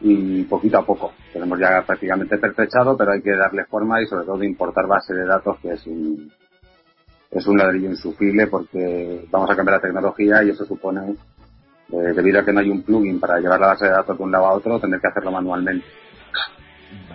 [0.00, 1.12] y poquito a poco.
[1.32, 5.26] Tenemos ya prácticamente perfeccionado, pero hay que darle forma y sobre todo importar base de
[5.26, 6.30] datos, que es un,
[7.30, 11.16] es un ladrillo insufrible porque vamos a cambiar la tecnología y eso supone,
[11.90, 14.24] eh, debido a que no hay un plugin para llevar la base de datos de
[14.24, 15.84] un lado a otro, tener que hacerlo manualmente.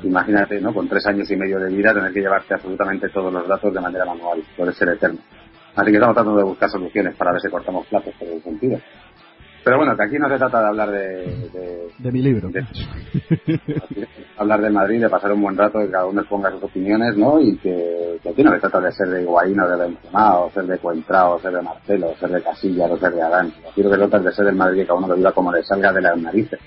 [0.04, 0.74] Imagínate, ¿no?
[0.74, 3.82] Con tres años y medio de vida, tener que llevarte absolutamente todos los datos de
[3.82, 4.42] manera manual.
[4.56, 5.20] Puede ser eterno.
[5.76, 8.80] Así que estamos tratando de buscar soluciones para ver si cortamos plazos por el sentido.
[9.64, 11.50] Pero bueno, que aquí no se trata de hablar de...
[11.54, 12.50] De, de mi libro.
[12.50, 12.66] De,
[14.38, 17.40] hablar de Madrid, de pasar un buen rato, que cada uno ponga sus opiniones, ¿no?
[17.42, 20.50] Y que, que aquí no se trata de ser de Higuaín o de Benzema, o
[20.52, 23.54] ser de Cuentrao, o ser de Marcelo, o ser de Casillas, o ser de Adán.
[23.70, 25.52] Aquí lo que trata es de ser el Madrid que cada uno lo viva como
[25.52, 26.60] le salga de las narices.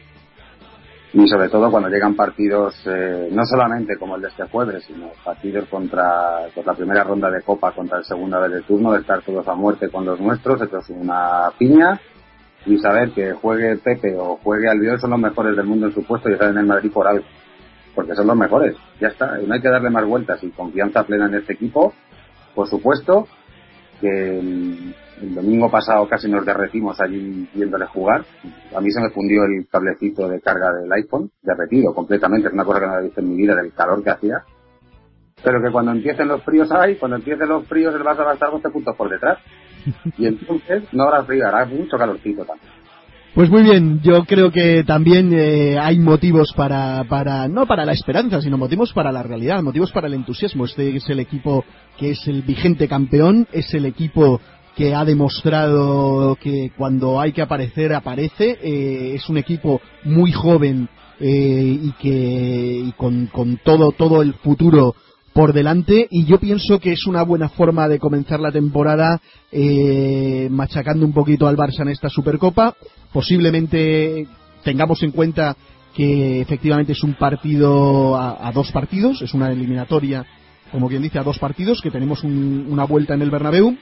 [1.15, 5.11] Y sobre todo cuando llegan partidos, eh, no solamente como el de este jueves, sino
[5.23, 9.01] partidos contra pues la primera ronda de Copa contra el segunda vez de turno, de
[9.01, 12.01] estar todos a muerte con los nuestros, hechos una piña,
[12.65, 16.03] y saber que juegue Pepe o juegue Albiol son los mejores del mundo en su
[16.03, 17.25] puesto y están en el Madrid por algo.
[17.95, 18.75] Porque son los mejores.
[19.01, 19.37] Ya está.
[19.37, 21.93] No hay que darle más vueltas y confianza plena en este equipo.
[22.55, 23.27] Por supuesto
[24.03, 24.95] que el,
[25.35, 28.25] domingo pasado casi nos derretimos allí viéndole jugar.
[28.75, 32.49] A mí se me fundió el cablecito de carga del iPhone, derretido completamente.
[32.49, 34.43] Es una cosa que no había visto en mi vida del calor que hacía.
[35.45, 38.35] Pero que cuando empiecen los fríos ahí, cuando empiecen los fríos el Barça va a
[38.35, 39.39] estar 12 puntos por detrás
[40.19, 42.82] y entonces no habrá frío, hará mucho calorcito también.
[43.35, 47.93] Pues muy bien, yo creo que también eh, hay motivos para, para, no para la
[47.93, 50.67] esperanza, sino motivos para la realidad, motivos para el entusiasmo.
[50.67, 51.65] Este es el equipo
[51.97, 54.39] que es el vigente campeón, es el equipo
[54.77, 58.59] que ha demostrado que cuando hay que aparecer, aparece.
[58.63, 64.35] Eh, es un equipo muy joven eh, y que y con, con todo, todo el
[64.35, 64.95] futuro
[65.33, 70.49] por delante y yo pienso que es una buena forma de comenzar la temporada eh,
[70.51, 72.75] machacando un poquito al Barça en esta Supercopa.
[73.13, 74.27] Posiblemente
[74.63, 75.57] tengamos en cuenta
[75.95, 80.25] que efectivamente es un partido a, dos partidos, es una eliminatoria,
[80.71, 83.77] como quien dice, a dos partidos, que tenemos un, una vuelta en el Bernabéu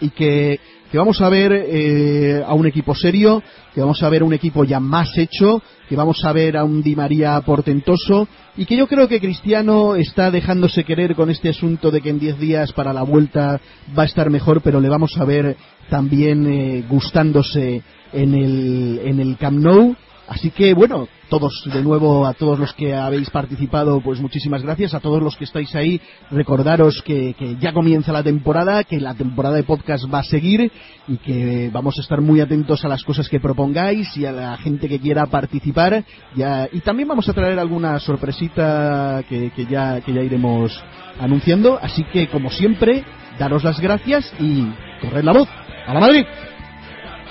[0.00, 0.60] y que,
[0.90, 3.42] que vamos a ver eh, a un equipo serio,
[3.74, 6.64] que vamos a ver a un equipo ya más hecho, que vamos a ver a
[6.64, 11.50] un Di María portentoso y que yo creo que Cristiano está dejándose querer con este
[11.50, 13.60] asunto de que en 10 días para la vuelta
[13.96, 15.56] va a estar mejor, pero le vamos a ver
[15.90, 17.82] también eh, gustándose
[18.12, 19.96] en el, en el Camp Nou
[20.28, 24.92] Así que bueno, todos de nuevo, a todos los que habéis participado, pues muchísimas gracias.
[24.92, 26.00] A todos los que estáis ahí,
[26.30, 30.70] recordaros que, ya comienza la temporada, que la temporada de podcast va a seguir
[31.06, 34.56] y que vamos a estar muy atentos a las cosas que propongáis y a la
[34.58, 36.04] gente que quiera participar.
[36.34, 40.78] Y también vamos a traer alguna sorpresita que, ya, que ya iremos
[41.18, 41.78] anunciando.
[41.80, 43.02] Así que, como siempre,
[43.38, 44.66] daros las gracias y
[45.00, 45.48] corred la voz.
[45.86, 46.26] ¡A la Madrid!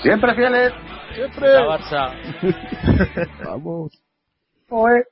[0.02, 0.72] Siempre fieles.
[1.18, 1.52] Siempre.
[1.52, 2.14] La Barça.
[3.44, 3.92] Vamos.
[4.70, 5.04] Oye.